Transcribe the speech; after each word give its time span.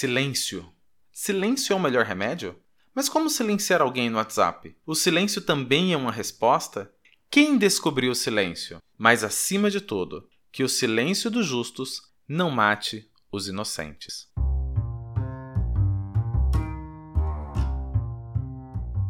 Silêncio. 0.00 0.64
Silêncio 1.12 1.74
é 1.74 1.76
o 1.76 1.78
melhor 1.78 2.06
remédio? 2.06 2.56
Mas 2.94 3.06
como 3.06 3.28
silenciar 3.28 3.82
alguém 3.82 4.08
no 4.08 4.16
WhatsApp? 4.16 4.74
O 4.86 4.94
silêncio 4.94 5.42
também 5.42 5.92
é 5.92 5.96
uma 5.98 6.10
resposta? 6.10 6.90
Quem 7.30 7.58
descobriu 7.58 8.12
o 8.12 8.14
silêncio? 8.14 8.78
Mas 8.96 9.22
acima 9.22 9.70
de 9.70 9.78
tudo, 9.78 10.26
que 10.50 10.64
o 10.64 10.70
silêncio 10.70 11.30
dos 11.30 11.44
justos 11.44 12.00
não 12.26 12.50
mate 12.50 13.10
os 13.30 13.46
inocentes. 13.46 14.26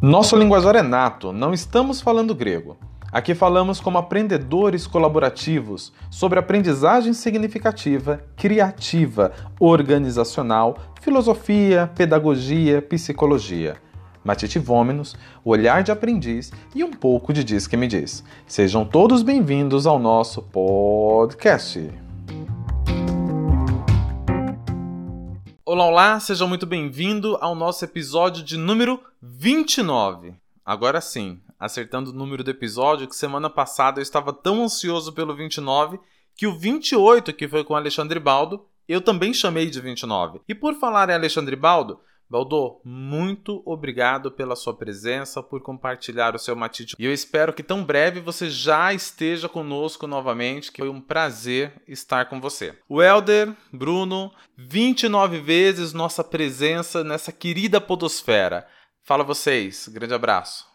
Nosso 0.02 0.34
linguajar 0.34 0.75
é 0.75 0.82
nato, 0.82 1.32
não 1.32 1.54
estamos 1.54 2.00
falando 2.00 2.34
grego. 2.34 2.77
Aqui 3.12 3.34
falamos 3.34 3.80
como 3.80 3.98
aprendedores 3.98 4.86
colaborativos 4.86 5.93
sobre 6.08 6.38
aprendizagem 6.38 7.12
significativa, 7.12 8.22
criativa, 8.36 9.32
organizacional, 9.58 10.79
filosofia, 11.00 11.90
pedagogia, 11.96 12.80
psicologia. 12.80 13.76
Matite 14.22 14.61
Vômenos, 14.61 15.16
olhar 15.44 15.82
de 15.82 15.90
aprendiz 15.90 16.52
e 16.72 16.85
um 16.85 16.93
pouco 16.93 17.32
de 17.32 17.43
Diz 17.43 17.66
que 17.66 17.76
me 17.76 17.88
diz. 17.88 18.22
Sejam 18.46 18.85
todos 18.85 19.24
bem-vindos 19.24 19.88
ao 19.88 19.99
nosso 19.99 20.43
podcast. 20.43 21.90
Olá, 25.66 25.86
olá, 25.86 26.21
sejam 26.21 26.46
muito 26.46 26.66
bem-vindos 26.66 27.36
ao 27.40 27.57
nosso 27.57 27.85
episódio 27.85 28.44
de 28.44 28.57
número 28.57 29.00
29. 29.21 30.35
Agora 30.64 31.00
sim, 31.00 31.40
acertando 31.61 32.11
o 32.11 32.14
número 32.14 32.42
do 32.42 32.50
episódio, 32.50 33.06
que 33.06 33.14
semana 33.14 33.50
passada 33.50 34.00
eu 34.00 34.03
estava 34.03 34.33
tão 34.33 34.64
ansioso 34.64 35.12
pelo 35.12 35.37
29 35.37 36.00
que 36.34 36.47
o 36.47 36.59
28, 36.59 37.34
que 37.34 37.47
foi 37.47 37.62
com 37.62 37.77
Alexandre 37.77 38.19
Baldo, 38.19 38.64
eu 38.89 39.03
também 39.03 39.34
chamei 39.34 39.69
de 39.69 39.78
29. 39.78 40.41
E 40.48 40.55
por 40.55 40.75
falar 40.75 41.11
em 41.11 41.12
Alexandre 41.12 41.55
Baldo, 41.55 42.00
Baldo, 42.31 42.81
muito 42.84 43.61
obrigado 43.67 44.30
pela 44.30 44.55
sua 44.55 44.72
presença, 44.72 45.42
por 45.42 45.61
compartilhar 45.61 46.34
o 46.36 46.39
seu 46.39 46.55
matite. 46.55 46.94
E 46.97 47.05
eu 47.05 47.12
espero 47.12 47.52
que 47.52 47.62
tão 47.62 47.84
breve 47.84 48.20
você 48.20 48.48
já 48.48 48.95
esteja 48.95 49.48
conosco 49.48 50.06
novamente, 50.06 50.70
que 50.70 50.80
foi 50.80 50.89
um 50.89 51.00
prazer 51.00 51.74
estar 51.89 52.27
com 52.27 52.41
você. 52.41 52.78
O 52.89 53.02
Elder, 53.02 53.52
Bruno, 53.72 54.33
29 54.56 55.41
vezes 55.41 55.92
nossa 55.92 56.22
presença 56.22 57.02
nessa 57.02 57.33
querida 57.33 57.80
podosfera. 57.80 58.64
Fala 59.02 59.24
vocês, 59.24 59.89
grande 59.89 60.14
abraço. 60.14 60.69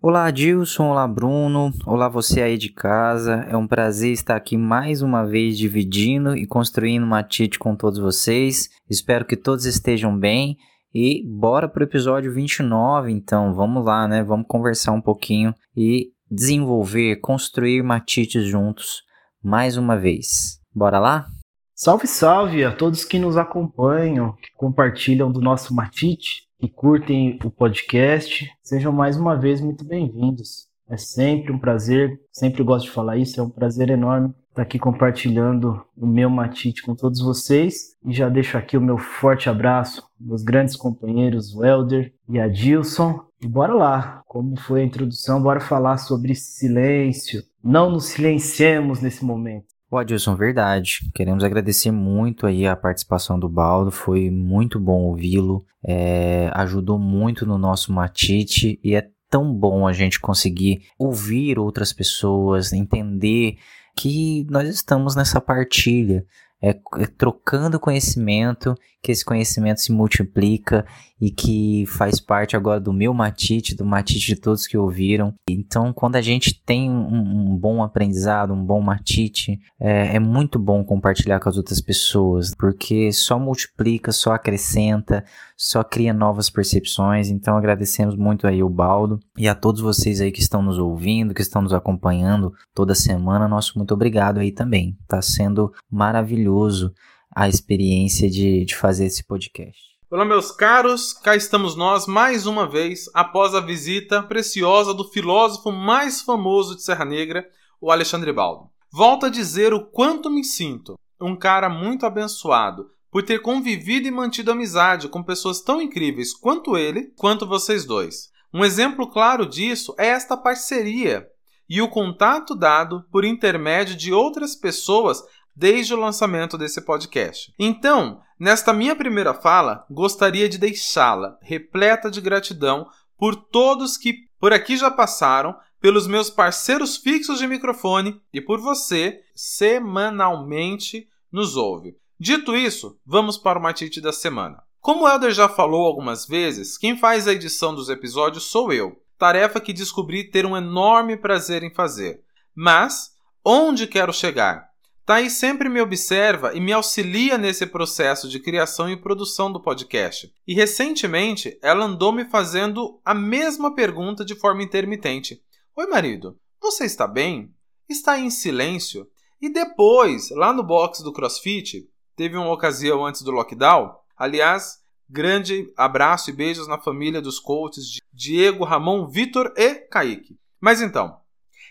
Olá, 0.00 0.30
Dilson. 0.30 0.90
Olá, 0.90 1.08
Bruno. 1.08 1.72
Olá, 1.84 2.08
você 2.08 2.40
aí 2.40 2.56
de 2.56 2.68
casa. 2.68 3.44
É 3.48 3.56
um 3.56 3.66
prazer 3.66 4.12
estar 4.12 4.36
aqui 4.36 4.56
mais 4.56 5.02
uma 5.02 5.26
vez 5.26 5.58
dividindo 5.58 6.36
e 6.36 6.46
construindo 6.46 7.02
uma 7.02 7.20
Tite 7.24 7.58
com 7.58 7.74
todos 7.74 7.98
vocês. 7.98 8.68
Espero 8.88 9.24
que 9.24 9.36
todos 9.36 9.64
estejam 9.64 10.16
bem. 10.16 10.56
E 10.94 11.24
bora 11.26 11.68
pro 11.68 11.82
episódio 11.82 12.32
29, 12.32 13.10
então. 13.10 13.52
Vamos 13.52 13.84
lá, 13.84 14.06
né? 14.06 14.22
Vamos 14.22 14.46
conversar 14.46 14.92
um 14.92 15.00
pouquinho 15.00 15.52
e 15.76 16.12
desenvolver, 16.30 17.16
construir 17.16 17.82
matites 17.82 18.44
juntos 18.44 19.02
mais 19.42 19.76
uma 19.76 19.98
vez. 19.98 20.60
Bora 20.72 21.00
lá? 21.00 21.26
Salve, 21.74 22.06
salve 22.06 22.64
a 22.64 22.70
todos 22.70 23.04
que 23.04 23.18
nos 23.18 23.36
acompanham, 23.36 24.32
que 24.34 24.52
compartilham 24.54 25.32
do 25.32 25.40
nosso 25.40 25.74
matite 25.74 26.47
que 26.58 26.68
curtem 26.68 27.38
o 27.44 27.50
podcast. 27.50 28.50
Sejam 28.62 28.92
mais 28.92 29.16
uma 29.16 29.36
vez 29.36 29.60
muito 29.60 29.84
bem-vindos. 29.84 30.66
É 30.90 30.96
sempre 30.96 31.52
um 31.52 31.58
prazer, 31.58 32.20
sempre 32.32 32.62
gosto 32.64 32.86
de 32.86 32.90
falar 32.90 33.16
isso, 33.16 33.38
é 33.38 33.42
um 33.42 33.50
prazer 33.50 33.90
enorme 33.90 34.34
estar 34.48 34.62
aqui 34.62 34.78
compartilhando 34.78 35.80
o 35.96 36.06
meu 36.06 36.28
matite 36.28 36.82
com 36.82 36.94
todos 36.94 37.20
vocês. 37.20 37.96
E 38.04 38.12
já 38.12 38.28
deixo 38.28 38.58
aqui 38.58 38.76
o 38.76 38.80
meu 38.80 38.98
forte 38.98 39.48
abraço, 39.48 40.02
meus 40.18 40.42
grandes 40.42 40.74
companheiros, 40.74 41.54
o 41.54 41.64
Elder 41.64 42.12
e 42.28 42.40
a 42.40 42.48
Dilson. 42.48 43.20
E 43.40 43.46
bora 43.46 43.74
lá, 43.74 44.22
como 44.26 44.58
foi 44.58 44.80
a 44.80 44.84
introdução, 44.84 45.40
bora 45.40 45.60
falar 45.60 45.98
sobre 45.98 46.34
silêncio. 46.34 47.42
Não 47.62 47.90
nos 47.90 48.06
silenciemos 48.06 49.00
nesse 49.00 49.24
momento. 49.24 49.77
O 49.90 49.96
Adilson, 49.96 50.36
verdade. 50.36 51.00
Queremos 51.14 51.42
agradecer 51.42 51.90
muito 51.90 52.46
aí 52.46 52.66
a 52.66 52.76
participação 52.76 53.38
do 53.38 53.48
Baldo, 53.48 53.90
foi 53.90 54.28
muito 54.28 54.78
bom 54.78 55.04
ouvi-lo, 55.04 55.64
é, 55.82 56.50
ajudou 56.52 56.98
muito 56.98 57.46
no 57.46 57.56
nosso 57.56 57.90
matite 57.90 58.78
e 58.84 58.94
é 58.94 59.08
tão 59.30 59.52
bom 59.52 59.86
a 59.86 59.92
gente 59.94 60.20
conseguir 60.20 60.82
ouvir 60.98 61.58
outras 61.58 61.90
pessoas, 61.92 62.72
entender 62.72 63.56
que 63.96 64.46
nós 64.50 64.68
estamos 64.68 65.16
nessa 65.16 65.40
partilha, 65.40 66.24
é, 66.62 66.70
é 66.70 67.06
trocando 67.16 67.78
conhecimento, 67.78 68.74
que 69.02 69.12
esse 69.12 69.24
conhecimento 69.24 69.80
se 69.80 69.92
multiplica 69.92 70.84
e 71.20 71.30
que 71.30 71.84
faz 71.86 72.20
parte 72.20 72.56
agora 72.56 72.80
do 72.80 72.92
meu 72.92 73.14
matite, 73.14 73.74
do 73.74 73.84
matite 73.84 74.26
de 74.26 74.36
todos 74.36 74.66
que 74.66 74.76
ouviram. 74.76 75.34
Então, 75.48 75.92
quando 75.92 76.16
a 76.16 76.20
gente 76.20 76.60
tem 76.64 76.90
um, 76.90 77.52
um 77.52 77.56
bom 77.56 77.82
aprendizado, 77.82 78.52
um 78.52 78.64
bom 78.64 78.80
matite, 78.80 79.58
é, 79.80 80.16
é, 80.16 80.18
muito 80.18 80.58
bom 80.58 80.84
compartilhar 80.84 81.40
com 81.40 81.48
as 81.48 81.56
outras 81.56 81.80
pessoas, 81.80 82.54
porque 82.56 83.12
só 83.12 83.38
multiplica, 83.38 84.12
só 84.12 84.32
acrescenta, 84.32 85.24
só 85.60 85.82
cria 85.82 86.14
novas 86.14 86.48
percepções. 86.48 87.28
Então, 87.28 87.56
agradecemos 87.56 88.14
muito 88.14 88.46
aí 88.46 88.62
o 88.62 88.68
Baldo 88.68 89.18
e 89.36 89.48
a 89.48 89.56
todos 89.56 89.80
vocês 89.80 90.20
aí 90.20 90.30
que 90.30 90.40
estão 90.40 90.62
nos 90.62 90.78
ouvindo, 90.78 91.34
que 91.34 91.42
estão 91.42 91.60
nos 91.60 91.72
acompanhando 91.72 92.54
toda 92.72 92.94
semana. 92.94 93.48
Nosso 93.48 93.76
muito 93.76 93.92
obrigado 93.92 94.38
aí 94.38 94.52
também. 94.52 94.96
Está 95.02 95.20
sendo 95.20 95.72
maravilhoso 95.90 96.94
a 97.34 97.48
experiência 97.48 98.30
de, 98.30 98.64
de 98.64 98.76
fazer 98.76 99.06
esse 99.06 99.24
podcast. 99.24 99.80
Olá, 100.08 100.24
meus 100.24 100.52
caros, 100.52 101.12
cá 101.12 101.36
estamos 101.36 101.76
nós 101.76 102.06
mais 102.06 102.46
uma 102.46 102.66
vez 102.66 103.10
após 103.12 103.54
a 103.54 103.60
visita 103.60 104.22
preciosa 104.22 104.94
do 104.94 105.04
filósofo 105.04 105.70
mais 105.70 106.22
famoso 106.22 106.76
de 106.76 106.82
Serra 106.82 107.04
Negra, 107.04 107.46
o 107.80 107.90
Alexandre 107.90 108.32
Baldo. 108.32 108.70
Volto 108.90 109.26
a 109.26 109.28
dizer 109.28 109.74
o 109.74 109.84
quanto 109.84 110.30
me 110.30 110.42
sinto 110.44 110.98
um 111.20 111.36
cara 111.36 111.68
muito 111.68 112.06
abençoado 112.06 112.90
por 113.10 113.22
ter 113.22 113.40
convivido 113.40 114.06
e 114.06 114.10
mantido 114.10 114.52
amizade 114.52 115.08
com 115.08 115.22
pessoas 115.22 115.60
tão 115.60 115.80
incríveis 115.80 116.34
quanto 116.34 116.76
ele, 116.76 117.12
quanto 117.16 117.46
vocês 117.46 117.84
dois. 117.84 118.30
Um 118.52 118.64
exemplo 118.64 119.08
claro 119.08 119.46
disso 119.46 119.94
é 119.98 120.08
esta 120.08 120.36
parceria 120.36 121.26
e 121.68 121.82
o 121.82 121.88
contato 121.88 122.54
dado 122.54 123.04
por 123.10 123.24
intermédio 123.24 123.94
de 123.94 124.12
outras 124.12 124.56
pessoas 124.56 125.22
desde 125.54 125.92
o 125.92 125.98
lançamento 125.98 126.56
desse 126.56 126.80
podcast. 126.80 127.52
Então, 127.58 128.20
nesta 128.38 128.72
minha 128.72 128.94
primeira 128.94 129.34
fala, 129.34 129.84
gostaria 129.90 130.48
de 130.48 130.56
deixá-la 130.56 131.36
repleta 131.42 132.10
de 132.10 132.20
gratidão 132.20 132.86
por 133.18 133.34
todos 133.34 133.96
que 133.96 134.28
por 134.38 134.52
aqui 134.52 134.76
já 134.76 134.90
passaram, 134.90 135.54
pelos 135.80 136.06
meus 136.06 136.30
parceiros 136.30 136.96
fixos 136.96 137.38
de 137.38 137.46
microfone 137.46 138.20
e 138.32 138.40
por 138.40 138.60
você 138.60 139.20
semanalmente 139.34 141.08
nos 141.30 141.56
ouve. 141.56 141.96
Dito 142.20 142.56
isso, 142.56 142.98
vamos 143.06 143.38
para 143.38 143.60
o 143.60 143.62
matite 143.62 144.00
da 144.00 144.12
semana. 144.12 144.60
Como 144.80 145.04
o 145.04 145.08
Elder 145.08 145.30
já 145.30 145.48
falou 145.48 145.86
algumas 145.86 146.26
vezes, 146.26 146.76
quem 146.76 146.98
faz 146.98 147.28
a 147.28 147.32
edição 147.32 147.72
dos 147.72 147.88
episódios 147.88 148.44
sou 148.44 148.72
eu, 148.72 149.00
tarefa 149.16 149.60
que 149.60 149.72
descobri 149.72 150.24
ter 150.24 150.44
um 150.44 150.56
enorme 150.56 151.16
prazer 151.16 151.62
em 151.62 151.72
fazer. 151.72 152.20
Mas, 152.52 153.12
onde 153.44 153.86
quero 153.86 154.12
chegar? 154.12 154.68
Thaís 155.06 155.34
sempre 155.34 155.68
me 155.68 155.80
observa 155.80 156.54
e 156.54 156.60
me 156.60 156.72
auxilia 156.72 157.38
nesse 157.38 157.64
processo 157.66 158.28
de 158.28 158.40
criação 158.40 158.90
e 158.90 158.96
produção 158.96 159.52
do 159.52 159.62
podcast. 159.62 160.30
E 160.44 160.54
recentemente 160.54 161.56
ela 161.62 161.84
andou 161.84 162.12
me 162.12 162.24
fazendo 162.24 163.00
a 163.04 163.14
mesma 163.14 163.74
pergunta 163.76 164.24
de 164.24 164.34
forma 164.34 164.62
intermitente: 164.62 165.40
Oi, 165.76 165.86
marido, 165.86 166.36
você 166.60 166.84
está 166.84 167.06
bem? 167.06 167.54
Está 167.88 168.18
em 168.18 168.28
silêncio? 168.28 169.06
E 169.40 169.48
depois, 169.48 170.30
lá 170.30 170.52
no 170.52 170.64
box 170.64 171.00
do 171.00 171.12
CrossFit, 171.12 171.88
teve 172.18 172.36
uma 172.36 172.52
ocasião 172.52 173.06
antes 173.06 173.22
do 173.22 173.30
lockdown. 173.30 173.94
Aliás, 174.16 174.80
grande 175.08 175.72
abraço 175.76 176.30
e 176.30 176.32
beijos 176.32 176.66
na 176.66 176.76
família 176.76 177.22
dos 177.22 177.38
coaches 177.38 178.00
Diego, 178.12 178.64
Ramon, 178.64 179.06
Vitor 179.06 179.54
e 179.56 179.76
Kaique. 179.76 180.36
Mas 180.60 180.82
então, 180.82 181.20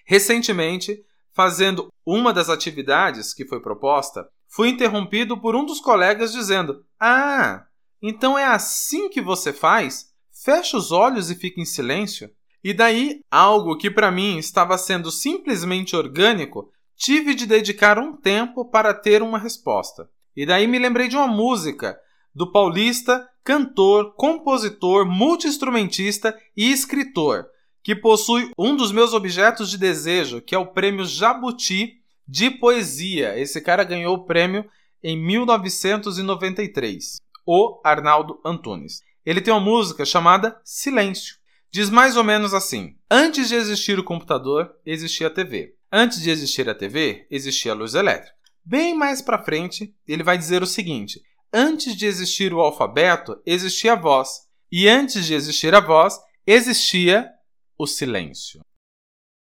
recentemente 0.06 1.04
fazendo 1.34 1.90
uma 2.06 2.32
das 2.32 2.50
atividades 2.50 3.34
que 3.34 3.46
foi 3.46 3.60
proposta, 3.60 4.28
fui 4.48 4.70
interrompido 4.70 5.38
por 5.38 5.54
um 5.54 5.66
dos 5.66 5.82
colegas 5.82 6.32
dizendo: 6.32 6.86
Ah, 6.98 7.66
então 8.02 8.40
é 8.40 8.46
assim 8.46 9.10
que 9.10 9.22
você 9.22 9.52
faz? 9.52 10.14
Fecha 10.32 10.78
os 10.78 10.94
olhos 10.94 11.30
e 11.30 11.36
fica 11.36 11.60
em 11.60 11.66
silêncio? 11.66 12.32
E 12.64 12.74
daí, 12.74 13.20
algo 13.30 13.78
que 13.78 13.92
para 13.92 14.12
mim 14.12 14.38
estava 14.38 14.78
sendo 14.78 15.12
simplesmente 15.12 15.94
orgânico, 15.94 16.72
tive 16.96 17.36
de 17.36 17.46
dedicar 17.46 18.00
um 18.00 18.16
tempo 18.16 18.64
para 18.64 18.94
ter 18.94 19.22
uma 19.22 19.38
resposta. 19.38 20.10
E 20.38 20.46
daí 20.46 20.68
me 20.68 20.80
lembrei 20.80 21.10
de 21.10 21.18
uma 21.18 21.28
música 21.28 22.00
do 22.34 22.52
paulista, 22.52 23.28
cantor, 23.44 24.14
compositor, 24.16 25.06
multiinstrumentista 25.06 26.38
e 26.56 26.72
escritor 26.72 27.48
que 27.88 27.96
possui 27.96 28.52
um 28.58 28.76
dos 28.76 28.92
meus 28.92 29.14
objetos 29.14 29.70
de 29.70 29.78
desejo, 29.78 30.42
que 30.42 30.54
é 30.54 30.58
o 30.58 30.68
prêmio 30.68 31.06
Jabuti 31.06 32.02
de 32.28 32.52
Poesia. 32.52 33.40
Esse 33.40 33.62
cara 33.62 33.86
ganhou 33.86 34.14
o 34.14 34.26
prêmio 34.26 34.70
em 35.02 35.16
1993. 35.16 37.22
o 37.46 37.80
Arnaldo 37.82 38.42
Antunes. 38.46 39.02
Ele 39.26 39.40
tem 39.40 39.54
uma 39.54 39.62
música 39.62 40.04
chamada 40.04 40.60
Silêncio. 40.66 41.38
Diz 41.72 41.90
mais 41.90 42.18
ou 42.18 42.26
menos 42.26 42.54
assim: 42.54 42.98
Antes 43.10 43.48
de 43.48 43.56
existir 43.56 43.98
o 43.98 44.04
computador, 44.04 44.70
existia 44.86 45.28
a 45.28 45.30
TV. 45.30 45.78
Antes 45.90 46.22
de 46.22 46.30
existir 46.30 46.70
a 46.70 46.76
TV, 46.76 47.26
existia 47.32 47.72
a 47.72 47.76
luz 47.76 47.96
elétrica. 47.96 48.36
Bem 48.70 48.94
mais 48.94 49.22
para 49.22 49.42
frente, 49.42 49.96
ele 50.06 50.24
vai 50.24 50.38
dizer 50.38 50.62
o 50.62 50.68
seguinte: 50.68 51.22
Antes 51.54 51.96
de 51.96 52.06
existir 52.06 52.54
o 52.54 52.60
alfabeto, 52.60 53.42
existia 53.46 53.94
a 53.94 53.96
voz. 53.96 54.42
E 54.70 54.90
antes 54.90 55.26
de 55.26 55.34
existir 55.34 55.74
a 55.74 55.80
voz, 55.80 56.20
existia 56.46 57.32
o 57.80 57.88
silêncio. 57.88 58.60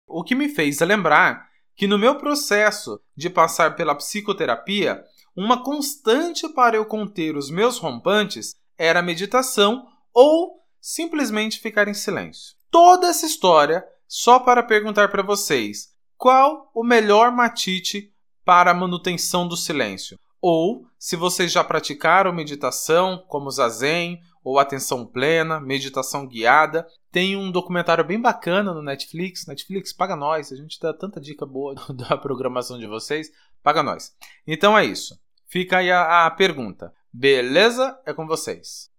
O 0.06 0.22
que 0.22 0.36
me 0.36 0.50
fez 0.50 0.82
lembrar 0.82 1.48
que 1.78 1.88
no 1.88 1.98
meu 1.98 2.18
processo 2.18 3.00
de 3.16 3.30
passar 3.30 3.78
pela 3.78 3.96
psicoterapia, 3.96 5.02
uma 5.34 5.64
constante 5.64 6.50
para 6.50 6.76
eu 6.76 6.86
conter 6.86 7.38
os 7.38 7.50
meus 7.50 7.78
rompantes 7.78 8.54
era 8.78 9.00
a 9.00 9.04
meditação 9.04 9.88
ou 10.14 10.60
simplesmente 10.82 11.62
ficar 11.62 11.88
em 11.88 11.94
silêncio. 11.94 12.54
Toda 12.70 13.08
essa 13.08 13.26
história 13.26 13.82
só 14.06 14.40
para 14.40 14.62
perguntar 14.62 15.08
para 15.08 15.24
vocês 15.24 15.94
qual 16.18 16.70
o 16.76 16.84
melhor 16.84 17.32
matite 17.32 18.14
para 18.46 18.72
a 18.72 18.74
manutenção 18.74 19.48
do 19.48 19.58
silêncio. 19.58 20.18
Ou 20.40 20.86
se 21.00 21.16
vocês 21.16 21.52
já 21.52 21.64
praticaram 21.64 22.32
meditação, 22.32 23.26
como 23.28 23.50
zazen 23.50 24.22
ou 24.46 24.60
atenção 24.60 25.04
plena, 25.04 25.60
meditação 25.60 26.28
guiada. 26.28 26.86
Tem 27.12 27.36
um 27.36 27.52
documentário 27.52 28.04
bem 28.04 28.22
bacana 28.22 28.72
no 28.72 28.84
Netflix. 28.84 29.48
Netflix, 29.48 29.92
paga 29.92 30.16
nós. 30.16 30.52
A 30.52 30.56
gente 30.56 30.80
dá 30.80 30.94
tanta 30.94 31.20
dica 31.20 31.48
boa 31.48 31.74
da 31.90 32.16
programação 32.16 32.78
de 32.78 32.86
vocês. 32.86 33.32
Paga 33.64 33.82
nós. 33.82 34.16
Então 34.46 34.78
é 34.78 34.86
isso. 34.86 35.20
Fica 35.48 35.80
aí 35.80 35.90
a, 35.90 36.28
a 36.28 36.32
pergunta. 36.32 36.94
Beleza? 37.12 38.00
É 38.06 38.14
com 38.14 38.28
vocês. 38.28 38.92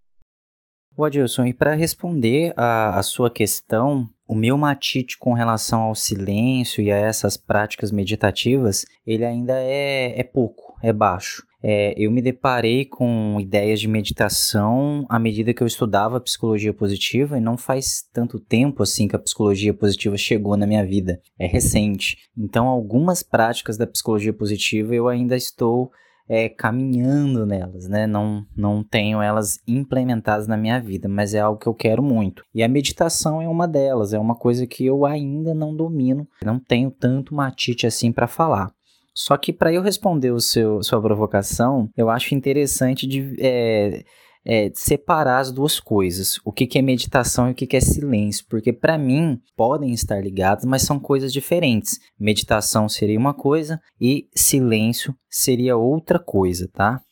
O 0.96 1.04
Adilson, 1.04 1.44
e 1.44 1.54
para 1.54 1.74
responder 1.74 2.52
a, 2.56 2.98
a 2.98 3.02
sua 3.02 3.30
questão, 3.30 4.08
o 4.26 4.34
meu 4.34 4.58
matite 4.58 5.16
com 5.18 5.32
relação 5.32 5.82
ao 5.82 5.94
silêncio 5.94 6.82
e 6.82 6.90
a 6.90 6.96
essas 6.96 7.36
práticas 7.36 7.92
meditativas, 7.92 8.84
ele 9.06 9.24
ainda 9.24 9.54
é, 9.54 10.18
é 10.18 10.22
pouco, 10.24 10.76
é 10.82 10.92
baixo. 10.92 11.46
É, 11.62 11.94
eu 11.96 12.10
me 12.10 12.22
deparei 12.22 12.84
com 12.84 13.38
ideias 13.40 13.80
de 13.80 13.88
meditação 13.88 15.06
à 15.08 15.18
medida 15.18 15.52
que 15.52 15.62
eu 15.62 15.66
estudava 15.66 16.20
psicologia 16.20 16.72
positiva 16.72 17.38
e 17.38 17.40
não 17.40 17.56
faz 17.56 18.04
tanto 18.12 18.38
tempo 18.38 18.82
assim 18.82 19.08
que 19.08 19.16
a 19.16 19.18
psicologia 19.18 19.74
positiva 19.74 20.16
chegou 20.16 20.56
na 20.56 20.66
minha 20.66 20.84
vida. 20.84 21.20
É 21.38 21.46
recente. 21.46 22.18
Então, 22.36 22.68
algumas 22.68 23.22
práticas 23.22 23.76
da 23.76 23.86
psicologia 23.86 24.32
positiva 24.32 24.94
eu 24.94 25.08
ainda 25.08 25.34
estou 25.36 25.90
é, 26.28 26.48
caminhando 26.48 27.46
nelas, 27.46 27.88
né? 27.88 28.06
Não, 28.06 28.44
não 28.56 28.82
tenho 28.82 29.22
elas 29.22 29.58
implementadas 29.66 30.46
na 30.46 30.56
minha 30.56 30.80
vida, 30.80 31.08
mas 31.08 31.34
é 31.34 31.40
algo 31.40 31.58
que 31.58 31.66
eu 31.66 31.74
quero 31.74 32.02
muito. 32.02 32.42
E 32.54 32.62
a 32.62 32.68
meditação 32.68 33.40
é 33.40 33.48
uma 33.48 33.68
delas, 33.68 34.12
é 34.12 34.18
uma 34.18 34.34
coisa 34.34 34.66
que 34.66 34.84
eu 34.84 35.06
ainda 35.06 35.54
não 35.54 35.74
domino, 35.74 36.26
não 36.44 36.58
tenho 36.58 36.90
tanto 36.90 37.34
matite 37.34 37.86
assim 37.86 38.12
para 38.12 38.26
falar. 38.26 38.70
Só 39.14 39.36
que 39.36 39.52
para 39.52 39.72
eu 39.72 39.80
responder 39.80 40.30
o 40.30 40.40
seu 40.40 40.82
sua 40.82 41.00
provocação, 41.00 41.88
eu 41.96 42.10
acho 42.10 42.34
interessante 42.34 43.06
de 43.06 43.34
é, 43.38 44.04
é, 44.46 44.70
separar 44.72 45.40
as 45.40 45.50
duas 45.50 45.80
coisas, 45.80 46.38
o 46.44 46.52
que, 46.52 46.66
que 46.66 46.78
é 46.78 46.82
meditação 46.82 47.48
e 47.48 47.52
o 47.52 47.54
que, 47.54 47.66
que 47.66 47.76
é 47.76 47.80
silêncio, 47.80 48.46
porque 48.48 48.72
para 48.72 48.96
mim 48.96 49.40
podem 49.56 49.92
estar 49.92 50.22
ligados, 50.22 50.64
mas 50.64 50.82
são 50.82 51.00
coisas 51.00 51.32
diferentes. 51.32 51.98
Meditação 52.18 52.88
seria 52.88 53.18
uma 53.18 53.34
coisa 53.34 53.80
e 54.00 54.28
silêncio 54.34 55.14
seria 55.28 55.76
outra 55.76 56.20
coisa, 56.20 56.68
tá? 56.72 57.02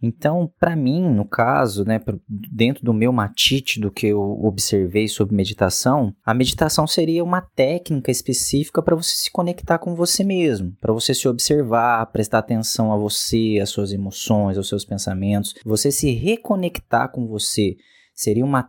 Então, 0.00 0.50
para 0.58 0.76
mim, 0.76 1.02
no 1.02 1.24
caso, 1.24 1.84
né, 1.84 2.00
dentro 2.28 2.84
do 2.84 2.94
meu 2.94 3.12
matite, 3.12 3.80
do 3.80 3.90
que 3.90 4.06
eu 4.06 4.20
observei 4.44 5.08
sobre 5.08 5.34
meditação, 5.34 6.14
a 6.24 6.32
meditação 6.32 6.86
seria 6.86 7.24
uma 7.24 7.40
técnica 7.40 8.10
específica 8.10 8.80
para 8.80 8.94
você 8.94 9.16
se 9.16 9.30
conectar 9.30 9.78
com 9.78 9.94
você 9.94 10.22
mesmo, 10.22 10.72
para 10.80 10.92
você 10.92 11.12
se 11.12 11.28
observar, 11.28 12.06
prestar 12.12 12.38
atenção 12.38 12.92
a 12.92 12.96
você, 12.96 13.58
às 13.60 13.70
suas 13.70 13.92
emoções, 13.92 14.56
aos 14.56 14.68
seus 14.68 14.84
pensamentos, 14.84 15.54
você 15.64 15.90
se 15.90 16.12
reconectar 16.12 17.10
com 17.10 17.26
você 17.26 17.76
seria 18.18 18.44
uma, 18.44 18.68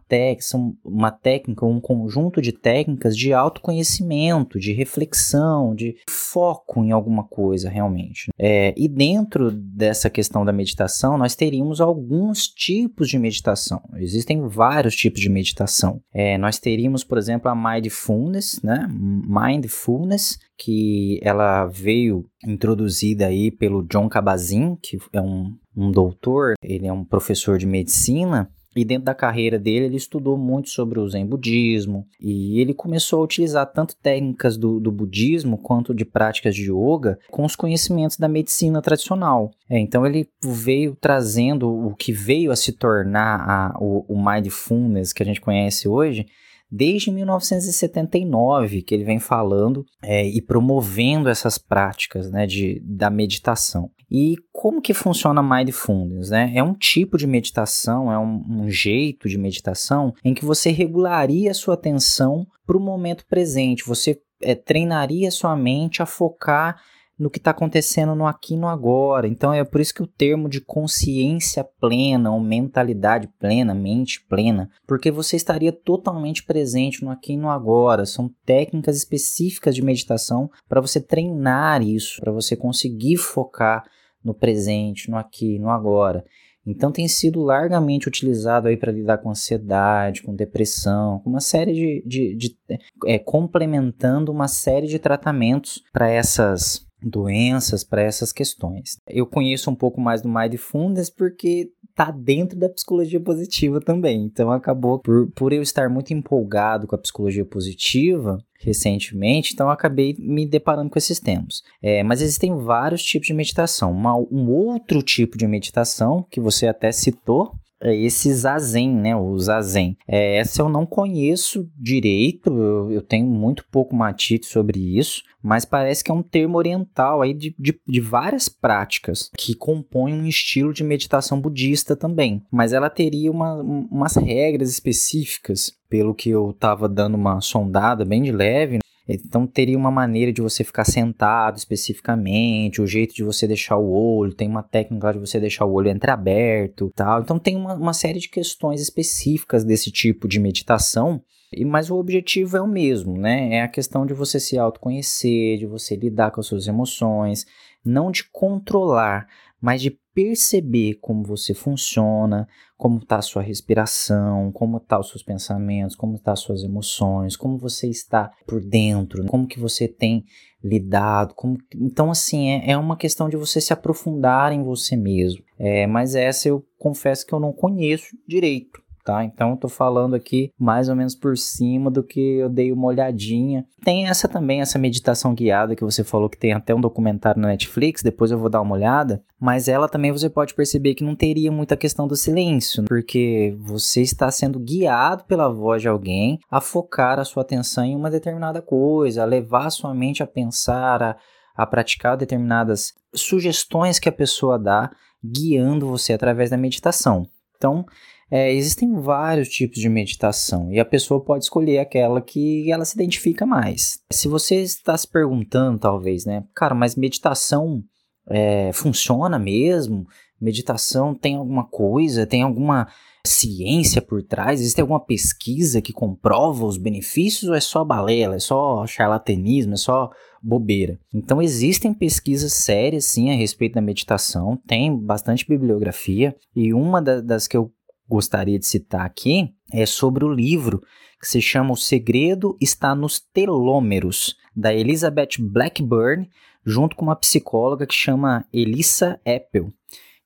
uma 0.86 1.10
técnica, 1.10 1.66
um 1.66 1.82
conjunto 1.82 2.40
de 2.40 2.52
técnicas 2.52 3.18
de 3.18 3.34
autoconhecimento, 3.34 4.60
de 4.60 4.72
reflexão, 4.74 5.74
de 5.74 5.96
foco 6.08 6.84
em 6.84 6.92
alguma 6.92 7.24
coisa 7.24 7.68
realmente. 7.68 8.30
É, 8.38 8.76
e 8.78 8.88
dentro 8.88 9.50
dessa 9.52 10.08
questão 10.08 10.46
da 10.46 10.54
meditação, 10.54 11.18
nós 11.18 11.36
teríamos 11.36 11.82
alguns 11.82 12.48
tipos 12.48 13.10
de 13.10 13.18
meditação. 13.18 13.82
Existem 13.96 14.48
vários 14.48 14.96
tipos 14.96 15.20
de 15.20 15.30
meditação. 15.30 16.00
É, 16.14 16.38
nós 16.38 16.60
teríamos, 16.60 17.04
por 17.04 17.18
exemplo, 17.18 17.50
a 17.50 17.56
mindfulness, 17.56 18.62
né? 18.62 18.88
Mindfulness, 18.92 20.38
que 20.60 21.20
ela 21.24 21.66
veio 21.66 22.24
introduzida 22.46 23.26
aí 23.26 23.50
pelo 23.50 23.82
John 23.82 24.08
Kabat-Zinn, 24.08 24.76
que 24.76 25.00
é 25.12 25.22
um, 25.22 25.56
um 25.76 25.90
doutor, 25.90 26.54
ele 26.62 26.86
é 26.86 26.94
um 26.94 27.04
professor 27.04 27.58
de 27.58 27.66
medicina, 27.66 28.52
e 28.80 28.86
dentro 28.86 29.04
da 29.04 29.14
carreira 29.14 29.60
dele, 29.60 29.88
ele 29.88 29.98
estudou 29.98 30.38
muito 30.38 30.70
sobre 30.70 31.00
o 31.00 31.10
Zen 31.10 31.26
budismo 31.26 32.08
e 32.18 32.62
ele 32.62 32.74
começou 32.74 33.20
a 33.20 33.24
utilizar 33.26 33.66
tanto 33.66 33.94
técnicas 33.98 34.56
do, 34.56 34.80
do 34.80 34.90
budismo 34.90 35.58
quanto 35.58 35.94
de 35.94 36.06
práticas 36.06 36.56
de 36.56 36.72
yoga 36.72 37.20
com 37.30 37.44
os 37.44 37.58
conhecimentos 37.58 38.16
da 38.16 38.30
medicina 38.30 38.82
tradicional. 38.82 39.52
É, 39.70 39.78
então 39.78 40.06
ele 40.06 40.30
veio 40.42 40.96
trazendo 40.96 41.70
o 41.70 41.94
que 41.94 42.14
veio 42.14 42.54
a 42.54 42.56
se 42.56 42.72
tornar 42.72 43.42
a, 43.42 43.78
o, 43.82 44.06
o 44.08 44.24
mindfulness 44.24 45.12
que 45.12 45.22
a 45.22 45.26
gente 45.26 45.42
conhece 45.42 45.86
hoje, 45.86 46.26
desde 46.72 47.12
1979 47.12 48.82
que 48.82 48.96
ele 48.96 49.04
vem 49.04 49.20
falando 49.20 49.86
é, 50.02 50.26
e 50.26 50.42
promovendo 50.42 51.28
essas 51.28 51.58
práticas 51.58 52.32
né, 52.32 52.48
de, 52.48 52.82
da 52.86 53.10
meditação. 53.10 53.92
E 54.12 54.36
como 54.52 54.82
que 54.82 54.94
funciona 54.94 55.44
Mindfulness? 55.44 56.30
Né? 56.30 56.52
É 56.56 56.64
um 56.64 56.74
tipo 56.74 57.18
de 57.18 57.28
meditação, 57.28 58.12
é 58.12 58.18
um, 58.18 58.64
um 58.64 58.70
jeito 58.70 59.30
de 59.30 59.38
meditação 59.38 60.14
em 60.24 60.34
que 60.34 60.46
você 60.46 60.72
regularia 60.72 61.52
a 61.52 61.54
sua 61.54 61.76
atenção 61.76 62.48
para 62.66 62.78
o 62.78 62.82
momento 62.82 63.26
presente, 63.26 63.86
você 63.86 64.20
é, 64.42 64.56
treinaria 64.56 65.32
sua 65.32 65.56
mente 65.56 66.02
a 66.02 66.06
focar 66.06 66.80
no 67.20 67.30
que 67.30 67.38
está 67.38 67.52
acontecendo 67.52 68.16
no 68.16 68.26
aqui 68.26 68.54
e 68.54 68.58
no 68.58 68.68
agora. 68.68 69.28
Então 69.28 69.54
é 69.54 69.64
por 69.66 69.82
isso 69.82 69.94
que 69.94 70.02
o 70.02 70.08
termo 70.08 70.48
de 70.48 70.62
consciência 70.62 71.68
plena 71.80 72.32
ou 72.32 72.40
mentalidade 72.40 73.28
plena, 73.38 73.76
mente 73.76 74.26
plena, 74.28 74.70
porque 74.88 75.12
você 75.12 75.36
estaria 75.36 75.74
totalmente 75.74 76.44
presente 76.44 77.04
no 77.04 77.12
aqui 77.12 77.34
e 77.34 77.38
no 77.38 77.50
agora. 77.50 78.06
São 78.06 78.32
técnicas 78.46 78.96
específicas 78.96 79.76
de 79.76 79.82
meditação 79.82 80.50
para 80.68 80.80
você 80.80 81.02
treinar 81.02 81.82
isso, 81.82 82.22
para 82.22 82.32
você 82.32 82.56
conseguir 82.56 83.18
focar 83.18 83.84
no 84.24 84.34
presente, 84.34 85.10
no 85.10 85.18
aqui, 85.18 85.60
no 85.60 85.70
agora. 85.70 86.24
Então 86.66 86.92
tem 86.92 87.08
sido 87.08 87.42
largamente 87.42 88.08
utilizado 88.08 88.68
aí 88.68 88.78
para 88.78 88.92
lidar 88.92 89.18
com 89.20 89.30
ansiedade, 89.30 90.22
com 90.22 90.36
depressão, 90.36 91.20
com 91.20 91.30
uma 91.30 91.40
série 91.40 91.74
de, 91.74 92.04
de, 92.06 92.36
de 92.36 92.58
é, 93.06 93.18
complementando 93.18 94.32
uma 94.32 94.48
série 94.48 94.88
de 94.88 95.00
tratamentos 95.00 95.82
para 95.92 96.10
essas 96.10 96.86
doenças, 97.02 97.84
para 97.84 98.02
essas 98.02 98.32
questões. 98.32 99.00
Eu 99.08 99.26
conheço 99.26 99.72
um 99.72 99.76
pouco 99.76 100.02
mais 100.02 100.22
do 100.22 100.30
Mindfulness 100.30 101.10
porque 101.10 101.72
tá 102.00 102.12
dentro 102.12 102.58
da 102.58 102.70
psicologia 102.70 103.20
positiva 103.20 103.82
também. 103.82 104.24
Então 104.24 104.50
acabou 104.50 105.00
por, 105.00 105.30
por 105.32 105.52
eu 105.52 105.62
estar 105.62 105.90
muito 105.90 106.14
empolgado 106.14 106.88
com 106.88 106.96
a 106.96 106.98
psicologia 106.98 107.44
positiva 107.44 108.38
recentemente, 108.62 109.52
então 109.54 109.70
acabei 109.70 110.16
me 110.18 110.46
deparando 110.46 110.90
com 110.90 110.98
esses 110.98 111.20
temas. 111.20 111.62
É, 111.84 112.02
mas 112.02 112.22
existem 112.22 112.56
vários 112.56 113.04
tipos 113.04 113.28
de 113.28 113.34
meditação. 113.34 113.92
Uma, 113.92 114.16
um 114.16 114.50
outro 114.50 115.02
tipo 115.02 115.38
de 115.38 115.46
meditação 115.46 116.26
que 116.32 116.40
você 116.40 116.68
até 116.68 116.90
citou 116.90 117.52
esse 117.82 118.34
zazen, 118.34 118.94
né? 118.94 119.16
O 119.16 119.38
zazen. 119.38 119.98
É, 120.08 120.38
essa 120.38 120.62
eu 120.62 120.70
não 120.70 120.86
conheço 120.86 121.70
direito, 121.78 122.50
eu, 122.52 122.92
eu 122.92 123.02
tenho 123.02 123.26
muito 123.26 123.66
pouco 123.72 123.96
matite 123.96 124.46
sobre 124.46 124.80
isso, 124.98 125.24
mas 125.42 125.64
parece 125.64 126.04
que 126.04 126.12
é 126.12 126.14
um 126.14 126.22
termo 126.22 126.58
oriental 126.58 127.22
aí 127.22 127.34
de, 127.34 127.56
de, 127.58 127.80
de, 127.88 128.02
várias 128.02 128.50
práticas 128.50 129.30
que 129.38 129.56
compõem 129.56 130.14
um 130.14 130.26
estilo 130.26 130.74
de 130.74 130.84
meditação 130.84 131.40
budista 131.40 131.96
também. 131.96 132.44
Mas 132.52 132.74
ela 132.74 132.90
teria 132.90 133.32
uma, 133.32 133.56
umas 133.56 134.16
regras 134.16 134.70
específicas, 134.70 135.72
pelo 135.90 136.14
que 136.14 136.30
eu 136.30 136.52
estava 136.52 136.88
dando 136.88 137.16
uma 137.16 137.40
sondada 137.42 138.04
bem 138.04 138.22
de 138.22 138.32
leve. 138.32 138.80
Então 139.14 139.48
teria 139.48 139.78
uma 139.78 139.92
maneira 139.92 140.32
de 140.32 140.42
você 140.42 140.64
ficar 140.64 140.86
sentado 140.86 141.58
especificamente, 141.58 142.82
o 142.82 142.88
jeito 142.88 143.14
de 143.14 143.24
você 143.24 143.48
deixar 143.48 143.78
o 143.78 143.90
olho, 143.90 144.34
tem 144.34 144.48
uma 144.48 144.64
técnica 144.64 145.14
de 145.14 145.20
você 145.20 145.40
deixar 145.40 145.66
o 145.66 145.74
olho 145.74 145.90
entreaberto, 145.90 146.92
tal. 146.96 147.22
Então 147.22 147.40
tem 147.40 147.56
uma, 147.56 147.74
uma 147.74 147.94
série 147.94 148.20
de 148.20 148.30
questões 148.30 148.82
específicas 148.82 149.64
desse 149.64 149.92
tipo 149.92 150.28
de 150.28 150.40
meditação 150.40 151.22
mas 151.66 151.90
o 151.90 151.96
objetivo 151.96 152.58
é 152.58 152.62
o 152.62 152.68
mesmo, 152.68 153.18
né? 153.18 153.56
É 153.56 153.62
a 153.64 153.68
questão 153.68 154.06
de 154.06 154.14
você 154.14 154.40
se 154.40 154.58
autoconhecer, 154.58 155.58
de 155.58 155.66
você 155.66 155.96
lidar 155.96 156.32
com 156.32 156.40
as 156.40 156.46
suas 156.46 156.68
emoções, 156.68 157.46
não 157.84 158.12
de 158.12 158.24
controlar, 158.32 159.28
mas 159.62 159.82
de 159.82 159.98
perceber 160.14 160.96
como 161.02 161.24
você 161.24 161.54
funciona, 161.54 162.48
como 162.78 162.98
está 162.98 163.18
a 163.18 163.22
sua 163.22 163.42
respiração, 163.42 164.52
como 164.52 164.78
estão 164.78 164.98
tá 164.98 165.00
os 165.00 165.10
seus 165.10 165.24
pensamentos, 165.24 165.96
como 165.96 166.16
estão 166.16 166.26
tá 166.26 166.32
as 166.34 166.40
suas 166.40 166.64
emoções, 166.64 167.36
como 167.36 167.58
você 167.58 167.88
está 167.88 168.32
por 168.48 168.62
dentro, 168.62 169.26
como 169.28 169.48
que 169.48 169.60
você 169.60 169.88
tem 169.88 170.26
lidado. 170.64 171.34
Como... 171.36 171.58
Então, 171.76 172.12
assim, 172.12 172.50
é, 172.50 172.72
é 172.72 172.78
uma 172.78 172.98
questão 172.98 173.30
de 173.30 173.38
você 173.38 173.62
se 173.62 173.74
aprofundar 173.74 174.52
em 174.52 174.64
você 174.64 174.96
mesmo. 174.96 175.44
É, 175.58 175.86
mas 175.88 176.16
essa 176.16 176.48
eu 176.48 176.66
confesso 176.78 177.26
que 177.26 177.34
eu 177.34 177.40
não 177.40 177.54
conheço 177.54 178.18
direito 178.28 178.82
tá? 179.10 179.24
Então 179.24 179.52
eu 179.52 179.58
tô 179.58 179.68
falando 179.68 180.14
aqui 180.14 180.52
mais 180.58 180.88
ou 180.88 180.96
menos 180.96 181.16
por 181.16 181.36
cima 181.36 181.90
do 181.90 182.04
que 182.04 182.38
eu 182.38 182.48
dei 182.48 182.72
uma 182.72 182.86
olhadinha. 182.86 183.66
Tem 183.84 184.08
essa 184.08 184.28
também, 184.28 184.62
essa 184.62 184.78
meditação 184.78 185.34
guiada 185.34 185.76
que 185.76 185.84
você 185.84 186.04
falou 186.04 186.30
que 186.30 186.38
tem 186.38 186.54
até 186.54 186.76
um 186.76 186.82
documentário 186.82 187.42
na 187.42 187.48
Netflix, 187.48 188.04
depois 188.04 188.30
eu 188.30 188.38
vou 188.38 188.50
dar 188.50 188.62
uma 188.62 188.76
olhada, 188.76 189.24
mas 189.40 189.68
ela 189.68 189.90
também 189.90 190.12
você 190.12 190.30
pode 190.30 190.54
perceber 190.54 190.94
que 190.94 191.04
não 191.04 191.16
teria 191.16 191.52
muita 191.52 191.76
questão 191.76 192.08
do 192.08 192.16
silêncio, 192.16 192.84
porque 192.86 193.58
você 193.60 194.02
está 194.02 194.30
sendo 194.30 194.60
guiado 194.60 195.24
pela 195.24 195.50
voz 195.50 195.82
de 195.82 195.88
alguém 195.88 196.38
a 196.52 196.62
focar 196.62 197.18
a 197.18 197.26
sua 197.26 197.42
atenção 197.42 197.84
em 197.84 197.96
uma 197.96 198.12
determinada 198.12 198.62
coisa, 198.62 199.24
a 199.24 199.26
levar 199.26 199.66
a 199.66 199.72
sua 199.72 199.92
mente 199.92 200.22
a 200.22 200.28
pensar, 200.28 201.02
a, 201.02 201.18
a 201.56 201.66
praticar 201.66 202.16
determinadas 202.16 202.94
sugestões 203.16 203.98
que 203.98 204.10
a 204.10 204.12
pessoa 204.12 204.60
dá, 204.60 204.92
guiando 205.24 205.88
você 205.88 206.14
através 206.14 206.52
da 206.52 206.58
meditação. 206.58 207.26
Então, 207.58 207.86
é, 208.32 208.54
existem 208.54 208.94
vários 209.00 209.50
tipos 209.50 209.80
de 209.80 209.90
meditação 209.90 210.72
e 210.72 210.80
a 210.80 210.86
pessoa 210.86 211.24
pode 211.24 211.46
escolher 211.46 211.80
aquela 211.80 212.22
que 212.22 212.72
ela 212.72 212.86
se 212.86 212.96
identifica 212.96 213.46
mais. 213.46 214.00
Se 214.12 214.28
você 214.28 214.62
está 214.62 214.98
se 214.98 215.08
perguntando, 215.08 215.80
talvez, 215.80 216.26
né, 216.26 216.44
cara, 216.54 216.76
mas 216.76 216.96
meditação 216.96 217.84
é, 218.30 218.72
funciona 218.72 219.40
mesmo? 219.40 220.06
Meditação 220.40 221.14
tem 221.14 221.36
alguma 221.36 221.66
coisa, 221.66 222.26
tem 222.26 222.44
alguma 222.44 222.88
ciência 223.26 224.02
por 224.02 224.24
trás? 224.24 224.62
Existe 224.62 224.80
alguma 224.80 225.00
pesquisa 225.00 225.82
que 225.82 225.92
comprova 225.92 226.66
os 226.66 226.78
benefícios 226.78 227.50
ou 227.50 227.56
é 227.56 227.60
só 227.60 227.84
balela, 227.84 228.36
é 228.36 228.40
só 228.40 228.86
charlatanismo, 228.86 229.74
é 229.74 229.78
só 229.78 230.10
bobeira? 230.42 231.00
Então 231.14 231.42
existem 231.42 231.94
pesquisas 231.94 232.54
sérias 232.54 233.06
sim 233.06 233.32
a 233.32 233.36
respeito 233.36 233.74
da 233.74 233.82
meditação, 233.82 234.58
tem 234.68 234.96
bastante 234.96 235.46
bibliografia 235.48 236.36
e 236.56 236.74
uma 236.74 237.02
das 237.02 237.48
que 237.48 237.58
eu 237.58 237.74
gostaria 238.10 238.58
de 238.58 238.66
citar 238.66 239.06
aqui 239.06 239.54
é 239.72 239.86
sobre 239.86 240.26
o 240.26 240.34
livro 240.34 240.82
que 241.22 241.28
se 241.28 241.42
chama 241.42 241.74
O 241.74 241.78
Segredo 241.78 242.58
Está 242.60 242.96
nos 242.96 243.20
Telômeros, 243.20 244.36
da 244.56 244.74
Elizabeth 244.74 245.38
Blackburn, 245.40 246.28
junto 246.66 246.96
com 246.96 247.06
uma 247.06 247.16
psicóloga 247.16 247.86
que 247.86 247.94
chama 247.94 248.46
Elissa 248.52 249.20
Apple. 249.26 249.68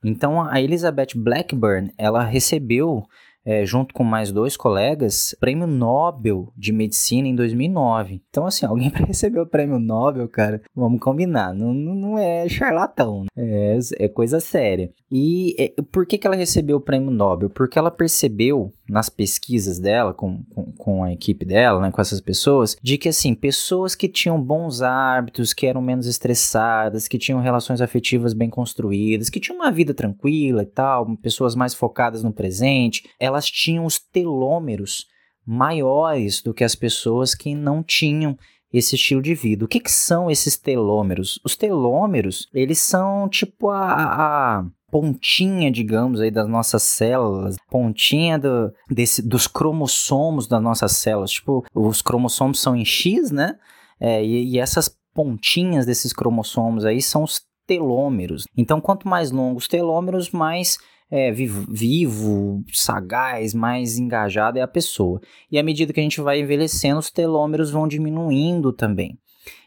Então, 0.04 0.42
a 0.42 0.62
Elizabeth 0.62 1.10
Blackburn, 1.16 1.92
ela 1.98 2.24
recebeu 2.24 3.04
é, 3.46 3.66
junto 3.66 3.94
com 3.94 4.04
mais 4.04 4.32
dois 4.32 4.56
colegas, 4.56 5.36
prêmio 5.40 5.68
Nobel 5.68 6.52
de 6.56 6.72
Medicina 6.72 7.28
em 7.28 7.36
2009. 7.36 8.22
Então, 8.30 8.46
assim, 8.46 8.66
alguém 8.68 8.90
para 8.90 9.06
receber 9.06 9.40
o 9.40 9.48
prêmio 9.48 9.80
Nobel, 9.80 10.28
cara, 10.28 10.62
vamos 10.76 11.00
combinar, 11.00 11.54
não, 11.54 11.74
não 11.74 12.18
é 12.18 12.48
charlatão, 12.48 13.24
né? 13.24 13.28
é, 13.36 13.80
é 14.00 14.08
coisa 14.08 14.40
séria. 14.40 14.92
E 15.12 15.56
é, 15.60 15.74
por 15.92 16.06
que, 16.06 16.18
que 16.18 16.26
ela 16.26 16.36
recebeu 16.36 16.78
o 16.78 16.82
prêmio 16.82 17.12
Nobel? 17.12 17.50
Porque 17.50 17.78
ela 17.78 17.92
percebeu 17.92 18.74
nas 18.88 19.08
pesquisas 19.08 19.80
dela, 19.80 20.14
com, 20.14 20.44
com, 20.54 20.72
com, 20.74 21.04
a 21.04 21.12
equipe 21.12 21.46
dela, 21.46 21.80
né, 21.80 21.92
com 21.92 22.02
essas 22.02 22.20
pessoas, 22.20 22.76
de 22.82 22.98
que, 22.98 23.10
assim, 23.10 23.34
pessoas 23.34 23.96
que 23.96 24.10
tinham 24.10 24.42
bons 24.42 24.82
hábitos, 24.82 25.54
que 25.54 25.66
eram 25.66 25.82
menos 25.82 26.06
estressadas, 26.06 27.08
que 27.08 27.18
tinham 27.18 27.42
relações 27.42 27.82
afetivas 27.82 28.34
bem 28.34 28.50
construídas, 28.50 29.30
que 29.30 29.40
tinham 29.40 29.58
uma 29.58 29.72
vida 29.72 29.94
tranquila 29.94 30.64
e 30.64 30.68
tal, 30.68 31.16
pessoas 31.18 31.56
mais 31.56 31.74
focadas 31.74 32.24
no 32.24 32.34
presente, 32.34 33.10
elas 33.20 33.46
tinham 33.46 33.86
os 33.86 34.00
telômeros 34.00 35.08
maiores 35.46 36.42
do 36.42 36.54
que 36.54 36.64
as 36.64 36.76
pessoas 36.76 37.34
que 37.34 37.56
não 37.56 37.84
tinham 37.84 38.38
esse 38.72 38.96
estilo 38.96 39.22
de 39.22 39.36
vida. 39.36 39.64
O 39.64 39.68
que, 39.68 39.80
que 39.80 39.92
são 39.92 40.32
esses 40.32 40.58
telômeros? 40.58 41.40
Os 41.46 41.56
telômeros, 41.56 42.50
eles 42.54 42.80
são 42.80 43.30
tipo 43.30 43.70
a, 43.70 44.60
a 44.60 44.66
pontinha, 44.94 45.72
digamos, 45.72 46.22
aí 46.22 46.30
das 46.30 46.48
nossas 46.48 46.84
células, 46.84 47.56
pontinha 47.68 48.38
do, 48.38 48.72
desse, 48.88 49.28
dos 49.28 49.48
cromossomos 49.48 50.48
das 50.48 50.62
nossas 50.62 50.92
células. 50.92 51.32
Tipo, 51.32 51.66
os 51.74 52.04
cromossomos 52.04 52.60
são 52.60 52.76
em 52.76 52.86
X, 52.86 53.32
né? 53.32 53.56
É, 54.00 54.24
e, 54.24 54.52
e 54.52 54.60
essas 54.60 54.96
pontinhas 55.12 55.88
desses 55.88 56.14
cromossomos 56.14 56.86
aí 56.86 57.02
são 57.02 57.24
os 57.24 57.42
telômeros. 57.66 58.46
Então, 58.56 58.80
quanto 58.80 59.08
mais 59.08 59.32
longos 59.32 59.64
os 59.64 59.68
telômeros, 59.68 60.30
mais 60.30 60.78
é, 61.10 61.32
vivo, 61.32 61.66
vivo, 61.68 62.64
sagaz, 62.72 63.56
mais 63.56 63.98
engajado 63.98 64.60
é 64.60 64.62
a 64.62 64.68
pessoa. 64.68 65.20
E 65.52 65.58
à 65.58 65.64
medida 65.64 65.92
que 65.92 66.00
a 66.00 66.04
gente 66.04 66.22
vai 66.22 66.40
envelhecendo, 66.40 67.00
os 67.00 67.10
telômeros 67.10 67.72
vão 67.72 67.88
diminuindo 67.88 68.72
também. 68.72 69.18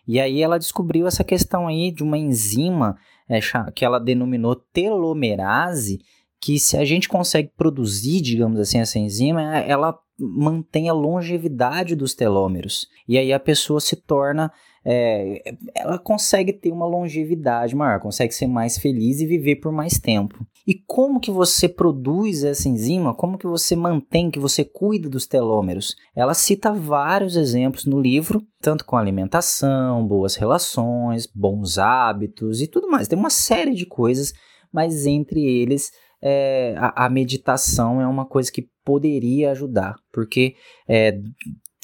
E 0.06 0.20
aí 0.20 0.40
ela 0.40 0.56
descobriu 0.56 1.08
essa 1.08 1.24
questão 1.24 1.66
aí 1.66 1.90
de 1.90 2.04
uma 2.04 2.16
enzima 2.16 2.96
é, 3.28 3.40
que 3.74 3.84
ela 3.84 3.98
denominou 3.98 4.54
telomerase, 4.54 6.00
que 6.40 6.58
se 6.58 6.76
a 6.76 6.84
gente 6.84 7.08
consegue 7.08 7.50
produzir, 7.56 8.20
digamos 8.20 8.60
assim, 8.60 8.78
essa 8.78 8.98
enzima, 8.98 9.42
ela 9.58 9.98
mantém 10.18 10.88
a 10.88 10.92
longevidade 10.92 11.94
dos 11.94 12.14
telômeros. 12.14 12.88
E 13.06 13.18
aí 13.18 13.32
a 13.32 13.40
pessoa 13.40 13.80
se 13.80 13.96
torna. 13.96 14.52
É, 14.88 15.42
ela 15.74 15.98
consegue 15.98 16.52
ter 16.52 16.70
uma 16.70 16.86
longevidade 16.86 17.74
maior, 17.74 17.98
consegue 17.98 18.32
ser 18.32 18.46
mais 18.46 18.78
feliz 18.78 19.20
e 19.20 19.26
viver 19.26 19.56
por 19.56 19.72
mais 19.72 19.98
tempo. 19.98 20.46
E 20.64 20.74
como 20.86 21.18
que 21.18 21.30
você 21.30 21.68
produz 21.68 22.44
essa 22.44 22.68
enzima? 22.68 23.12
Como 23.12 23.36
que 23.36 23.48
você 23.48 23.74
mantém, 23.74 24.30
que 24.30 24.38
você 24.38 24.64
cuida 24.64 25.08
dos 25.08 25.26
telômeros? 25.26 25.96
Ela 26.14 26.34
cita 26.34 26.72
vários 26.72 27.34
exemplos 27.34 27.84
no 27.84 28.00
livro, 28.00 28.40
tanto 28.60 28.84
com 28.84 28.96
alimentação, 28.96 30.06
boas 30.06 30.36
relações, 30.36 31.26
bons 31.26 31.78
hábitos 31.78 32.60
e 32.62 32.68
tudo 32.68 32.88
mais. 32.88 33.08
Tem 33.08 33.18
uma 33.18 33.30
série 33.30 33.74
de 33.74 33.86
coisas, 33.86 34.32
mas 34.72 35.04
entre 35.04 35.44
eles 35.44 35.90
é, 36.22 36.74
a, 36.78 37.06
a, 37.06 37.10
meditação 37.10 38.00
é 38.00 38.06
uma 38.06 38.24
coisa 38.24 38.50
que 38.50 38.68
poderia 38.84 39.50
ajudar, 39.50 39.96
porque 40.12 40.54
é, 40.88 41.20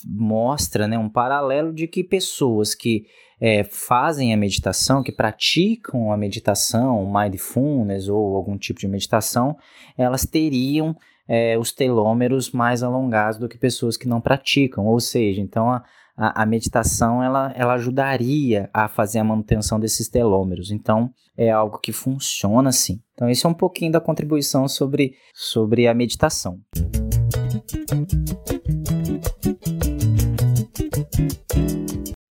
mostra 0.05 0.87
né, 0.87 0.99
um 0.99 1.09
paralelo 1.09 1.73
de 1.73 1.87
que 1.87 2.03
pessoas 2.03 2.75
que 2.75 3.05
é, 3.41 3.65
fazem 3.65 4.33
a 4.33 4.37
meditação, 4.37 5.03
que 5.03 5.11
praticam 5.11 6.13
a 6.13 6.17
meditação, 6.17 7.11
mindfulness 7.13 8.09
ou 8.09 8.37
algum 8.37 8.57
tipo 8.57 8.79
de 8.79 8.87
meditação, 8.87 9.57
elas 9.99 10.25
teriam 10.25 10.97
é, 11.27 11.59
os 11.59 11.73
telômeros 11.73 12.53
mais 12.53 12.83
alongados 12.83 13.39
do 13.39 13.49
que 13.49 13.59
pessoas 13.59 13.97
que 13.97 14.07
não 14.07 14.21
praticam. 14.21 14.87
Ou 14.87 15.01
seja, 15.01 15.41
então 15.41 15.71
a, 15.71 15.83
a, 16.17 16.43
a, 16.43 16.47
meditação 16.47 17.23
ela, 17.23 17.53
ela 17.57 17.75
ajudaria 17.75 18.71
a 18.73 18.87
fazer 18.87 19.19
a 19.19 19.25
manutenção 19.25 19.81
desses 19.81 20.09
telômeros. 20.09 20.71
Então 20.71 21.11
é 21.37 21.51
algo 21.51 21.79
que 21.79 21.93
funciona 21.93 22.69
assim. 22.69 23.01
Então, 23.15 23.29
esse 23.29 23.47
é 23.47 23.49
um 23.49 23.55
pouquinho 23.55 23.93
da 23.93 24.01
contribuição 24.01 24.69
sobre, 24.69 25.15
sobre 25.35 25.87
a 25.87 25.95
meditação. 25.95 26.61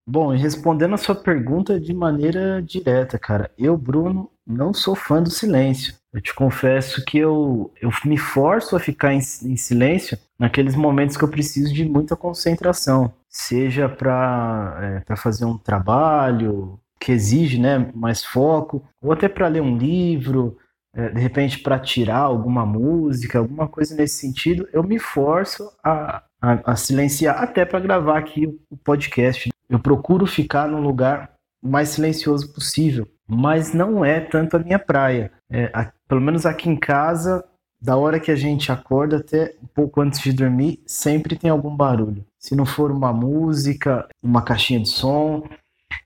Bom, 0.07 0.33
e 0.33 0.37
respondendo 0.37 0.93
a 0.93 0.97
sua 0.97 1.15
pergunta 1.15 1.79
de 1.79 1.93
maneira 1.93 2.61
direta, 2.61 3.17
cara, 3.17 3.49
eu, 3.57 3.77
Bruno, 3.77 4.29
não 4.45 4.73
sou 4.73 4.93
fã 4.93 5.23
do 5.23 5.29
silêncio. 5.29 5.95
Eu 6.13 6.19
te 6.19 6.33
confesso 6.33 7.05
que 7.05 7.17
eu, 7.17 7.71
eu 7.81 7.89
me 8.03 8.17
forço 8.17 8.75
a 8.75 8.79
ficar 8.79 9.13
em, 9.13 9.19
em 9.19 9.55
silêncio 9.55 10.17
naqueles 10.37 10.75
momentos 10.75 11.15
que 11.15 11.23
eu 11.23 11.29
preciso 11.29 11.73
de 11.73 11.85
muita 11.85 12.17
concentração, 12.17 13.13
seja 13.29 13.87
para 13.87 15.03
é, 15.07 15.15
fazer 15.15 15.45
um 15.45 15.57
trabalho 15.57 16.77
que 16.99 17.11
exige 17.11 17.57
né, 17.57 17.89
mais 17.95 18.23
foco, 18.23 18.83
ou 19.01 19.11
até 19.11 19.29
para 19.29 19.47
ler 19.47 19.61
um 19.61 19.77
livro, 19.77 20.57
de 20.93 21.19
repente 21.19 21.59
para 21.59 21.79
tirar 21.79 22.19
alguma 22.19 22.65
música, 22.65 23.39
alguma 23.39 23.67
coisa 23.67 23.95
nesse 23.95 24.15
sentido, 24.15 24.67
eu 24.73 24.83
me 24.83 24.99
forço 24.99 25.71
a, 25.83 26.23
a, 26.41 26.71
a 26.71 26.75
silenciar 26.75 27.41
até 27.41 27.63
para 27.65 27.79
gravar 27.79 28.17
aqui 28.17 28.45
o 28.69 28.77
podcast. 28.77 29.49
Eu 29.69 29.79
procuro 29.79 30.25
ficar 30.25 30.67
num 30.67 30.81
lugar 30.81 31.31
mais 31.63 31.89
silencioso 31.89 32.51
possível, 32.53 33.07
mas 33.27 33.73
não 33.73 34.03
é 34.03 34.19
tanto 34.19 34.57
a 34.57 34.59
minha 34.59 34.79
praia. 34.79 35.31
É, 35.49 35.71
a, 35.73 35.91
pelo 36.07 36.19
menos 36.19 36.45
aqui 36.45 36.69
em 36.69 36.75
casa, 36.75 37.45
da 37.81 37.95
hora 37.95 38.19
que 38.19 38.29
a 38.29 38.35
gente 38.35 38.71
acorda 38.71 39.17
até 39.17 39.55
um 39.61 39.67
pouco 39.67 40.01
antes 40.01 40.19
de 40.19 40.33
dormir, 40.33 40.81
sempre 40.85 41.35
tem 41.35 41.49
algum 41.49 41.75
barulho. 41.75 42.25
Se 42.37 42.55
não 42.55 42.65
for 42.65 42.91
uma 42.91 43.13
música, 43.13 44.07
uma 44.21 44.41
caixinha 44.41 44.79
de 44.79 44.89
som, 44.89 45.43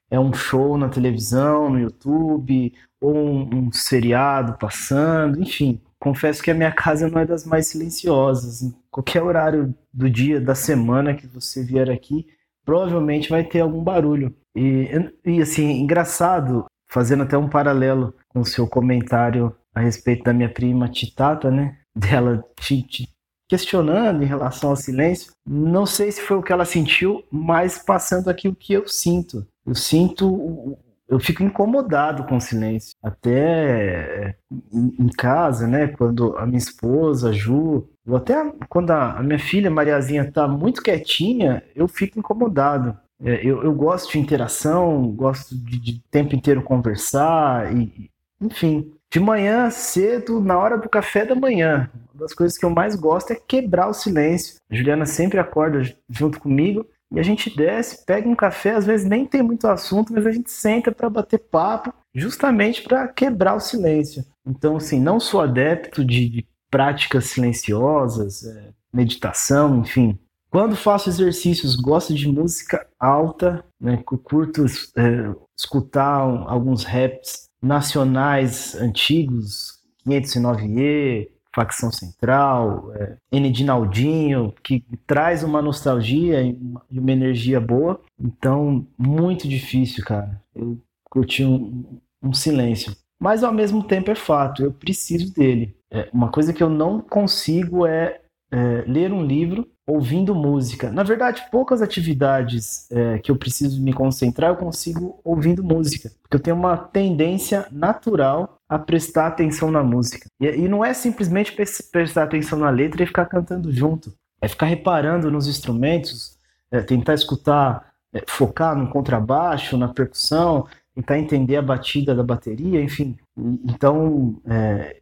é 0.09 0.19
um 0.19 0.33
show 0.33 0.77
na 0.77 0.89
televisão, 0.89 1.69
no 1.69 1.79
YouTube, 1.79 2.73
ou 3.01 3.15
um, 3.15 3.55
um 3.55 3.71
seriado 3.71 4.57
passando, 4.57 5.41
enfim. 5.41 5.81
Confesso 5.99 6.43
que 6.43 6.51
a 6.51 6.53
minha 6.53 6.71
casa 6.73 7.09
não 7.09 7.19
é 7.19 7.25
das 7.25 7.45
mais 7.45 7.67
silenciosas. 7.67 8.61
Em 8.61 8.73
qualquer 8.91 9.23
horário 9.23 9.73
do 9.93 10.09
dia, 10.09 10.39
da 10.39 10.55
semana 10.55 11.15
que 11.15 11.27
você 11.27 11.63
vier 11.63 11.89
aqui, 11.89 12.27
provavelmente 12.63 13.29
vai 13.29 13.43
ter 13.43 13.61
algum 13.61 13.83
barulho. 13.83 14.35
E, 14.55 14.89
e 15.25 15.41
assim, 15.41 15.79
engraçado, 15.79 16.65
fazendo 16.89 17.23
até 17.23 17.37
um 17.37 17.49
paralelo 17.49 18.13
com 18.29 18.39
o 18.39 18.45
seu 18.45 18.67
comentário 18.67 19.55
a 19.73 19.81
respeito 19.81 20.23
da 20.23 20.33
minha 20.33 20.49
prima 20.49 20.89
Titata, 20.89 21.51
né? 21.51 21.77
Dela 21.95 22.43
te, 22.59 22.81
te 22.83 23.14
questionando 23.47 24.23
em 24.23 24.27
relação 24.27 24.71
ao 24.71 24.75
silêncio. 24.75 25.31
Não 25.45 25.85
sei 25.85 26.11
se 26.11 26.21
foi 26.21 26.37
o 26.37 26.43
que 26.43 26.51
ela 26.51 26.65
sentiu, 26.65 27.23
mas 27.31 27.77
passando 27.77 28.29
aqui 28.29 28.47
o 28.47 28.55
que 28.55 28.73
eu 28.73 28.87
sinto. 28.87 29.45
Eu 29.65 29.75
sinto 29.75 30.77
eu 31.07 31.19
fico 31.19 31.43
incomodado 31.43 32.23
com 32.25 32.37
o 32.37 32.41
silêncio. 32.41 32.95
Até 33.01 34.35
em 34.73 35.07
casa, 35.09 35.67
né? 35.67 35.87
Quando 35.87 36.37
a 36.37 36.45
minha 36.45 36.57
esposa, 36.57 37.29
a 37.29 37.31
Ju, 37.31 37.87
ou 38.07 38.15
até 38.15 38.35
quando 38.69 38.91
a 38.91 39.21
minha 39.21 39.39
filha 39.39 39.69
Mariazinha 39.69 40.31
tá 40.31 40.47
muito 40.47 40.81
quietinha, 40.81 41.63
eu 41.75 41.87
fico 41.87 42.19
incomodado. 42.19 42.97
É, 43.23 43.45
eu, 43.45 43.63
eu, 43.63 43.73
gosto 43.73 44.11
de 44.11 44.19
interação, 44.19 45.09
gosto 45.11 45.55
de, 45.55 45.79
de 45.79 46.01
tempo 46.11 46.35
inteiro 46.35 46.61
conversar, 46.61 47.73
e, 47.75 48.09
enfim. 48.41 48.91
De 49.15 49.19
manhã 49.21 49.69
cedo, 49.69 50.41
na 50.41 50.59
hora 50.59 50.77
do 50.77 50.89
café 50.89 51.25
da 51.25 51.33
manhã, 51.33 51.89
uma 52.13 52.19
das 52.19 52.33
coisas 52.33 52.57
que 52.57 52.65
eu 52.65 52.69
mais 52.69 52.97
gosto 52.97 53.31
é 53.31 53.35
quebrar 53.35 53.87
o 53.87 53.93
silêncio. 53.93 54.57
A 54.69 54.75
Juliana 54.75 55.05
sempre 55.05 55.39
acorda 55.39 55.81
junto 56.09 56.37
comigo 56.37 56.85
e 57.09 57.17
a 57.17 57.23
gente 57.23 57.55
desce, 57.55 58.05
pega 58.05 58.27
um 58.27 58.35
café, 58.35 58.71
às 58.71 58.85
vezes 58.85 59.07
nem 59.07 59.25
tem 59.25 59.41
muito 59.41 59.69
assunto, 59.69 60.11
mas 60.11 60.27
a 60.27 60.33
gente 60.33 60.51
senta 60.51 60.91
para 60.91 61.09
bater 61.09 61.39
papo, 61.39 61.93
justamente 62.13 62.83
para 62.83 63.07
quebrar 63.07 63.55
o 63.55 63.61
silêncio. 63.61 64.21
Então, 64.45 64.75
assim, 64.75 64.99
não 64.99 65.17
sou 65.17 65.39
adepto 65.39 66.03
de, 66.03 66.27
de 66.27 66.45
práticas 66.69 67.27
silenciosas, 67.27 68.43
é, 68.43 68.71
meditação, 68.93 69.79
enfim. 69.79 70.19
Quando 70.51 70.75
faço 70.75 71.07
exercícios, 71.07 71.77
gosto 71.77 72.13
de 72.13 72.27
música 72.27 72.85
alta, 72.99 73.63
né, 73.79 73.97
curto 74.03 74.65
é, 74.97 75.33
escutar 75.57 76.19
alguns 76.19 76.83
raps 76.83 77.44
nacionais 77.61 78.75
antigos, 78.75 79.79
509E, 80.07 81.29
Facção 81.55 81.91
Central, 81.91 82.91
é, 82.95 83.17
N. 83.31 83.49
Dinaldinho, 83.49 84.53
que 84.61 84.83
traz 85.07 85.41
uma 85.41 85.61
nostalgia 85.61 86.41
e 86.43 86.99
uma 86.99 87.11
energia 87.11 87.61
boa. 87.61 88.01
Então, 88.19 88.85
muito 88.97 89.47
difícil, 89.47 90.03
cara. 90.03 90.41
Eu 90.53 90.77
curti 91.09 91.45
um, 91.45 91.99
um 92.21 92.33
silêncio. 92.33 92.93
Mas 93.17 93.41
ao 93.41 93.53
mesmo 93.53 93.81
tempo 93.83 94.11
é 94.11 94.15
fato, 94.15 94.63
eu 94.63 94.73
preciso 94.73 95.33
dele. 95.33 95.75
É, 95.89 96.09
uma 96.11 96.29
coisa 96.29 96.51
que 96.51 96.61
eu 96.61 96.69
não 96.69 96.99
consigo 96.99 97.85
é, 97.85 98.19
é 98.51 98.83
ler 98.85 99.13
um 99.13 99.25
livro 99.25 99.65
ouvindo 99.87 100.33
música. 100.33 100.91
Na 100.91 101.03
verdade, 101.03 101.45
poucas 101.51 101.81
atividades 101.81 102.89
é, 102.91 103.19
que 103.19 103.29
eu 103.29 103.35
preciso 103.35 103.81
me 103.81 103.93
concentrar 103.93 104.49
eu 104.49 104.55
consigo 104.55 105.19
ouvindo 105.23 105.63
música, 105.63 106.11
porque 106.23 106.35
eu 106.35 106.39
tenho 106.39 106.55
uma 106.55 106.75
tendência 106.75 107.67
natural 107.71 108.57
a 108.67 108.79
prestar 108.79 109.27
atenção 109.27 109.69
na 109.69 109.83
música. 109.83 110.27
E, 110.39 110.47
e 110.47 110.67
não 110.67 110.83
é 110.83 110.93
simplesmente 110.93 111.55
prestar 111.91 112.23
atenção 112.23 112.57
na 112.57 112.69
letra 112.69 113.03
e 113.03 113.07
ficar 113.07 113.25
cantando 113.25 113.71
junto, 113.71 114.13
é 114.41 114.47
ficar 114.47 114.65
reparando 114.65 115.29
nos 115.29 115.47
instrumentos, 115.47 116.37
é, 116.71 116.81
tentar 116.81 117.13
escutar, 117.13 117.93
é, 118.11 118.23
focar 118.27 118.75
no 118.75 118.89
contrabaixo, 118.89 119.77
na 119.77 119.87
percussão, 119.87 120.67
tentar 120.95 121.19
entender 121.19 121.57
a 121.57 121.61
batida 121.61 122.15
da 122.15 122.23
bateria, 122.23 122.81
enfim. 122.81 123.17
Então, 123.37 124.41
é, 124.47 124.97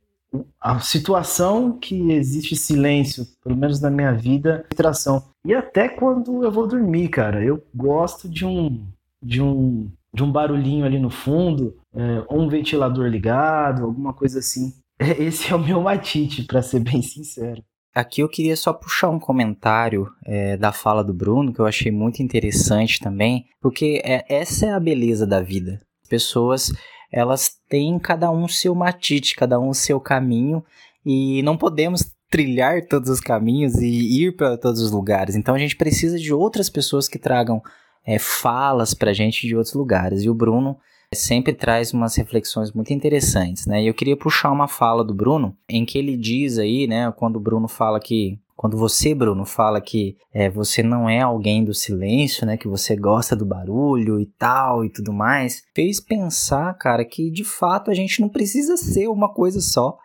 a 0.59 0.79
situação 0.79 1.77
que 1.77 2.11
existe 2.11 2.55
silêncio, 2.55 3.25
pelo 3.43 3.55
menos 3.55 3.79
na 3.79 3.89
minha 3.89 4.13
vida, 4.13 4.65
é 4.71 4.75
tração. 4.75 5.23
E 5.45 5.53
até 5.53 5.89
quando 5.89 6.43
eu 6.43 6.51
vou 6.51 6.67
dormir, 6.67 7.09
cara, 7.09 7.43
eu 7.43 7.63
gosto 7.75 8.29
de 8.29 8.45
um 8.45 8.85
de 9.21 9.41
um 9.41 9.91
de 10.13 10.23
um 10.23 10.31
barulhinho 10.31 10.85
ali 10.85 10.99
no 10.99 11.09
fundo, 11.09 11.75
é, 11.95 12.23
ou 12.27 12.41
um 12.41 12.47
ventilador 12.47 13.07
ligado, 13.07 13.83
alguma 13.83 14.13
coisa 14.13 14.39
assim. 14.39 14.73
Esse 14.99 15.51
é 15.51 15.55
o 15.55 15.59
meu 15.59 15.81
matite, 15.81 16.43
para 16.43 16.61
ser 16.61 16.79
bem 16.81 17.01
sincero. 17.01 17.63
Aqui 17.95 18.21
eu 18.21 18.29
queria 18.29 18.55
só 18.55 18.73
puxar 18.73 19.09
um 19.09 19.19
comentário 19.19 20.07
é, 20.25 20.57
da 20.57 20.71
fala 20.71 21.03
do 21.03 21.13
Bruno, 21.13 21.53
que 21.53 21.59
eu 21.59 21.65
achei 21.65 21.91
muito 21.91 22.21
interessante 22.23 22.99
também, 22.99 23.45
porque 23.61 24.01
é, 24.03 24.23
essa 24.27 24.65
é 24.67 24.71
a 24.71 24.79
beleza 24.79 25.27
da 25.27 25.41
vida. 25.41 25.79
Pessoas 26.09 26.71
elas 27.13 27.51
têm 27.69 27.99
cada 27.99 28.31
um 28.31 28.47
seu 28.47 28.73
matite, 28.73 29.35
cada 29.35 29.59
um 29.59 29.71
seu 29.71 29.99
caminho, 29.99 30.65
e 31.05 31.43
não 31.43 31.55
podemos 31.55 32.11
trilhar 32.27 32.87
todos 32.87 33.09
os 33.09 33.19
caminhos 33.19 33.75
e 33.75 34.23
ir 34.23 34.35
para 34.35 34.57
todos 34.57 34.81
os 34.81 34.89
lugares. 34.89 35.35
Então 35.35 35.53
a 35.53 35.59
gente 35.59 35.75
precisa 35.75 36.17
de 36.17 36.33
outras 36.33 36.71
pessoas 36.71 37.07
que 37.07 37.19
tragam 37.19 37.61
é, 38.03 38.17
falas 38.17 38.95
para 38.95 39.11
a 39.11 39.13
gente 39.13 39.45
de 39.45 39.55
outros 39.55 39.75
lugares. 39.75 40.23
E 40.23 40.29
o 40.29 40.33
Bruno 40.33 40.75
sempre 41.13 41.53
traz 41.53 41.93
umas 41.93 42.15
reflexões 42.15 42.71
muito 42.71 42.91
interessantes, 42.91 43.67
né? 43.67 43.83
E 43.83 43.87
eu 43.87 43.93
queria 43.93 44.17
puxar 44.17 44.51
uma 44.51 44.67
fala 44.67 45.03
do 45.03 45.13
Bruno, 45.13 45.55
em 45.69 45.85
que 45.85 45.99
ele 45.99 46.17
diz 46.17 46.57
aí, 46.57 46.87
né, 46.87 47.13
quando 47.15 47.35
o 47.35 47.39
Bruno 47.39 47.67
fala 47.67 47.99
que 47.99 48.39
quando 48.63 48.77
você, 48.77 49.13
Bruno, 49.13 49.45
fala 49.45 49.81
que 49.81 50.15
é, 50.33 50.49
você 50.49 50.81
não 50.81 51.09
é 51.09 51.19
alguém 51.19 51.65
do 51.65 51.73
silêncio, 51.73 52.45
né? 52.45 52.55
Que 52.55 52.65
você 52.65 52.95
gosta 52.95 53.35
do 53.35 53.45
barulho 53.45 54.21
e 54.21 54.25
tal 54.25 54.85
e 54.85 54.89
tudo 54.89 55.11
mais, 55.11 55.63
fez 55.75 55.99
pensar, 55.99 56.73
cara, 56.75 57.03
que 57.03 57.29
de 57.29 57.43
fato 57.43 57.91
a 57.91 57.93
gente 57.93 58.21
não 58.21 58.29
precisa 58.29 58.77
ser 58.77 59.09
uma 59.09 59.27
coisa 59.27 59.59
só 59.59 59.97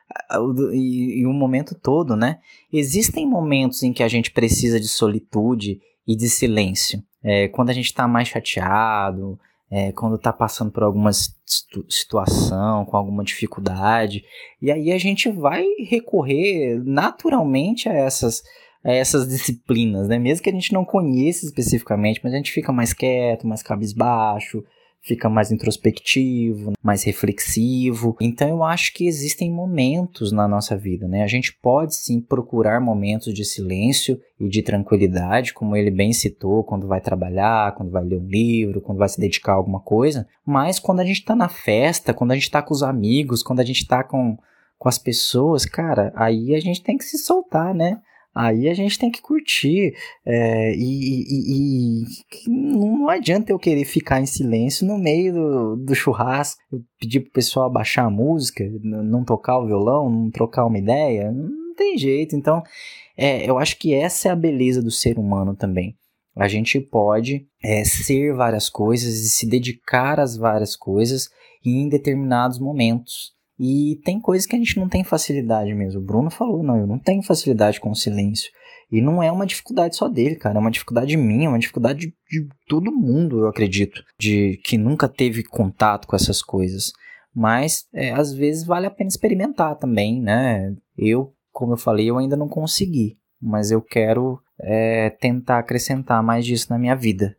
e, 0.73 1.21
e 1.21 1.25
um 1.29 1.33
momento 1.33 1.77
todo, 1.81 2.17
né? 2.17 2.41
Existem 2.73 3.25
momentos 3.29 3.85
em 3.85 3.93
que 3.93 4.03
a 4.03 4.09
gente 4.09 4.33
precisa 4.33 4.81
de 4.81 4.89
solitude 4.89 5.79
e 6.05 6.17
de 6.17 6.29
silêncio. 6.29 7.01
É, 7.23 7.47
quando 7.47 7.71
a 7.71 7.73
gente 7.73 7.87
está 7.87 8.09
mais 8.09 8.27
chateado, 8.27 9.39
é, 9.71 9.93
quando 9.93 10.17
está 10.17 10.33
passando 10.33 10.71
por 10.71 10.83
alguma 10.83 11.13
situ 11.13 11.85
situação, 11.89 12.85
com 12.85 12.97
alguma 12.97 13.23
dificuldade. 13.23 14.25
E 14.61 14.71
aí 14.71 14.93
a 14.93 14.99
gente 14.99 15.29
vai 15.31 15.65
recorrer 15.89 16.83
naturalmente 16.85 17.89
a 17.89 17.93
essas, 17.93 18.43
a 18.83 18.93
essas 18.93 19.29
disciplinas, 19.29 20.09
né? 20.09 20.19
Mesmo 20.19 20.43
que 20.43 20.51
a 20.51 20.55
gente 20.55 20.73
não 20.73 20.85
conheça 20.85 21.45
especificamente, 21.45 22.21
mas 22.23 22.33
a 22.33 22.37
gente 22.37 22.53
fica 22.53 22.73
mais 22.73 22.93
quieto, 22.93 23.47
mais 23.47 23.63
cabisbaixo, 23.63 24.65
fica 25.09 25.29
mais 25.29 25.51
introspectivo, 25.51 26.75
mais 26.83 27.03
reflexivo. 27.03 28.15
Então 28.21 28.49
eu 28.49 28.63
acho 28.63 28.93
que 28.93 29.07
existem 29.07 29.51
momentos 29.51 30.31
na 30.31 30.47
nossa 30.47 30.77
vida, 30.77 31.09
né? 31.09 31.23
A 31.23 31.27
gente 31.27 31.53
pode 31.61 31.97
sim 31.97 32.21
procurar 32.21 32.81
momentos 32.81 33.33
de 33.33 33.45
silêncio 33.45 34.21
e 34.39 34.49
de 34.49 34.63
tranquilidade, 34.63 35.55
como 35.55 35.75
ele 35.75 35.91
bem 35.91 36.13
citou, 36.13 36.63
quando 36.63 36.87
vai 36.87 37.01
trabalhar, 37.01 37.75
quando 37.75 37.91
vai 37.91 38.05
ler 38.05 38.21
um 38.21 38.27
livro, 38.27 38.83
quando 38.83 38.99
vai 38.99 39.09
se 39.09 39.19
dedicar 39.19 39.53
a 39.53 39.57
alguma 39.57 39.81
coisa, 39.81 40.29
mas 40.45 40.79
quando 40.79 41.01
a 41.01 41.05
gente 41.05 41.25
tá 41.25 41.35
na 41.35 41.49
festa, 41.49 42.13
quando 42.13 42.33
a 42.33 42.35
gente 42.35 42.51
tá 42.51 42.61
com 42.61 42.75
os 42.75 42.83
amigos, 42.83 43.43
quando 43.43 43.61
a 43.61 43.65
gente 43.65 43.87
tá 43.87 44.05
com 44.05 44.37
com 44.79 44.89
as 44.89 44.97
pessoas, 44.97 45.65
cara, 45.65 46.13
aí 46.15 46.55
a 46.55 46.61
gente 46.61 46.83
tem 46.85 46.97
que 46.97 47.05
se 47.05 47.19
soltar, 47.19 47.75
né? 47.75 48.01
Aí 48.41 48.69
a 48.69 48.75
gente 48.75 48.97
tem 48.97 49.11
que 49.11 49.21
curtir. 49.21 49.97
É, 50.25 50.73
e, 50.73 51.25
e, 51.25 52.05
e, 52.05 52.49
não 52.49 53.09
adianta 53.09 53.51
eu 53.51 53.59
querer 53.59 53.85
ficar 53.85 54.21
em 54.21 54.27
silêncio 54.27 54.87
no 54.87 54.97
meio 54.97 55.33
do, 55.33 55.77
do 55.77 55.93
churrasco, 55.93 56.61
pedir 57.01 57.19
pro 57.19 57.33
pessoal 57.33 57.67
abaixar 57.67 58.05
a 58.05 58.11
música, 58.11 58.65
não 58.81 59.25
tocar 59.25 59.59
o 59.59 59.67
violão, 59.67 60.09
não 60.09 60.31
trocar 60.31 60.67
uma 60.67 60.79
ideia. 60.79 61.33
Não 61.33 61.75
tem 61.75 61.99
jeito. 61.99 62.37
Então, 62.37 62.63
é, 63.17 63.45
eu 63.45 63.59
acho 63.59 63.77
que 63.77 63.93
essa 63.93 64.29
é 64.29 64.31
a 64.31 64.37
beleza 64.37 64.81
do 64.81 64.91
ser 64.93 65.19
humano 65.19 65.57
também. 65.57 65.97
A 66.37 66.47
gente 66.47 66.79
pode 66.79 67.45
é, 67.61 67.83
ser 67.83 68.33
várias 68.37 68.71
coisas 68.71 69.15
e 69.15 69.31
se 69.31 69.49
dedicar 69.49 70.21
às 70.21 70.37
várias 70.37 70.77
coisas 70.77 71.29
em 71.65 71.89
determinados 71.89 72.61
momentos. 72.61 73.33
E 73.59 74.01
tem 74.05 74.21
coisas 74.21 74.47
que 74.47 74.55
a 74.55 74.59
gente 74.59 74.79
não 74.79 74.89
tem 74.89 75.03
facilidade 75.03 75.75
mesmo. 75.75 76.01
O 76.01 76.05
Bruno 76.05 76.31
falou, 76.31 76.63
não, 76.63 76.79
eu 76.79 76.87
não 76.87 76.99
tenho 76.99 77.23
facilidade 77.23 77.81
com 77.81 77.91
o 77.91 77.97
silêncio. 77.97 78.51
E 78.91 79.03
não 79.03 79.23
é 79.23 79.31
uma 79.31 79.47
dificuldade 79.47 79.97
só 79.97 80.09
dele, 80.09 80.37
cara. 80.37 80.59
É 80.59 80.61
uma 80.61 80.71
dificuldade 80.71 81.17
minha, 81.17 81.47
é 81.47 81.49
uma 81.49 81.59
dificuldade 81.59 81.99
de, 81.99 82.07
de 82.31 82.49
todo 82.67 82.93
mundo, 82.93 83.41
eu 83.41 83.49
acredito. 83.49 84.03
De 84.19 84.59
que 84.65 84.79
nunca 84.79 85.09
teve 85.09 85.43
contato 85.43 86.07
com 86.07 86.17
essas 86.17 86.41
coisas. 86.41 86.93
Mas, 87.35 87.85
é, 87.93 88.13
às 88.13 88.33
vezes, 88.33 88.65
vale 88.65 88.87
a 88.87 88.91
pena 88.91 89.09
experimentar 89.09 89.77
também, 89.77 90.21
né? 90.21 90.75
Eu, 90.97 91.33
como 91.53 91.73
eu 91.73 91.77
falei, 91.77 92.09
eu 92.09 92.17
ainda 92.17 92.37
não 92.37 92.49
consegui. 92.49 93.19
Mas 93.41 93.71
eu 93.71 93.83
quero 93.83 94.41
é, 94.61 95.11
tentar 95.11 95.59
acrescentar 95.59 96.23
mais 96.23 96.47
disso 96.47 96.69
na 96.71 96.79
minha 96.79 96.97
vida. 96.97 97.37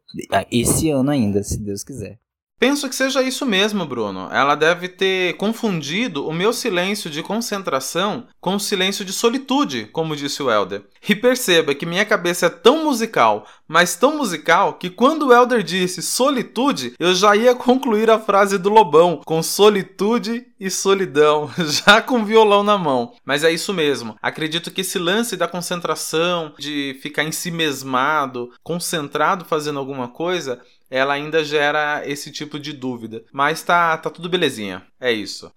Esse 0.51 0.89
ano 0.89 1.11
ainda, 1.11 1.43
se 1.43 1.61
Deus 1.61 1.83
quiser. 1.83 2.19
Penso 2.59 2.89
que 2.89 2.95
seja 2.95 3.23
isso 3.23 3.45
mesmo, 3.45 3.85
Bruno. 3.85 4.27
Ela 4.31 4.53
deve 4.53 4.89
ter 4.89 5.37
confundido 5.37 6.27
o 6.27 6.33
meu 6.33 6.51
silêncio 6.51 7.09
de 7.09 7.23
concentração 7.23 8.27
com 8.41 8.55
o 8.55 8.59
silêncio 8.59 9.05
de 9.05 9.13
solitude, 9.13 9.87
como 9.93 10.15
disse 10.15 10.43
o 10.43 10.51
Elder. 10.51 10.83
E 11.07 11.15
perceba 11.15 11.73
que 11.73 11.85
minha 11.85 12.05
cabeça 12.05 12.47
é 12.47 12.49
tão 12.49 12.83
musical, 12.83 13.47
mas 13.65 13.95
tão 13.95 14.17
musical, 14.17 14.73
que 14.73 14.89
quando 14.89 15.27
o 15.27 15.33
Elder 15.33 15.63
disse 15.63 16.01
solitude, 16.01 16.93
eu 16.99 17.15
já 17.15 17.33
ia 17.35 17.55
concluir 17.55 18.09
a 18.09 18.19
frase 18.19 18.57
do 18.57 18.69
Lobão, 18.69 19.21
com 19.23 19.41
solitude 19.41 20.45
e 20.59 20.69
solidão, 20.69 21.49
já 21.85 22.01
com 22.01 22.25
violão 22.25 22.61
na 22.61 22.77
mão. 22.77 23.13
Mas 23.23 23.45
é 23.45 23.51
isso 23.51 23.73
mesmo. 23.73 24.17
Acredito 24.21 24.69
que 24.69 24.81
esse 24.81 24.99
lance 24.99 25.37
da 25.37 25.47
concentração, 25.47 26.53
de 26.59 26.99
ficar 27.01 27.23
em 27.23 27.31
si 27.31 27.51
mesmado, 27.51 28.51
concentrado 28.61 29.45
fazendo 29.45 29.79
alguma 29.79 30.09
coisa, 30.09 30.59
ela 30.89 31.13
ainda 31.13 31.43
gera 31.43 32.01
esse 32.05 32.31
tipo 32.31 32.59
de 32.59 32.73
dúvida. 32.73 33.23
Mas 33.31 33.61
tá, 33.61 33.97
tá 33.97 34.09
tudo 34.09 34.29
belezinha. 34.29 34.83
É 34.99 35.11
isso. 35.11 35.51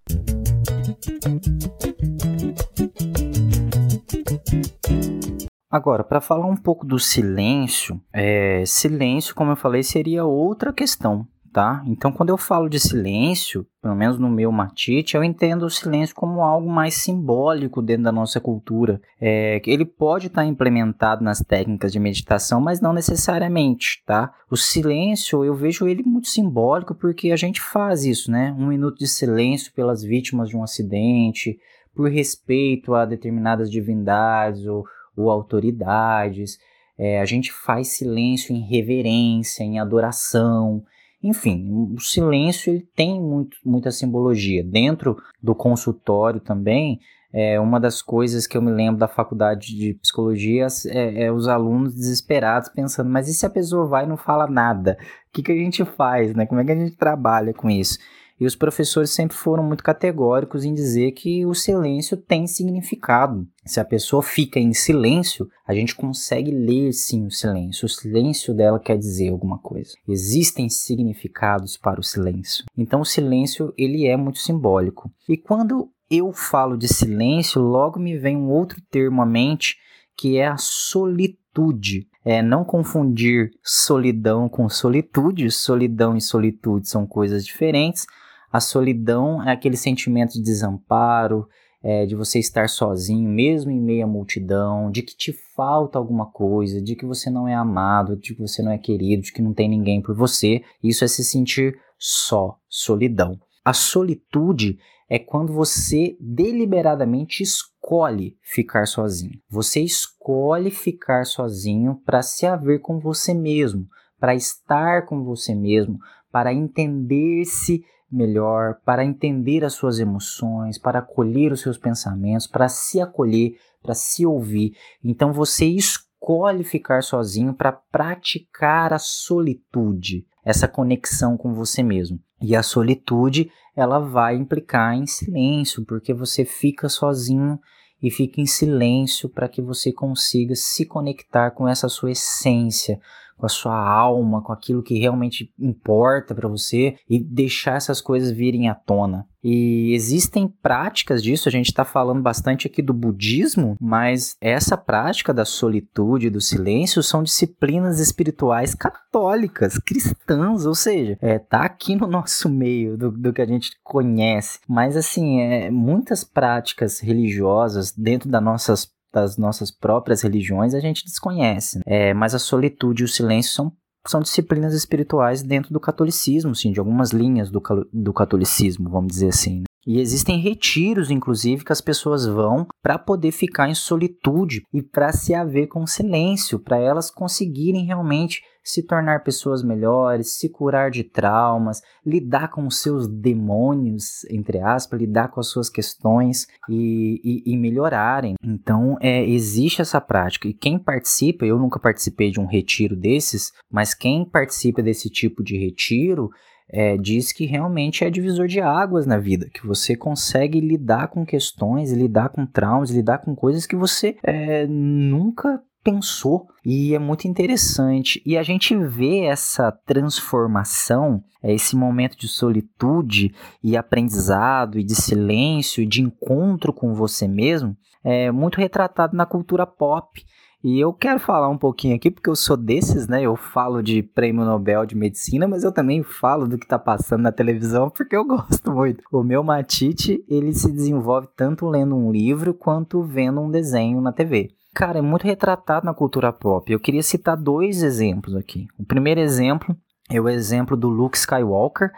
Agora, 5.70 6.04
para 6.04 6.20
falar 6.20 6.46
um 6.46 6.56
pouco 6.56 6.84
do 6.84 6.98
silêncio, 6.98 7.98
é, 8.12 8.62
silêncio, 8.66 9.34
como 9.34 9.52
eu 9.52 9.56
falei, 9.56 9.82
seria 9.82 10.22
outra 10.22 10.70
questão, 10.70 11.26
tá? 11.52 11.82
Então, 11.86 12.10
quando 12.10 12.30
eu 12.30 12.36
falo 12.36 12.68
de 12.68 12.80
silêncio, 12.80 13.66
pelo 13.80 13.94
menos 13.94 14.18
no 14.18 14.30
meu 14.30 14.50
matite, 14.50 15.16
eu 15.16 15.22
entendo 15.22 15.64
o 15.64 15.70
silêncio 15.70 16.14
como 16.14 16.40
algo 16.40 16.70
mais 16.70 16.94
simbólico 16.94 17.82
dentro 17.82 18.04
da 18.04 18.12
nossa 18.12 18.40
cultura. 18.40 19.00
É, 19.20 19.60
ele 19.66 19.84
pode 19.84 20.28
estar 20.28 20.44
implementado 20.44 21.22
nas 21.22 21.40
técnicas 21.40 21.92
de 21.92 22.00
meditação, 22.00 22.60
mas 22.60 22.80
não 22.80 22.92
necessariamente, 22.92 24.02
tá? 24.06 24.32
O 24.50 24.56
silêncio, 24.56 25.44
eu 25.44 25.54
vejo 25.54 25.86
ele 25.86 26.02
muito 26.02 26.28
simbólico 26.28 26.94
porque 26.94 27.30
a 27.30 27.36
gente 27.36 27.60
faz 27.60 28.04
isso, 28.04 28.30
né? 28.30 28.54
Um 28.58 28.66
minuto 28.66 28.98
de 28.98 29.06
silêncio 29.06 29.72
pelas 29.74 30.02
vítimas 30.02 30.48
de 30.48 30.56
um 30.56 30.62
acidente, 30.62 31.58
por 31.94 32.10
respeito 32.10 32.94
a 32.94 33.04
determinadas 33.04 33.70
divindades 33.70 34.66
ou 34.66 34.84
ou 35.16 35.30
autoridades. 35.30 36.58
É, 36.98 37.20
a 37.20 37.24
gente 37.24 37.52
faz 37.52 37.88
silêncio 37.88 38.54
em 38.54 38.60
reverência, 38.60 39.62
em 39.62 39.78
adoração. 39.78 40.82
Enfim, 41.22 41.68
o 41.94 42.00
silêncio 42.00 42.72
ele 42.72 42.88
tem 42.96 43.20
muito, 43.20 43.56
muita 43.64 43.90
simbologia. 43.90 44.64
Dentro 44.64 45.16
do 45.40 45.54
consultório 45.54 46.40
também, 46.40 46.98
é, 47.32 47.58
uma 47.58 47.80
das 47.80 48.02
coisas 48.02 48.46
que 48.46 48.56
eu 48.56 48.62
me 48.62 48.70
lembro 48.70 48.98
da 48.98 49.08
faculdade 49.08 49.74
de 49.74 49.94
psicologia 49.94 50.66
é, 50.88 51.24
é, 51.24 51.32
os 51.32 51.48
alunos 51.48 51.94
desesperados 51.94 52.68
pensando, 52.68 53.08
mas 53.08 53.28
e 53.28 53.34
se 53.34 53.46
a 53.46 53.50
pessoa 53.50 53.86
vai 53.86 54.04
e 54.04 54.08
não 54.08 54.16
fala 54.18 54.46
nada? 54.46 54.98
O 55.28 55.32
que, 55.32 55.42
que 55.42 55.52
a 55.52 55.56
gente 55.56 55.84
faz? 55.84 56.34
Né? 56.34 56.44
Como 56.44 56.60
é 56.60 56.64
que 56.64 56.72
a 56.72 56.76
gente 56.76 56.96
trabalha 56.96 57.54
com 57.54 57.70
isso? 57.70 57.98
E 58.42 58.44
os 58.44 58.56
professores 58.56 59.10
sempre 59.10 59.36
foram 59.36 59.62
muito 59.62 59.84
categóricos 59.84 60.64
em 60.64 60.74
dizer 60.74 61.12
que 61.12 61.46
o 61.46 61.54
silêncio 61.54 62.16
tem 62.16 62.44
significado. 62.48 63.46
Se 63.64 63.78
a 63.78 63.84
pessoa 63.84 64.20
fica 64.20 64.58
em 64.58 64.74
silêncio, 64.74 65.48
a 65.64 65.72
gente 65.72 65.94
consegue 65.94 66.50
ler 66.50 66.92
sim 66.92 67.24
o 67.24 67.30
silêncio. 67.30 67.86
O 67.86 67.88
silêncio 67.88 68.52
dela 68.52 68.80
quer 68.80 68.98
dizer 68.98 69.28
alguma 69.28 69.60
coisa. 69.60 69.92
Existem 70.08 70.68
significados 70.68 71.76
para 71.76 72.00
o 72.00 72.02
silêncio. 72.02 72.64
Então 72.76 73.02
o 73.02 73.04
silêncio 73.04 73.72
ele 73.78 74.08
é 74.08 74.16
muito 74.16 74.40
simbólico. 74.40 75.08
E 75.28 75.36
quando 75.36 75.88
eu 76.10 76.32
falo 76.32 76.76
de 76.76 76.92
silêncio, 76.92 77.62
logo 77.62 78.00
me 78.00 78.18
vem 78.18 78.36
um 78.36 78.50
outro 78.50 78.82
termo 78.90 79.22
à 79.22 79.24
mente 79.24 79.76
que 80.16 80.36
é 80.36 80.48
a 80.48 80.56
solitude. 80.56 82.08
É 82.24 82.42
não 82.42 82.64
confundir 82.64 83.52
solidão 83.62 84.48
com 84.48 84.68
solitude. 84.68 85.48
Solidão 85.52 86.16
e 86.16 86.20
solitude 86.20 86.88
são 86.88 87.06
coisas 87.06 87.46
diferentes. 87.46 88.04
A 88.52 88.60
solidão 88.60 89.42
é 89.42 89.50
aquele 89.50 89.76
sentimento 89.76 90.34
de 90.34 90.42
desamparo, 90.42 91.48
é, 91.82 92.06
de 92.06 92.14
você 92.14 92.38
estar 92.38 92.68
sozinho, 92.68 93.28
mesmo 93.28 93.70
em 93.70 93.80
meio 93.80 94.04
à 94.04 94.06
multidão, 94.06 94.90
de 94.90 95.02
que 95.02 95.16
te 95.16 95.32
falta 95.56 95.98
alguma 95.98 96.30
coisa, 96.30 96.80
de 96.80 96.94
que 96.94 97.06
você 97.06 97.30
não 97.30 97.48
é 97.48 97.54
amado, 97.54 98.16
de 98.16 98.34
que 98.34 98.40
você 98.40 98.62
não 98.62 98.70
é 98.70 98.78
querido, 98.78 99.22
de 99.22 99.32
que 99.32 99.42
não 99.42 99.52
tem 99.52 99.68
ninguém 99.68 100.00
por 100.00 100.14
você. 100.14 100.62
Isso 100.82 101.02
é 101.02 101.08
se 101.08 101.24
sentir 101.24 101.76
só, 101.98 102.56
solidão. 102.68 103.38
A 103.64 103.72
solitude 103.72 104.78
é 105.08 105.18
quando 105.18 105.52
você 105.52 106.16
deliberadamente 106.20 107.42
escolhe 107.42 108.36
ficar 108.42 108.86
sozinho. 108.86 109.38
Você 109.48 109.80
escolhe 109.80 110.70
ficar 110.70 111.24
sozinho 111.24 112.00
para 112.04 112.22
se 112.22 112.46
haver 112.46 112.80
com 112.80 112.98
você 112.98 113.34
mesmo, 113.34 113.86
para 114.20 114.34
estar 114.34 115.06
com 115.06 115.24
você 115.24 115.54
mesmo, 115.54 115.98
para 116.30 116.52
entender-se 116.54 117.82
melhor, 118.12 118.78
para 118.84 119.04
entender 119.04 119.64
as 119.64 119.72
suas 119.72 119.98
emoções, 119.98 120.76
para 120.76 120.98
acolher 120.98 121.52
os 121.52 121.60
seus 121.60 121.78
pensamentos, 121.78 122.46
para 122.46 122.68
se 122.68 123.00
acolher, 123.00 123.56
para 123.82 123.94
se 123.94 124.26
ouvir. 124.26 124.76
Então 125.02 125.32
você 125.32 125.64
escolhe 125.64 126.62
ficar 126.62 127.02
sozinho 127.02 127.54
para 127.54 127.72
praticar 127.72 128.92
a 128.92 128.98
solitude, 128.98 130.26
essa 130.44 130.68
conexão 130.68 131.36
com 131.36 131.54
você 131.54 131.82
mesmo. 131.82 132.20
E 132.40 132.54
a 132.54 132.62
solitude, 132.62 133.50
ela 133.74 133.98
vai 133.98 134.36
implicar 134.36 134.94
em 134.94 135.06
silêncio, 135.06 135.84
porque 135.84 136.12
você 136.12 136.44
fica 136.44 136.88
sozinho 136.88 137.58
e 138.02 138.10
fica 138.10 138.40
em 138.40 138.46
silêncio 138.46 139.28
para 139.28 139.48
que 139.48 139.62
você 139.62 139.92
consiga 139.92 140.54
se 140.56 140.84
conectar 140.84 141.52
com 141.52 141.68
essa 141.68 141.88
sua 141.88 142.10
essência, 142.10 143.00
com 143.42 143.46
a 143.46 143.48
sua 143.48 143.76
alma, 143.76 144.40
com 144.40 144.52
aquilo 144.52 144.84
que 144.84 144.96
realmente 145.00 145.52
importa 145.58 146.32
para 146.32 146.48
você 146.48 146.94
e 147.10 147.18
deixar 147.18 147.74
essas 147.74 148.00
coisas 148.00 148.30
virem 148.30 148.68
à 148.68 148.74
tona. 148.74 149.26
E 149.42 149.92
existem 149.92 150.46
práticas 150.46 151.20
disso, 151.20 151.48
a 151.48 151.52
gente 151.52 151.66
está 151.66 151.84
falando 151.84 152.22
bastante 152.22 152.68
aqui 152.68 152.80
do 152.80 152.94
budismo, 152.94 153.76
mas 153.80 154.36
essa 154.40 154.76
prática 154.76 155.34
da 155.34 155.44
solitude, 155.44 156.30
do 156.30 156.40
silêncio, 156.40 157.02
são 157.02 157.24
disciplinas 157.24 157.98
espirituais 157.98 158.76
católicas, 158.76 159.76
cristãs, 159.78 160.64
ou 160.64 160.76
seja, 160.76 161.18
é, 161.20 161.40
tá 161.40 161.62
aqui 161.62 161.96
no 161.96 162.06
nosso 162.06 162.48
meio 162.48 162.96
do, 162.96 163.10
do 163.10 163.32
que 163.32 163.42
a 163.42 163.46
gente 163.46 163.72
conhece. 163.82 164.60
Mas 164.68 164.96
assim, 164.96 165.40
é, 165.40 165.68
muitas 165.68 166.22
práticas 166.22 167.00
religiosas 167.00 167.90
dentro 167.90 168.30
das 168.30 168.42
nossas 168.42 168.92
das 169.12 169.36
nossas 169.36 169.70
próprias 169.70 170.22
religiões 170.22 170.74
a 170.74 170.80
gente 170.80 171.04
desconhece. 171.04 171.78
Né? 171.78 171.84
É, 171.86 172.14
mas 172.14 172.34
a 172.34 172.38
solitude 172.38 173.02
e 173.02 173.04
o 173.04 173.08
silêncio 173.08 173.52
são, 173.52 173.72
são 174.06 174.20
disciplinas 174.20 174.74
espirituais 174.74 175.42
dentro 175.42 175.72
do 175.72 175.80
catolicismo, 175.80 176.54
sim, 176.54 176.72
de 176.72 176.78
algumas 176.78 177.10
linhas 177.10 177.50
do, 177.50 177.62
do 177.92 178.12
catolicismo, 178.12 178.88
vamos 178.88 179.12
dizer 179.12 179.28
assim. 179.28 179.60
Né? 179.60 179.64
E 179.86 180.00
existem 180.00 180.40
retiros, 180.40 181.10
inclusive, 181.10 181.64
que 181.64 181.72
as 181.72 181.80
pessoas 181.80 182.24
vão 182.24 182.66
para 182.82 182.98
poder 182.98 183.32
ficar 183.32 183.68
em 183.68 183.74
solitude 183.74 184.64
e 184.72 184.80
para 184.80 185.12
se 185.12 185.34
haver 185.34 185.66
com 185.66 185.86
silêncio, 185.86 186.58
para 186.58 186.78
elas 186.78 187.10
conseguirem 187.10 187.84
realmente 187.84 188.42
se 188.64 188.82
tornar 188.82 189.24
pessoas 189.24 189.62
melhores, 189.62 190.38
se 190.38 190.48
curar 190.48 190.90
de 190.90 191.02
traumas, 191.02 191.82
lidar 192.06 192.48
com 192.48 192.66
os 192.66 192.80
seus 192.80 193.08
demônios, 193.08 194.24
entre 194.30 194.60
aspas, 194.60 195.00
lidar 195.00 195.28
com 195.28 195.40
as 195.40 195.48
suas 195.48 195.68
questões 195.68 196.46
e, 196.68 197.20
e, 197.24 197.52
e 197.52 197.56
melhorarem. 197.56 198.36
Então, 198.42 198.96
é, 199.00 199.28
existe 199.28 199.82
essa 199.82 200.00
prática. 200.00 200.46
E 200.46 200.54
quem 200.54 200.78
participa, 200.78 201.44
eu 201.44 201.58
nunca 201.58 201.80
participei 201.80 202.30
de 202.30 202.40
um 202.40 202.46
retiro 202.46 202.94
desses, 202.94 203.52
mas 203.70 203.94
quem 203.94 204.24
participa 204.24 204.80
desse 204.80 205.10
tipo 205.10 205.42
de 205.42 205.56
retiro 205.56 206.30
é, 206.72 206.96
diz 206.96 207.32
que 207.32 207.44
realmente 207.44 208.04
é 208.04 208.10
divisor 208.10 208.48
de 208.48 208.60
águas 208.60 209.06
na 209.06 209.18
vida, 209.18 209.50
que 209.52 209.66
você 209.66 209.94
consegue 209.94 210.58
lidar 210.58 211.08
com 211.08 211.24
questões, 211.24 211.92
lidar 211.92 212.30
com 212.30 212.46
traumas, 212.46 212.90
lidar 212.90 213.18
com 213.18 213.36
coisas 213.36 213.66
que 213.66 213.76
você 213.76 214.16
é, 214.22 214.66
nunca 214.66 215.60
pensou 215.84 216.46
e 216.64 216.94
é 216.94 216.98
muito 216.98 217.26
interessante. 217.26 218.22
E 218.24 218.38
a 218.38 218.42
gente 218.42 218.74
vê 218.76 219.24
essa 219.24 219.70
transformação, 219.84 221.22
é, 221.42 221.52
esse 221.52 221.76
momento 221.76 222.16
de 222.16 222.28
solitude 222.28 223.34
e 223.62 223.76
aprendizado 223.76 224.78
e 224.78 224.84
de 224.84 224.94
silêncio 224.94 225.82
e 225.82 225.86
de 225.86 226.00
encontro 226.00 226.72
com 226.72 226.94
você 226.94 227.28
mesmo, 227.28 227.76
é 228.04 228.30
muito 228.30 228.58
retratado 228.58 229.16
na 229.16 229.26
cultura 229.26 229.66
pop. 229.66 230.24
E 230.64 230.78
eu 230.78 230.92
quero 230.92 231.18
falar 231.18 231.48
um 231.48 231.58
pouquinho 231.58 231.96
aqui, 231.96 232.08
porque 232.08 232.30
eu 232.30 232.36
sou 232.36 232.56
desses, 232.56 233.08
né? 233.08 233.22
Eu 233.22 233.34
falo 233.34 233.82
de 233.82 234.00
prêmio 234.00 234.44
Nobel 234.44 234.86
de 234.86 234.94
Medicina, 234.94 235.48
mas 235.48 235.64
eu 235.64 235.72
também 235.72 236.04
falo 236.04 236.46
do 236.46 236.56
que 236.56 236.68
tá 236.68 236.78
passando 236.78 237.22
na 237.22 237.32
televisão, 237.32 237.90
porque 237.94 238.14
eu 238.14 238.24
gosto 238.24 238.70
muito. 238.70 239.02
O 239.10 239.24
meu 239.24 239.42
matite, 239.42 240.24
ele 240.28 240.52
se 240.52 240.70
desenvolve 240.70 241.28
tanto 241.36 241.66
lendo 241.66 241.96
um 241.96 242.12
livro, 242.12 242.54
quanto 242.54 243.02
vendo 243.02 243.40
um 243.40 243.50
desenho 243.50 244.00
na 244.00 244.12
TV. 244.12 244.50
Cara, 244.72 245.00
é 245.00 245.02
muito 245.02 245.24
retratado 245.24 245.84
na 245.84 245.92
cultura 245.92 246.32
pop. 246.32 246.72
Eu 246.72 246.80
queria 246.80 247.02
citar 247.02 247.36
dois 247.36 247.82
exemplos 247.82 248.34
aqui. 248.36 248.68
O 248.78 248.84
primeiro 248.84 249.20
exemplo 249.20 249.76
é 250.08 250.20
o 250.20 250.28
exemplo 250.28 250.76
do 250.76 250.88
Luke 250.88 251.18
Skywalker, 251.18 251.90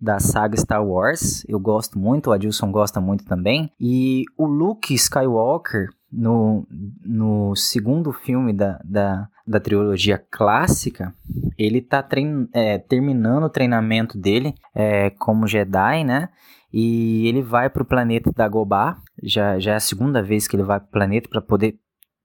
da 0.00 0.18
saga 0.18 0.56
Star 0.56 0.84
Wars. 0.84 1.44
Eu 1.48 1.60
gosto 1.60 1.98
muito, 1.98 2.28
o 2.28 2.32
Adilson 2.32 2.70
gosta 2.72 3.00
muito 3.00 3.24
também. 3.24 3.70
E 3.78 4.24
o 4.38 4.46
Luke 4.46 4.94
Skywalker, 4.94 5.88
no, 6.12 6.66
no 7.04 7.56
segundo 7.56 8.12
filme 8.12 8.52
da, 8.52 8.78
da, 8.84 9.28
da 9.46 9.58
trilogia 9.58 10.22
clássica, 10.30 11.14
ele 11.56 11.80
tá 11.80 12.02
trein, 12.02 12.48
é, 12.52 12.78
terminando 12.78 13.44
o 13.44 13.50
treinamento 13.50 14.18
dele 14.18 14.54
é, 14.74 15.10
como 15.10 15.46
Jedi, 15.46 16.04
né? 16.04 16.28
E 16.72 17.26
ele 17.26 17.42
vai 17.42 17.70
para 17.70 17.82
o 17.82 17.86
planeta 17.86 18.32
Dagobah. 18.34 18.98
Já, 19.22 19.58
já 19.58 19.72
é 19.72 19.76
a 19.76 19.80
segunda 19.80 20.22
vez 20.22 20.46
que 20.46 20.56
ele 20.56 20.62
vai 20.62 20.80
para 20.80 20.88
o 20.88 20.92
planeta 20.92 21.28
para 21.28 21.40
poder 21.40 21.78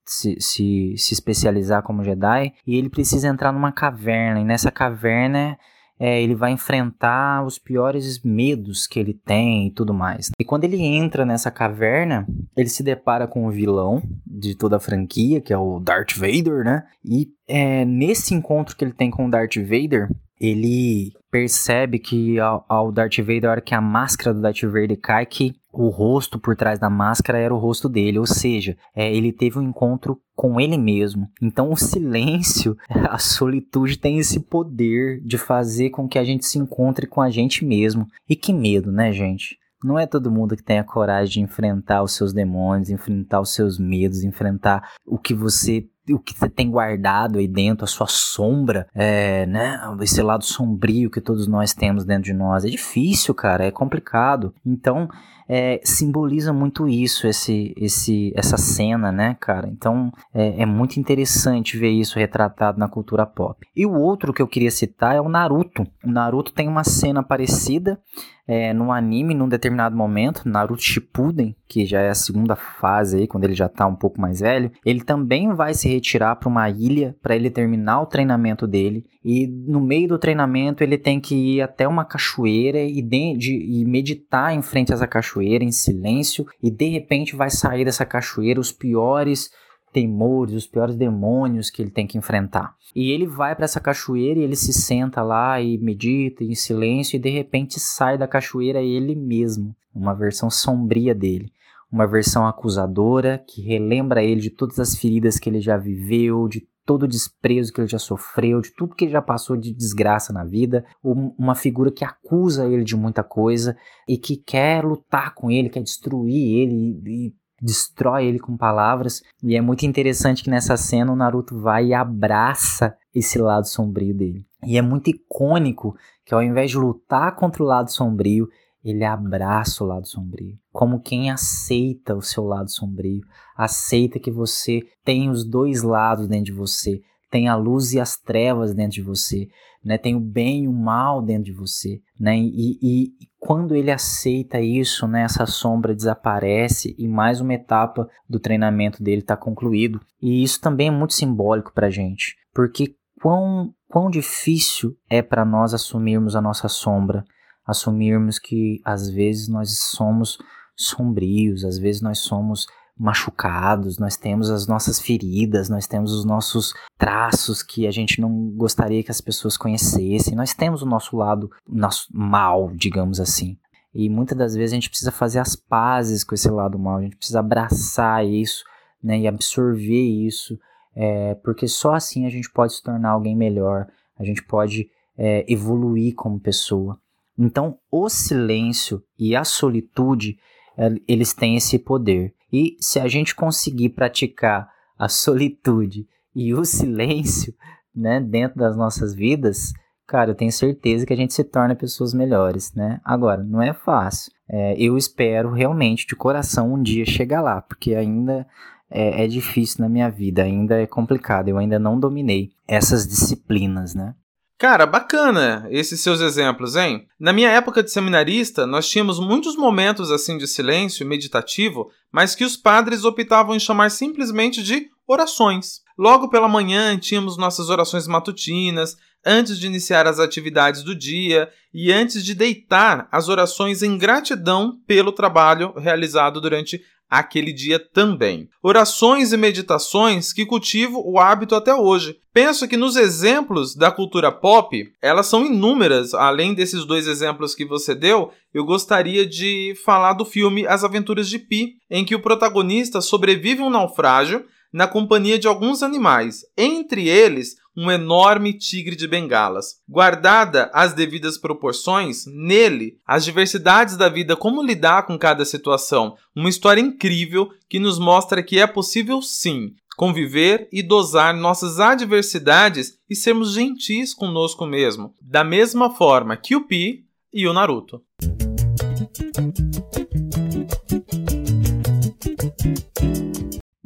se, 0.05 0.37
se, 0.39 0.93
se 0.97 1.13
especializar 1.13 1.83
como 1.83 2.03
Jedi. 2.03 2.53
E 2.65 2.77
ele 2.77 2.89
precisa 2.89 3.27
entrar 3.27 3.51
numa 3.51 3.73
caverna. 3.73 4.39
E 4.39 4.45
nessa 4.45 4.71
caverna 4.71 5.57
é, 5.99 6.21
ele 6.21 6.35
vai 6.35 6.51
enfrentar 6.51 7.43
os 7.45 7.57
piores 7.57 8.21
medos 8.23 8.85
que 8.85 8.99
ele 8.99 9.13
tem 9.13 9.67
e 9.67 9.71
tudo 9.71 9.93
mais. 9.93 10.29
E 10.39 10.45
quando 10.45 10.63
ele 10.63 10.81
entra 10.81 11.25
nessa 11.25 11.49
caverna, 11.49 12.27
ele 12.55 12.69
se 12.69 12.83
depara 12.83 13.27
com 13.27 13.47
o 13.47 13.51
vilão 13.51 14.01
de 14.25 14.55
toda 14.55 14.77
a 14.77 14.79
franquia, 14.79 15.41
que 15.41 15.53
é 15.53 15.57
o 15.57 15.79
Darth 15.79 16.15
Vader, 16.15 16.63
né? 16.63 16.83
E 17.03 17.29
é, 17.47 17.83
nesse 17.85 18.33
encontro 18.33 18.75
que 18.75 18.83
ele 18.83 18.93
tem 18.93 19.09
com 19.09 19.25
o 19.25 19.31
Darth 19.31 19.57
Vader, 19.57 20.09
ele 20.39 21.11
percebe 21.31 21.99
que 21.99 22.39
ao, 22.39 22.65
ao 22.67 22.91
Darth 22.91 23.17
Vader, 23.17 23.45
a 23.45 23.51
hora 23.51 23.61
que 23.61 23.75
a 23.75 23.81
máscara 23.81 24.33
do 24.33 24.41
Darth 24.41 24.61
Vader 24.63 24.99
cai, 24.99 25.25
que 25.25 25.55
o 25.71 25.89
rosto 25.89 26.39
por 26.39 26.55
trás 26.55 26.79
da 26.79 26.89
máscara 26.89 27.37
era 27.37 27.53
o 27.53 27.57
rosto 27.59 27.87
dele, 27.87 28.17
ou 28.17 28.25
seja, 28.25 28.75
é, 28.95 29.13
ele 29.13 29.31
teve 29.31 29.59
um 29.59 29.63
encontro 29.63 30.19
com 30.35 30.59
ele 30.59 30.77
mesmo. 30.77 31.27
Então, 31.41 31.71
o 31.71 31.77
silêncio, 31.77 32.75
a 32.89 33.17
solitude 33.17 33.97
tem 33.97 34.17
esse 34.17 34.39
poder 34.39 35.21
de 35.21 35.37
fazer 35.37 35.89
com 35.91 36.07
que 36.07 36.17
a 36.17 36.23
gente 36.23 36.45
se 36.45 36.57
encontre 36.57 37.05
com 37.05 37.21
a 37.21 37.29
gente 37.29 37.63
mesmo. 37.65 38.07
E 38.27 38.35
que 38.35 38.53
medo, 38.53 38.91
né, 38.91 39.11
gente? 39.11 39.57
Não 39.83 39.97
é 39.97 40.07
todo 40.07 40.31
mundo 40.31 40.55
que 40.55 40.63
tem 40.63 40.79
a 40.79 40.83
coragem 40.83 41.33
de 41.33 41.39
enfrentar 41.41 42.01
os 42.01 42.15
seus 42.15 42.33
demônios, 42.33 42.89
enfrentar 42.89 43.39
os 43.39 43.53
seus 43.53 43.77
medos, 43.77 44.23
enfrentar 44.23 44.91
o 45.05 45.17
que 45.17 45.33
você 45.33 45.87
o 46.09 46.19
que 46.19 46.33
você 46.33 46.47
tem 46.47 46.71
guardado 46.71 47.37
aí 47.37 47.49
dentro, 47.49 47.83
a 47.83 47.87
sua 47.87 48.07
sombra, 48.07 48.87
é, 48.95 49.45
né? 49.45 49.77
Esse 49.99 50.21
lado 50.21 50.45
sombrio 50.45 51.11
que 51.11 51.19
todos 51.19 51.49
nós 51.49 51.73
temos 51.73 52.05
dentro 52.05 52.23
de 52.23 52.33
nós. 52.33 52.63
É 52.63 52.69
difícil, 52.69 53.33
cara, 53.33 53.65
é 53.65 53.71
complicado. 53.71 54.53
Então, 54.65 55.09
é, 55.49 55.79
simboliza 55.83 56.51
muito 56.51 56.87
isso, 56.87 57.27
esse, 57.27 57.73
esse, 57.77 58.33
essa 58.35 58.57
cena, 58.57 59.11
né, 59.11 59.35
cara? 59.39 59.67
Então 59.67 60.11
é, 60.33 60.61
é, 60.61 60.65
muito 60.65 60.99
interessante 60.99 61.77
ver 61.77 61.89
isso 61.89 62.19
retratado 62.19 62.77
na 62.77 62.89
cultura 62.89 63.25
pop. 63.25 63.65
E 63.75 63.85
o 63.85 63.93
outro 63.93 64.33
que 64.33 64.41
eu 64.41 64.47
queria 64.47 64.71
citar 64.71 65.15
é 65.15 65.21
o 65.21 65.29
Naruto. 65.29 65.87
O 66.03 66.11
Naruto 66.11 66.51
tem 66.51 66.67
uma 66.67 66.83
cena 66.83 67.23
parecida 67.23 67.99
é, 68.47 68.73
no 68.73 68.91
anime 68.91 69.33
num 69.33 69.49
determinado 69.49 69.95
momento, 69.95 70.47
Naruto 70.47 70.81
Shippuden, 70.81 71.55
que 71.67 71.85
já 71.85 71.99
é 71.99 72.09
a 72.09 72.15
segunda 72.15 72.55
fase 72.55 73.17
aí, 73.17 73.27
quando 73.27 73.43
ele 73.43 73.53
já 73.53 73.67
tá 73.67 73.85
um 73.85 73.95
pouco 73.95 74.21
mais 74.21 74.39
velho, 74.39 74.71
ele 74.85 75.01
também 75.01 75.53
vai 75.53 75.73
se 75.73 75.89
retirar 75.89 76.35
para 76.37 76.47
uma 76.47 76.69
ilha 76.69 77.15
para 77.21 77.35
ele 77.35 77.49
terminar 77.49 78.01
o 78.01 78.05
treinamento 78.05 78.65
dele. 78.65 79.05
E 79.23 79.45
no 79.45 79.81
meio 79.81 80.07
do 80.07 80.17
treinamento 80.17 80.81
ele 80.81 80.97
tem 80.97 81.19
que 81.19 81.35
ir 81.35 81.61
até 81.61 81.85
uma 81.85 82.05
cachoeira 82.05 82.79
e, 82.79 83.01
de, 83.01 83.37
de, 83.37 83.81
e 83.81 83.83
meditar 83.83 84.55
em 84.55 84.61
frente 84.61 84.93
a 84.93 84.95
essa 84.95 85.07
cachoeira 85.07 85.63
em 85.63 85.71
silêncio. 85.71 86.45
E 86.63 86.71
de 86.71 86.87
repente 86.87 87.35
vai 87.35 87.49
sair 87.49 87.83
dessa 87.83 88.05
cachoeira 88.05 88.61
os 88.61 88.71
piores 88.71 89.49
temores, 89.91 90.53
os 90.53 90.67
piores 90.67 90.95
demônios 90.95 91.69
que 91.69 91.81
ele 91.81 91.91
tem 91.91 92.05
que 92.05 92.17
enfrentar. 92.17 92.75
E 92.95 93.11
ele 93.11 93.25
vai 93.25 93.55
para 93.55 93.65
essa 93.65 93.79
cachoeira 93.79 94.39
e 94.39 94.43
ele 94.43 94.55
se 94.55 94.73
senta 94.73 95.21
lá 95.21 95.61
e 95.61 95.77
medita 95.77 96.43
em 96.43 96.55
silêncio 96.55 97.15
e 97.15 97.19
de 97.19 97.29
repente 97.29 97.79
sai 97.79 98.17
da 98.17 98.27
cachoeira 98.27 98.81
ele 98.81 99.15
mesmo, 99.15 99.75
uma 99.93 100.13
versão 100.13 100.49
sombria 100.49 101.13
dele, 101.13 101.51
uma 101.91 102.07
versão 102.07 102.45
acusadora 102.45 103.43
que 103.47 103.61
relembra 103.61 104.23
ele 104.23 104.41
de 104.41 104.49
todas 104.49 104.79
as 104.79 104.95
feridas 104.95 105.39
que 105.39 105.49
ele 105.49 105.61
já 105.61 105.77
viveu, 105.77 106.47
de 106.47 106.67
todo 106.85 107.03
o 107.03 107.07
desprezo 107.07 107.73
que 107.73 107.81
ele 107.81 107.87
já 107.87 107.99
sofreu, 107.99 108.61
de 108.61 108.71
tudo 108.71 108.95
que 108.95 109.05
ele 109.05 109.11
já 109.11 109.21
passou 109.21 109.57
de 109.57 109.73
desgraça 109.73 110.31
na 110.31 110.45
vida, 110.45 110.85
uma 111.03 111.53
figura 111.53 111.91
que 111.91 112.05
acusa 112.05 112.65
ele 112.65 112.83
de 112.83 112.95
muita 112.95 113.23
coisa 113.23 113.77
e 114.07 114.17
que 114.17 114.37
quer 114.37 114.85
lutar 114.85 115.33
com 115.33 115.51
ele, 115.51 115.69
quer 115.69 115.83
destruir 115.83 116.59
ele 116.59 117.01
e 117.05 117.35
destrói 117.61 118.25
ele 118.25 118.39
com 118.39 118.55
palavras. 118.55 119.21
E 119.43 119.55
é 119.55 119.61
muito 119.61 119.85
interessante 119.85 120.43
que 120.43 120.49
nessa 120.49 120.77
cena 120.77 121.11
o 121.11 121.15
Naruto 121.15 121.59
vai 121.59 121.87
e 121.87 121.93
abraça 121.93 122.95
esse 123.13 123.39
lado 123.39 123.67
sombrio 123.67 124.13
dele. 124.13 124.45
E 124.63 124.77
é 124.77 124.81
muito 124.81 125.09
icônico 125.09 125.95
que 126.25 126.33
ao 126.33 126.43
invés 126.43 126.71
de 126.71 126.77
lutar 126.77 127.35
contra 127.35 127.63
o 127.63 127.65
lado 127.65 127.91
sombrio, 127.91 128.47
ele 128.83 129.03
abraça 129.03 129.83
o 129.83 129.87
lado 129.87 130.07
sombrio. 130.07 130.57
Como 130.71 130.99
quem 130.99 131.29
aceita 131.31 132.15
o 132.15 132.21
seu 132.21 132.45
lado 132.45 132.69
sombrio, 132.69 133.21
aceita 133.55 134.19
que 134.19 134.31
você 134.31 134.81
tem 135.03 135.29
os 135.29 135.43
dois 135.43 135.83
lados 135.83 136.27
dentro 136.27 136.45
de 136.45 136.51
você, 136.53 137.01
tem 137.29 137.47
a 137.47 137.55
luz 137.55 137.93
e 137.93 137.99
as 137.99 138.15
trevas 138.17 138.73
dentro 138.73 138.93
de 138.93 139.01
você, 139.01 139.49
né? 139.83 139.97
Tem 139.97 140.15
o 140.15 140.19
bem 140.19 140.63
e 140.63 140.67
o 140.67 140.73
mal 140.73 141.21
dentro 141.21 141.45
de 141.45 141.51
você, 141.51 142.01
né? 142.19 142.37
E, 142.37 142.77
e 142.81 143.26
quando 143.39 143.75
ele 143.75 143.91
aceita 143.91 144.59
isso, 144.59 145.07
né? 145.07 145.23
Essa 145.23 145.45
sombra 145.45 145.95
desaparece 145.95 146.95
e 146.97 147.07
mais 147.07 147.39
uma 147.39 147.53
etapa 147.53 148.09
do 148.27 148.39
treinamento 148.39 149.01
dele 149.01 149.21
está 149.21 149.37
concluído. 149.37 150.01
E 150.21 150.43
isso 150.43 150.59
também 150.59 150.87
é 150.87 150.91
muito 150.91 151.13
simbólico 151.13 151.71
para 151.73 151.89
gente, 151.89 152.35
porque 152.53 152.95
quão 153.21 153.73
quão 153.89 154.09
difícil 154.09 154.97
é 155.09 155.21
para 155.21 155.45
nós 155.45 155.73
assumirmos 155.73 156.35
a 156.35 156.41
nossa 156.41 156.67
sombra, 156.67 157.23
assumirmos 157.65 158.37
que 158.37 158.81
às 158.83 159.09
vezes 159.09 159.47
nós 159.47 159.79
somos 159.79 160.37
sombrios, 160.75 161.63
às 161.63 161.77
vezes 161.77 162.01
nós 162.01 162.19
somos 162.19 162.67
machucados, 162.99 163.97
nós 163.97 164.17
temos 164.17 164.49
as 164.49 164.67
nossas 164.67 164.99
feridas, 164.99 165.69
nós 165.69 165.85
temos 165.87 166.11
os 166.11 166.25
nossos 166.25 166.73
traços 166.97 167.61
que 167.61 167.85
a 167.85 167.91
gente 167.91 168.19
não 168.19 168.49
gostaria 168.49 169.03
que 169.03 169.11
as 169.11 169.21
pessoas 169.21 169.57
conhecessem, 169.57 170.35
nós 170.35 170.53
temos 170.53 170.81
o 170.81 170.85
nosso 170.85 171.15
lado 171.15 171.51
nosso 171.67 172.07
mal, 172.11 172.71
digamos 172.73 173.19
assim. 173.19 173.57
E 173.93 174.09
muitas 174.09 174.37
das 174.37 174.55
vezes 174.55 174.73
a 174.73 174.75
gente 174.75 174.89
precisa 174.89 175.11
fazer 175.11 175.39
as 175.39 175.55
pazes 175.55 176.23
com 176.23 176.35
esse 176.35 176.49
lado 176.49 176.77
mal, 176.77 176.97
a 176.97 177.01
gente 177.01 177.15
precisa 177.15 177.39
abraçar 177.39 178.25
isso, 178.25 178.63
né, 179.01 179.19
e 179.19 179.27
absorver 179.27 180.01
isso, 180.01 180.59
é, 180.95 181.35
porque 181.35 181.67
só 181.67 181.93
assim 181.93 182.25
a 182.25 182.29
gente 182.29 182.51
pode 182.51 182.73
se 182.73 182.83
tornar 182.83 183.11
alguém 183.11 183.35
melhor, 183.35 183.87
a 184.17 184.23
gente 184.23 184.43
pode 184.43 184.89
é, 185.17 185.45
evoluir 185.47 186.15
como 186.15 186.39
pessoa. 186.39 186.99
Então, 187.37 187.77
o 187.91 188.09
silêncio 188.09 189.03
e 189.17 189.35
a 189.35 189.43
solitude, 189.43 190.39
é, 190.75 190.89
eles 191.07 191.33
têm 191.33 191.55
esse 191.55 191.77
poder. 191.77 192.33
E 192.51 192.77
se 192.79 192.99
a 192.99 193.07
gente 193.07 193.35
conseguir 193.35 193.89
praticar 193.89 194.69
a 194.97 195.09
solitude 195.09 196.07
e 196.35 196.53
o 196.53 196.63
silêncio, 196.63 197.53
né, 197.95 198.19
dentro 198.19 198.57
das 198.57 198.75
nossas 198.75 199.13
vidas, 199.13 199.73
cara, 200.05 200.31
eu 200.31 200.35
tenho 200.35 200.51
certeza 200.51 201.05
que 201.05 201.13
a 201.13 201.17
gente 201.17 201.33
se 201.33 201.43
torna 201.43 201.75
pessoas 201.75 202.13
melhores, 202.13 202.73
né? 202.73 203.01
Agora, 203.03 203.43
não 203.43 203.61
é 203.61 203.73
fácil. 203.73 204.31
É, 204.49 204.75
eu 204.79 204.97
espero 204.97 205.51
realmente, 205.51 206.07
de 206.07 206.15
coração, 206.15 206.73
um 206.73 206.81
dia 206.81 207.05
chegar 207.05 207.41
lá, 207.41 207.61
porque 207.61 207.95
ainda 207.95 208.47
é, 208.89 209.25
é 209.25 209.27
difícil 209.27 209.81
na 209.81 209.89
minha 209.89 210.09
vida, 210.09 210.43
ainda 210.43 210.81
é 210.81 210.87
complicado, 210.87 211.49
eu 211.49 211.57
ainda 211.57 211.77
não 211.77 211.99
dominei 211.99 212.51
essas 212.67 213.05
disciplinas, 213.07 213.93
né? 213.93 214.15
Cara, 214.57 214.87
bacana 214.87 215.67
esses 215.69 216.01
seus 216.01 216.19
exemplos, 216.19 216.75
hein? 216.75 217.07
Na 217.19 217.31
minha 217.31 217.49
época 217.49 217.83
de 217.83 217.91
seminarista, 217.91 218.65
nós 218.65 218.89
tínhamos 218.89 219.19
muitos 219.19 219.55
momentos 219.55 220.11
assim 220.11 220.35
de 220.35 220.47
silêncio 220.47 221.05
meditativo, 221.05 221.91
mas 222.11 222.33
que 222.33 222.43
os 222.43 222.57
padres 222.57 223.03
optavam 223.03 223.55
em 223.55 223.59
chamar 223.59 223.91
simplesmente 223.91 224.63
de 224.63 224.89
orações. 225.07 225.81
Logo 225.95 226.27
pela 226.27 226.47
manhã, 226.47 226.97
tínhamos 226.97 227.37
nossas 227.37 227.69
orações 227.69 228.07
matutinas, 228.07 228.97
antes 229.23 229.59
de 229.59 229.67
iniciar 229.67 230.07
as 230.07 230.19
atividades 230.19 230.81
do 230.81 230.95
dia 230.95 231.49
e 231.71 231.91
antes 231.91 232.23
de 232.23 232.33
deitar, 232.33 233.07
as 233.11 233.29
orações 233.29 233.83
em 233.83 233.95
gratidão 233.95 234.79
pelo 234.87 235.11
trabalho 235.11 235.73
realizado 235.77 236.41
durante 236.41 236.81
aquele 237.09 237.53
dia 237.53 237.79
também. 237.79 238.49
Orações 238.61 239.31
e 239.31 239.37
meditações 239.37 240.33
que 240.33 240.45
cultivo 240.45 241.01
o 241.05 241.19
hábito 241.19 241.55
até 241.55 241.73
hoje. 241.73 242.17
Penso 242.33 242.67
que 242.67 242.77
nos 242.77 242.95
exemplos 242.95 243.75
da 243.75 243.89
cultura 243.91 244.31
pop, 244.31 244.91
elas 245.01 245.27
são 245.27 245.45
inúmeras. 245.45 246.13
Além 246.13 246.53
desses 246.53 246.85
dois 246.85 247.07
exemplos 247.07 247.55
que 247.55 247.65
você 247.65 247.95
deu, 247.95 248.31
eu 248.53 248.63
gostaria 248.63 249.25
de 249.25 249.73
falar 249.83 250.13
do 250.13 250.25
filme 250.25 250.67
As 250.67 250.83
Aventuras 250.83 251.29
de 251.29 251.39
Pi, 251.39 251.77
em 251.89 252.05
que 252.05 252.15
o 252.15 252.21
protagonista 252.21 253.01
sobrevive 253.01 253.61
a 253.61 253.65
um 253.65 253.69
naufrágio 253.69 254.45
na 254.71 254.87
companhia 254.87 255.39
de 255.39 255.47
alguns 255.47 255.81
animais, 255.81 256.41
entre 256.57 257.07
eles 257.07 257.55
um 257.77 257.91
enorme 257.91 258.53
tigre 258.57 258.95
de 258.95 259.07
bengalas. 259.07 259.75
Guardada 259.87 260.71
as 260.73 260.93
devidas 260.93 261.37
proporções, 261.37 262.25
nele, 262.25 262.97
as 263.05 263.23
diversidades 263.23 263.95
da 263.95 264.09
vida, 264.09 264.35
como 264.35 264.63
lidar 264.63 265.05
com 265.05 265.17
cada 265.17 265.45
situação. 265.45 266.15
Uma 266.35 266.49
história 266.49 266.81
incrível 266.81 267.49
que 267.69 267.77
nos 267.77 267.99
mostra 267.99 268.41
que 268.41 268.59
é 268.59 268.65
possível 268.65 269.21
sim 269.21 269.75
conviver 269.95 270.69
e 270.71 270.83
dosar 270.83 271.35
nossas 271.35 271.79
adversidades 271.79 272.99
e 273.09 273.15
sermos 273.15 273.53
gentis 273.53 274.13
conosco 274.13 274.63
mesmo, 274.65 275.15
da 275.19 275.43
mesma 275.43 275.89
forma 275.89 276.37
que 276.37 276.55
o 276.55 276.67
Pi 276.67 277.03
e 277.33 277.47
o 277.47 277.53
Naruto. 277.53 278.01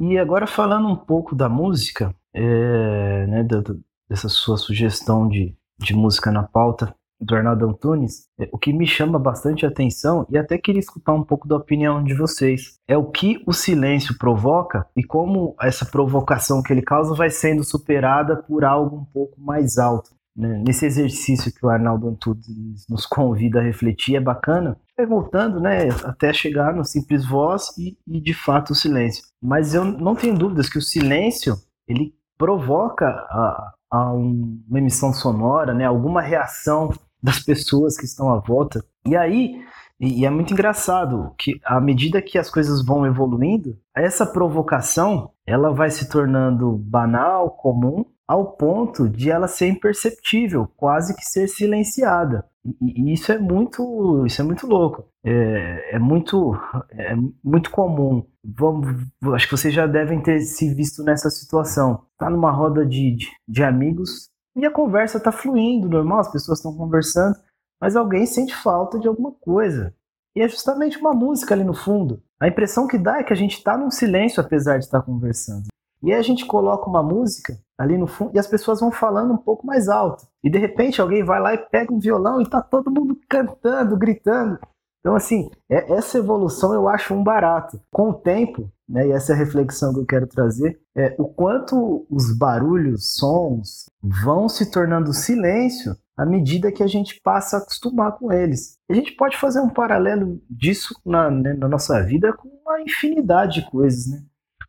E 0.04 0.18
agora 0.18 0.48
falando 0.48 0.88
um 0.88 0.96
pouco 0.96 1.32
da 1.32 1.48
música, 1.48 2.12
é, 2.34 3.24
né, 3.28 3.44
da, 3.44 3.62
dessa 4.10 4.28
sua 4.28 4.56
sugestão 4.56 5.28
de, 5.28 5.56
de 5.78 5.94
música 5.94 6.32
na 6.32 6.42
pauta 6.42 6.92
do 7.20 7.36
Arnaldo 7.36 7.68
Antunes, 7.68 8.26
é, 8.36 8.48
o 8.50 8.58
que 8.58 8.72
me 8.72 8.84
chama 8.84 9.16
bastante 9.16 9.64
atenção 9.64 10.26
e 10.28 10.36
até 10.36 10.58
queria 10.58 10.80
escutar 10.80 11.12
um 11.12 11.22
pouco 11.22 11.46
da 11.46 11.54
opinião 11.54 12.02
de 12.02 12.14
vocês 12.14 12.80
é 12.88 12.96
o 12.96 13.12
que 13.12 13.40
o 13.46 13.52
silêncio 13.52 14.18
provoca 14.18 14.84
e 14.96 15.04
como 15.04 15.54
essa 15.62 15.86
provocação 15.86 16.64
que 16.64 16.72
ele 16.72 16.82
causa 16.82 17.14
vai 17.14 17.30
sendo 17.30 17.62
superada 17.62 18.36
por 18.36 18.64
algo 18.64 18.96
um 18.96 19.04
pouco 19.04 19.40
mais 19.40 19.78
alto. 19.78 20.10
Né? 20.36 20.62
Nesse 20.66 20.84
exercício 20.84 21.52
que 21.54 21.64
o 21.64 21.68
Arnaldo 21.68 22.08
Antunes 22.08 22.86
nos 22.88 23.06
convida 23.06 23.60
a 23.60 23.62
refletir 23.62 24.16
é 24.16 24.20
bacana, 24.20 24.76
voltando 25.06 25.60
né, 25.60 25.88
até 26.04 26.32
chegar 26.32 26.74
no 26.74 26.84
simples 26.84 27.26
voz 27.26 27.76
e, 27.78 27.96
e 28.06 28.20
de 28.20 28.34
fato 28.34 28.70
o 28.70 28.74
silêncio. 28.74 29.24
Mas 29.40 29.74
eu 29.74 29.84
não 29.84 30.14
tenho 30.14 30.34
dúvidas 30.34 30.68
que 30.68 30.78
o 30.78 30.82
silêncio 30.82 31.56
ele 31.86 32.14
provoca 32.38 33.06
a, 33.06 33.72
a 33.90 34.12
um, 34.12 34.62
uma 34.68 34.78
emissão 34.78 35.12
sonora, 35.12 35.74
né? 35.74 35.84
Alguma 35.84 36.20
reação 36.20 36.90
das 37.22 37.38
pessoas 37.38 37.96
que 37.96 38.04
estão 38.04 38.32
à 38.32 38.40
volta. 38.40 38.84
E 39.06 39.14
aí, 39.16 39.62
e, 40.00 40.26
é 40.26 40.30
muito 40.30 40.52
engraçado 40.52 41.32
que 41.38 41.60
à 41.64 41.80
medida 41.80 42.20
que 42.20 42.36
as 42.36 42.50
coisas 42.50 42.84
vão 42.84 43.06
evoluindo, 43.06 43.78
essa 43.94 44.26
provocação 44.26 45.30
ela 45.46 45.72
vai 45.72 45.90
se 45.90 46.08
tornando 46.08 46.72
banal, 46.72 47.50
comum, 47.50 48.04
ao 48.28 48.52
ponto 48.52 49.08
de 49.08 49.30
ela 49.30 49.48
ser 49.48 49.68
imperceptível, 49.68 50.68
quase 50.76 51.14
que 51.14 51.24
ser 51.24 51.48
silenciada. 51.48 52.46
E, 52.64 53.10
e 53.10 53.12
isso 53.12 53.32
é 53.32 53.38
muito, 53.38 54.24
isso 54.26 54.40
é 54.40 54.44
muito 54.44 54.66
louco. 54.66 55.04
É, 55.24 55.96
é 55.96 55.98
muito, 55.98 56.54
é 56.90 57.14
muito 57.42 57.70
comum. 57.70 58.24
Vamos, 58.44 59.06
acho 59.34 59.46
que 59.46 59.56
vocês 59.56 59.74
já 59.74 59.86
devem 59.86 60.20
ter 60.20 60.40
se 60.40 60.72
visto 60.74 61.02
nessa 61.02 61.30
situação. 61.30 62.04
Tá 62.18 62.30
numa 62.30 62.50
roda 62.50 62.86
de, 62.86 63.16
de, 63.16 63.26
de 63.48 63.62
amigos 63.62 64.30
e 64.56 64.66
a 64.66 64.70
conversa 64.70 65.18
tá 65.20 65.32
fluindo, 65.32 65.88
normal, 65.88 66.20
as 66.20 66.30
pessoas 66.30 66.58
estão 66.58 66.76
conversando 66.76 67.36
mas 67.82 67.96
alguém 67.96 68.24
sente 68.26 68.54
falta 68.54 68.96
de 68.96 69.08
alguma 69.08 69.32
coisa. 69.32 69.92
E 70.36 70.40
é 70.40 70.48
justamente 70.48 70.98
uma 70.98 71.12
música 71.12 71.52
ali 71.52 71.64
no 71.64 71.74
fundo. 71.74 72.22
A 72.40 72.46
impressão 72.46 72.86
que 72.86 72.96
dá 72.96 73.18
é 73.18 73.24
que 73.24 73.32
a 73.32 73.36
gente 73.36 73.56
está 73.56 73.76
num 73.76 73.90
silêncio 73.90 74.40
apesar 74.40 74.78
de 74.78 74.84
estar 74.84 75.02
conversando. 75.02 75.66
E 76.00 76.12
aí 76.12 76.18
a 76.18 76.22
gente 76.22 76.46
coloca 76.46 76.88
uma 76.88 77.02
música 77.02 77.58
ali 77.82 77.98
no 77.98 78.06
fundo 78.06 78.30
e 78.32 78.38
as 78.38 78.46
pessoas 78.46 78.78
vão 78.78 78.92
falando 78.92 79.34
um 79.34 79.36
pouco 79.36 79.66
mais 79.66 79.88
alto. 79.88 80.24
E 80.42 80.48
de 80.48 80.56
repente 80.56 81.00
alguém 81.00 81.24
vai 81.24 81.40
lá 81.40 81.52
e 81.52 81.58
pega 81.58 81.92
um 81.92 81.98
violão 81.98 82.40
e 82.40 82.48
tá 82.48 82.62
todo 82.62 82.92
mundo 82.92 83.18
cantando, 83.28 83.96
gritando. 83.96 84.56
Então, 85.00 85.16
assim, 85.16 85.50
é, 85.68 85.92
essa 85.92 86.18
evolução 86.18 86.72
eu 86.72 86.88
acho 86.88 87.12
um 87.12 87.24
barato. 87.24 87.80
Com 87.90 88.10
o 88.10 88.14
tempo, 88.14 88.70
né, 88.88 89.08
e 89.08 89.10
essa 89.10 89.32
é 89.32 89.34
a 89.34 89.38
reflexão 89.38 89.92
que 89.92 89.98
eu 89.98 90.06
quero 90.06 90.28
trazer, 90.28 90.78
é 90.96 91.16
o 91.18 91.24
quanto 91.24 92.06
os 92.08 92.38
barulhos, 92.38 93.16
sons, 93.16 93.90
vão 94.00 94.48
se 94.48 94.70
tornando 94.70 95.12
silêncio 95.12 95.96
à 96.16 96.24
medida 96.24 96.70
que 96.70 96.84
a 96.84 96.86
gente 96.86 97.20
passa 97.20 97.56
a 97.56 97.60
acostumar 97.60 98.12
com 98.12 98.32
eles. 98.32 98.78
A 98.88 98.94
gente 98.94 99.16
pode 99.16 99.36
fazer 99.36 99.58
um 99.58 99.70
paralelo 99.70 100.40
disso 100.48 100.94
na, 101.04 101.28
né, 101.28 101.52
na 101.54 101.66
nossa 101.66 102.00
vida 102.04 102.32
com 102.32 102.48
uma 102.48 102.80
infinidade 102.80 103.60
de 103.60 103.70
coisas. 103.72 104.06
Né? 104.06 104.22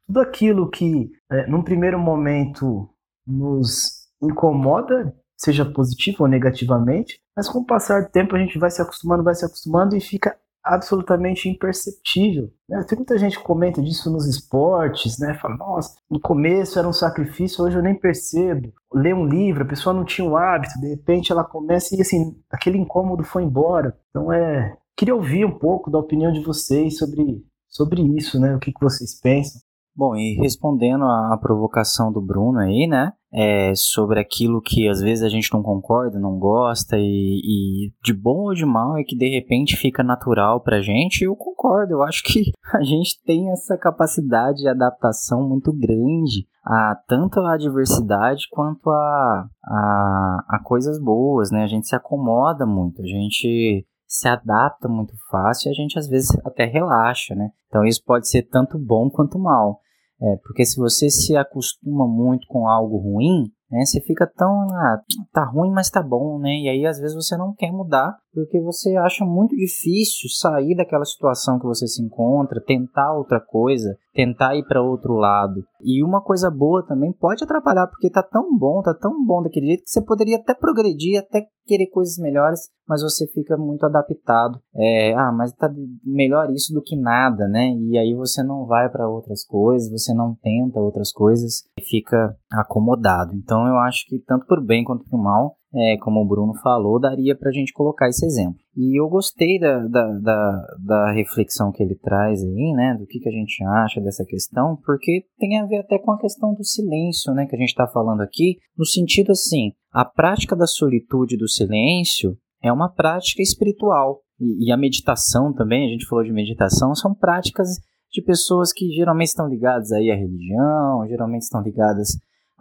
Tudo 0.07 0.19
aquilo 0.19 0.67
que, 0.67 1.11
é, 1.31 1.45
num 1.45 1.61
primeiro 1.61 1.99
momento, 1.99 2.89
nos 3.25 4.07
incomoda, 4.21 5.15
seja 5.37 5.65
positivo 5.65 6.23
ou 6.23 6.27
negativamente, 6.27 7.19
mas 7.35 7.49
com 7.49 7.59
o 7.59 7.65
passar 7.65 8.03
do 8.03 8.09
tempo 8.09 8.35
a 8.35 8.39
gente 8.39 8.57
vai 8.57 8.71
se 8.71 8.81
acostumando, 8.81 9.23
vai 9.23 9.35
se 9.35 9.45
acostumando 9.45 9.95
e 9.95 10.01
fica 10.01 10.37
absolutamente 10.63 11.49
imperceptível. 11.49 12.49
Né? 12.69 12.81
Tem 12.83 12.97
muita 12.97 13.17
gente 13.17 13.37
que 13.37 13.43
comenta 13.43 13.81
disso 13.81 14.09
nos 14.09 14.25
esportes, 14.25 15.19
né? 15.19 15.33
Fala, 15.33 15.57
nossa, 15.57 15.97
no 16.09 16.19
começo 16.19 16.79
era 16.79 16.87
um 16.87 16.93
sacrifício, 16.93 17.63
hoje 17.63 17.77
eu 17.77 17.83
nem 17.83 17.93
percebo. 17.93 18.73
Ler 18.93 19.13
um 19.13 19.25
livro, 19.25 19.63
a 19.63 19.67
pessoa 19.67 19.93
não 19.93 20.05
tinha 20.05 20.27
o 20.27 20.37
hábito, 20.37 20.79
de 20.79 20.87
repente 20.87 21.31
ela 21.31 21.43
começa 21.43 21.93
e 21.95 22.01
assim, 22.01 22.39
aquele 22.49 22.77
incômodo 22.77 23.23
foi 23.23 23.43
embora. 23.43 23.97
Então 24.09 24.31
é. 24.31 24.77
Queria 24.95 25.15
ouvir 25.15 25.43
um 25.43 25.57
pouco 25.57 25.89
da 25.89 25.97
opinião 25.97 26.31
de 26.31 26.41
vocês 26.41 26.97
sobre, 26.97 27.43
sobre 27.67 28.01
isso, 28.15 28.39
né? 28.39 28.55
O 28.55 28.59
que, 28.59 28.71
que 28.71 28.79
vocês 28.79 29.19
pensam. 29.19 29.59
Bom, 29.95 30.15
e 30.15 30.33
respondendo 30.41 31.03
à 31.03 31.37
provocação 31.39 32.11
do 32.11 32.19
Bruno 32.19 32.59
aí, 32.59 32.87
né? 32.87 33.13
É, 33.31 33.73
sobre 33.75 34.19
aquilo 34.19 34.61
que 34.61 34.87
às 34.87 35.01
vezes 35.01 35.23
a 35.23 35.29
gente 35.29 35.51
não 35.53 35.61
concorda, 35.61 36.19
não 36.19 36.37
gosta, 36.37 36.97
e, 36.97 37.41
e, 37.43 37.93
de 38.03 38.13
bom 38.13 38.47
ou 38.47 38.53
de 38.53 38.65
mal 38.65 38.97
é 38.97 39.03
que 39.03 39.15
de 39.15 39.27
repente 39.29 39.75
fica 39.75 40.03
natural 40.03 40.61
pra 40.61 40.81
gente, 40.81 41.23
eu 41.23 41.35
concordo. 41.35 41.93
Eu 41.93 42.03
acho 42.03 42.23
que 42.23 42.51
a 42.73 42.83
gente 42.83 43.21
tem 43.23 43.51
essa 43.51 43.77
capacidade 43.77 44.57
de 44.57 44.67
adaptação 44.67 45.47
muito 45.47 45.71
grande 45.71 46.47
a 46.65 46.95
tanto 47.07 47.39
a 47.41 47.57
diversidade 47.57 48.47
quanto 48.49 48.89
a, 48.89 49.47
a, 49.63 50.45
a 50.49 50.59
coisas 50.63 50.99
boas, 50.99 51.51
né? 51.51 51.63
A 51.63 51.67
gente 51.67 51.87
se 51.87 51.95
acomoda 51.95 52.65
muito, 52.65 53.01
a 53.01 53.05
gente 53.05 53.85
se 54.07 54.27
adapta 54.27 54.87
muito 54.87 55.13
fácil 55.29 55.69
e 55.69 55.71
a 55.71 55.73
gente 55.73 55.97
às 55.97 56.07
vezes 56.07 56.29
até 56.45 56.65
relaxa, 56.65 57.35
né? 57.35 57.49
Então 57.67 57.83
isso 57.83 58.03
pode 58.05 58.29
ser 58.29 58.43
tanto 58.43 58.77
bom 58.77 59.09
quanto 59.09 59.39
mal. 59.39 59.79
É, 60.21 60.37
porque 60.43 60.65
se 60.65 60.77
você 60.77 61.09
se 61.09 61.35
acostuma 61.35 62.07
muito 62.07 62.47
com 62.47 62.67
algo 62.67 62.97
ruim, 62.97 63.51
né, 63.73 63.83
você 63.85 63.99
fica 64.01 64.27
tão, 64.27 64.51
ah, 64.71 65.01
tá 65.33 65.43
ruim, 65.45 65.71
mas 65.71 65.89
tá 65.89 66.01
bom, 66.01 66.37
né? 66.37 66.51
E 66.51 66.69
aí 66.69 66.85
às 66.85 66.99
vezes 66.99 67.15
você 67.15 67.35
não 67.35 67.55
quer 67.55 67.71
mudar 67.71 68.15
porque 68.31 68.59
você 68.61 68.95
acha 68.97 69.25
muito 69.25 69.55
difícil 69.55 70.29
sair 70.29 70.75
daquela 70.75 71.05
situação 71.05 71.59
que 71.59 71.65
você 71.65 71.87
se 71.87 72.01
encontra, 72.01 72.63
tentar 72.63 73.13
outra 73.13 73.39
coisa, 73.39 73.95
tentar 74.13 74.55
ir 74.55 74.65
para 74.65 74.81
outro 74.81 75.13
lado. 75.13 75.63
E 75.81 76.03
uma 76.03 76.21
coisa 76.21 76.49
boa 76.49 76.85
também 76.85 77.11
pode 77.11 77.43
atrapalhar, 77.43 77.87
porque 77.87 78.09
tá 78.09 78.23
tão 78.23 78.57
bom, 78.57 78.81
tá 78.81 78.93
tão 78.93 79.23
bom 79.25 79.43
daquele 79.43 79.67
jeito 79.67 79.83
que 79.83 79.89
você 79.89 80.01
poderia 80.01 80.37
até 80.37 80.53
progredir, 80.53 81.19
até 81.19 81.45
querer 81.65 81.87
coisas 81.87 82.17
melhores, 82.17 82.69
mas 82.87 83.03
você 83.03 83.27
fica 83.27 83.55
muito 83.55 83.85
adaptado. 83.85 84.59
É, 84.75 85.13
ah, 85.13 85.31
mas 85.31 85.53
tá 85.53 85.71
melhor 86.03 86.49
isso 86.51 86.73
do 86.73 86.81
que 86.81 86.95
nada, 86.95 87.47
né? 87.47 87.69
E 87.71 87.97
aí 87.97 88.15
você 88.15 88.41
não 88.41 88.65
vai 88.65 88.89
para 88.89 89.07
outras 89.07 89.45
coisas, 89.45 89.91
você 89.91 90.13
não 90.13 90.35
tenta 90.41 90.79
outras 90.79 91.11
coisas 91.11 91.63
fica 91.83 92.35
acomodado. 92.53 93.33
Então 93.35 93.67
eu 93.67 93.77
acho 93.77 94.05
que 94.07 94.19
tanto 94.19 94.45
por 94.45 94.63
bem 94.63 94.83
quanto 94.83 95.03
por 95.09 95.21
mal, 95.21 95.55
é, 95.75 95.97
como 95.97 96.21
o 96.21 96.27
Bruno 96.27 96.53
falou, 96.61 96.99
daria 96.99 97.35
para 97.35 97.49
a 97.49 97.51
gente 97.51 97.73
colocar 97.73 98.07
esse 98.07 98.25
exemplo. 98.25 98.59
E 98.75 98.99
eu 98.99 99.09
gostei 99.09 99.59
da, 99.59 99.79
da, 99.87 100.19
da, 100.19 100.67
da, 100.79 101.11
reflexão 101.13 101.71
que 101.71 101.81
ele 101.81 101.95
traz 101.95 102.43
aí, 102.43 102.73
né, 102.73 102.95
do 102.99 103.07
que, 103.07 103.19
que 103.19 103.27
a 103.27 103.31
gente 103.31 103.63
acha 103.63 103.99
dessa 103.99 104.23
questão, 104.23 104.77
porque 104.85 105.25
tem 105.39 105.59
a 105.59 105.65
ver 105.65 105.77
até 105.77 105.97
com 105.97 106.11
a 106.11 106.19
questão 106.19 106.53
do 106.53 106.63
silêncio, 106.63 107.33
né, 107.33 107.45
que 107.47 107.55
a 107.55 107.59
gente 107.59 107.69
está 107.69 107.87
falando 107.87 108.21
aqui, 108.21 108.57
no 108.77 108.85
sentido 108.85 109.31
assim, 109.31 109.71
a 109.91 110.05
prática 110.05 110.55
da 110.55 110.67
solitude 110.67 111.37
do 111.37 111.49
silêncio 111.49 112.37
é 112.61 112.71
uma 112.71 112.89
prática 112.89 113.41
espiritual. 113.41 114.21
E, 114.39 114.67
e 114.67 114.71
a 114.71 114.77
meditação 114.77 115.53
também, 115.53 115.85
a 115.85 115.91
gente 115.91 116.05
falou 116.05 116.23
de 116.23 116.31
meditação, 116.31 116.93
são 116.93 117.15
práticas 117.15 117.69
de 118.11 118.21
pessoas 118.21 118.71
que 118.71 118.89
geralmente 118.89 119.29
estão 119.29 119.47
ligadas 119.47 119.91
aí 119.91 120.11
à 120.11 120.15
religião, 120.15 121.07
geralmente 121.07 121.41
estão 121.41 121.61
ligadas 121.61 122.09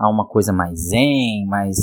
a 0.02 0.10
uma 0.10 0.26
coisa 0.26 0.52
mais 0.52 0.88
zen, 0.88 1.46
mais 1.46 1.76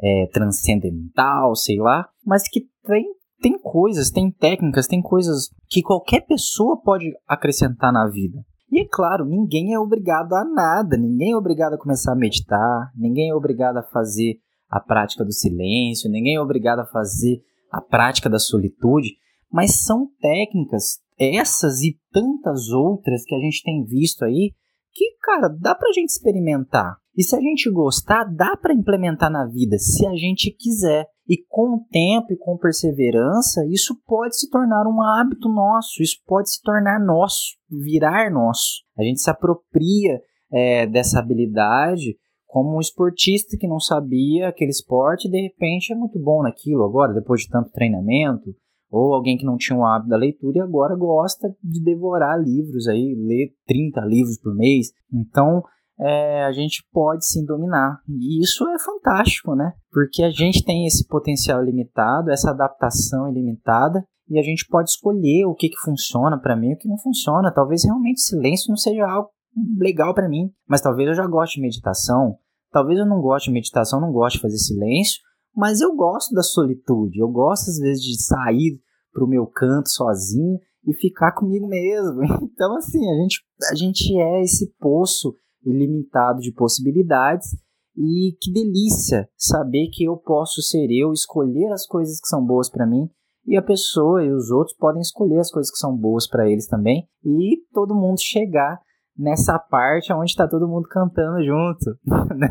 é, 0.00 0.26
transcendental, 0.32 1.54
sei 1.56 1.78
lá, 1.78 2.08
mas 2.24 2.48
que 2.48 2.62
tem, 2.86 3.04
tem 3.40 3.58
coisas, 3.58 4.10
tem 4.10 4.30
técnicas, 4.30 4.86
tem 4.86 5.02
coisas 5.02 5.48
que 5.68 5.82
qualquer 5.82 6.20
pessoa 6.26 6.80
pode 6.80 7.12
acrescentar 7.26 7.92
na 7.92 8.08
vida. 8.08 8.38
E 8.70 8.80
é 8.80 8.88
claro, 8.90 9.24
ninguém 9.24 9.72
é 9.72 9.78
obrigado 9.78 10.34
a 10.34 10.44
nada, 10.44 10.96
ninguém 10.96 11.32
é 11.32 11.36
obrigado 11.36 11.74
a 11.74 11.78
começar 11.78 12.12
a 12.12 12.16
meditar, 12.16 12.90
ninguém 12.96 13.30
é 13.30 13.34
obrigado 13.34 13.76
a 13.76 13.82
fazer 13.82 14.38
a 14.68 14.80
prática 14.80 15.24
do 15.24 15.32
silêncio, 15.32 16.10
ninguém 16.10 16.36
é 16.36 16.40
obrigado 16.40 16.80
a 16.80 16.86
fazer 16.86 17.40
a 17.70 17.80
prática 17.80 18.28
da 18.28 18.38
solitude, 18.38 19.16
mas 19.50 19.84
são 19.84 20.08
técnicas, 20.20 20.98
essas 21.18 21.82
e 21.82 21.96
tantas 22.12 22.68
outras 22.70 23.24
que 23.24 23.34
a 23.34 23.38
gente 23.38 23.62
tem 23.62 23.84
visto 23.84 24.24
aí, 24.24 24.52
que, 24.92 25.16
cara, 25.22 25.48
dá 25.48 25.74
pra 25.74 25.92
gente 25.92 26.10
experimentar. 26.10 26.96
E 27.16 27.22
se 27.22 27.36
a 27.36 27.40
gente 27.40 27.70
gostar, 27.70 28.24
dá 28.24 28.56
para 28.56 28.74
implementar 28.74 29.30
na 29.30 29.46
vida, 29.46 29.78
se 29.78 30.06
a 30.06 30.14
gente 30.14 30.50
quiser. 30.50 31.06
E 31.28 31.38
com 31.48 31.76
o 31.76 31.84
tempo 31.90 32.32
e 32.32 32.36
com 32.36 32.58
perseverança, 32.58 33.64
isso 33.70 33.96
pode 34.06 34.38
se 34.38 34.50
tornar 34.50 34.86
um 34.86 35.00
hábito 35.00 35.48
nosso, 35.48 36.02
isso 36.02 36.16
pode 36.26 36.50
se 36.50 36.60
tornar 36.60 37.00
nosso, 37.00 37.56
virar 37.70 38.30
nosso. 38.30 38.82
A 38.98 39.02
gente 39.02 39.22
se 39.22 39.30
apropria 39.30 40.20
é, 40.52 40.86
dessa 40.86 41.20
habilidade 41.20 42.16
como 42.46 42.76
um 42.76 42.80
esportista 42.80 43.56
que 43.58 43.66
não 43.66 43.80
sabia 43.80 44.48
aquele 44.48 44.70
esporte 44.70 45.26
e 45.26 45.30
de 45.30 45.40
repente 45.40 45.92
é 45.92 45.96
muito 45.96 46.20
bom 46.20 46.42
naquilo 46.42 46.84
agora, 46.84 47.12
depois 47.12 47.40
de 47.40 47.48
tanto 47.48 47.72
treinamento, 47.72 48.54
ou 48.90 49.12
alguém 49.12 49.36
que 49.36 49.44
não 49.44 49.56
tinha 49.56 49.76
o 49.76 49.84
hábito 49.84 50.10
da 50.10 50.16
leitura 50.16 50.58
e 50.58 50.60
agora 50.60 50.94
gosta 50.94 51.48
de 51.60 51.82
devorar 51.82 52.38
livros 52.40 52.86
aí, 52.86 53.14
ler 53.16 53.52
30 53.66 54.00
livros 54.02 54.38
por 54.38 54.54
mês. 54.54 54.92
Então, 55.12 55.64
é, 55.98 56.44
a 56.44 56.52
gente 56.52 56.84
pode 56.92 57.26
sim 57.26 57.44
dominar. 57.44 58.00
E 58.08 58.42
isso 58.42 58.68
é 58.68 58.78
fantástico, 58.78 59.54
né? 59.54 59.72
Porque 59.90 60.22
a 60.22 60.30
gente 60.30 60.64
tem 60.64 60.86
esse 60.86 61.06
potencial 61.06 61.62
ilimitado, 61.62 62.30
essa 62.30 62.50
adaptação 62.50 63.28
ilimitada, 63.28 64.04
e 64.28 64.38
a 64.38 64.42
gente 64.42 64.66
pode 64.68 64.90
escolher 64.90 65.44
o 65.46 65.54
que, 65.54 65.68
que 65.68 65.78
funciona 65.78 66.38
para 66.38 66.56
mim 66.56 66.70
e 66.70 66.74
o 66.74 66.78
que 66.78 66.88
não 66.88 66.98
funciona. 66.98 67.52
Talvez 67.52 67.84
realmente 67.84 68.20
silêncio 68.20 68.70
não 68.70 68.76
seja 68.76 69.06
algo 69.06 69.30
legal 69.78 70.14
para 70.14 70.28
mim, 70.28 70.50
mas 70.66 70.80
talvez 70.80 71.08
eu 71.08 71.14
já 71.14 71.26
goste 71.26 71.56
de 71.56 71.62
meditação, 71.62 72.36
talvez 72.72 72.98
eu 72.98 73.06
não 73.06 73.20
goste 73.20 73.50
de 73.50 73.54
meditação, 73.54 74.00
não 74.00 74.10
goste 74.10 74.38
de 74.38 74.42
fazer 74.42 74.58
silêncio, 74.58 75.20
mas 75.54 75.80
eu 75.80 75.94
gosto 75.94 76.34
da 76.34 76.42
solitude, 76.42 77.20
eu 77.20 77.28
gosto 77.28 77.70
às 77.70 77.78
vezes 77.78 78.02
de 78.02 78.20
sair 78.20 78.80
para 79.12 79.24
o 79.24 79.28
meu 79.28 79.46
canto 79.46 79.88
sozinho 79.88 80.58
e 80.86 80.92
ficar 80.94 81.32
comigo 81.32 81.68
mesmo. 81.68 82.20
Então, 82.54 82.76
assim, 82.76 83.08
a 83.08 83.14
gente, 83.22 83.44
a 83.70 83.74
gente 83.74 84.20
é 84.20 84.42
esse 84.42 84.74
poço 84.78 85.34
ilimitado 85.64 86.40
de 86.40 86.52
possibilidades 86.52 87.48
e 87.96 88.36
que 88.40 88.52
delícia 88.52 89.28
saber 89.36 89.88
que 89.92 90.04
eu 90.04 90.16
posso 90.16 90.60
ser 90.62 90.88
eu, 90.90 91.12
escolher 91.12 91.72
as 91.72 91.86
coisas 91.86 92.20
que 92.20 92.28
são 92.28 92.44
boas 92.44 92.68
para 92.68 92.86
mim 92.86 93.08
e 93.46 93.56
a 93.56 93.62
pessoa 93.62 94.24
e 94.24 94.32
os 94.32 94.50
outros 94.50 94.76
podem 94.76 95.00
escolher 95.00 95.38
as 95.38 95.50
coisas 95.50 95.70
que 95.70 95.78
são 95.78 95.96
boas 95.96 96.26
para 96.26 96.48
eles 96.48 96.66
também 96.66 97.06
e 97.24 97.58
todo 97.72 97.94
mundo 97.94 98.20
chegar 98.20 98.80
nessa 99.16 99.58
parte 99.58 100.12
onde 100.12 100.34
tá 100.34 100.48
todo 100.48 100.68
mundo 100.68 100.88
cantando 100.88 101.44
junto, 101.44 101.98
né? 102.34 102.48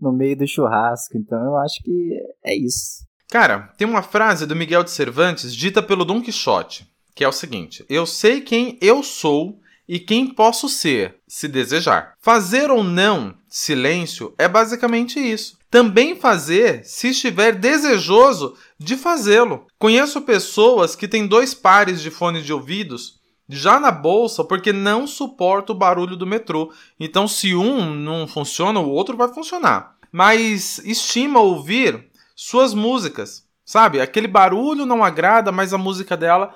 no 0.00 0.12
meio 0.12 0.36
do 0.36 0.46
churrasco. 0.46 1.16
Então 1.16 1.38
eu 1.44 1.56
acho 1.58 1.82
que 1.82 2.18
é 2.44 2.56
isso. 2.56 3.04
Cara, 3.28 3.72
tem 3.76 3.86
uma 3.86 4.02
frase 4.02 4.46
do 4.46 4.56
Miguel 4.56 4.84
de 4.84 4.90
Cervantes 4.90 5.54
dita 5.54 5.82
pelo 5.82 6.04
Dom 6.04 6.22
Quixote, 6.22 6.86
que 7.14 7.24
é 7.24 7.28
o 7.28 7.32
seguinte: 7.32 7.84
Eu 7.88 8.06
sei 8.06 8.40
quem 8.40 8.78
eu 8.80 9.02
sou 9.02 9.58
e 9.88 9.98
quem 9.98 10.26
posso 10.26 10.68
ser, 10.68 11.16
se 11.28 11.46
desejar. 11.46 12.14
Fazer 12.20 12.70
ou 12.70 12.82
não 12.82 13.34
silêncio 13.48 14.34
é 14.36 14.48
basicamente 14.48 15.18
isso. 15.18 15.56
Também 15.70 16.16
fazer 16.16 16.84
se 16.84 17.08
estiver 17.08 17.54
desejoso 17.54 18.56
de 18.78 18.96
fazê-lo. 18.96 19.66
Conheço 19.78 20.22
pessoas 20.22 20.96
que 20.96 21.08
têm 21.08 21.26
dois 21.26 21.54
pares 21.54 22.00
de 22.00 22.10
fones 22.10 22.44
de 22.44 22.52
ouvidos 22.52 23.20
já 23.48 23.78
na 23.78 23.90
bolsa 23.90 24.44
porque 24.44 24.72
não 24.72 25.06
suporta 25.06 25.72
o 25.72 25.76
barulho 25.76 26.16
do 26.16 26.26
metrô. 26.26 26.72
Então, 26.98 27.28
se 27.28 27.54
um 27.54 27.94
não 27.94 28.26
funciona, 28.26 28.80
o 28.80 28.90
outro 28.90 29.16
vai 29.16 29.32
funcionar. 29.32 29.96
Mas 30.10 30.78
estima 30.78 31.40
ouvir 31.40 32.08
suas 32.34 32.74
músicas, 32.74 33.44
sabe? 33.64 34.00
Aquele 34.00 34.28
barulho 34.28 34.86
não 34.86 35.04
agrada, 35.04 35.52
mas 35.52 35.72
a 35.72 35.78
música 35.78 36.16
dela 36.16 36.54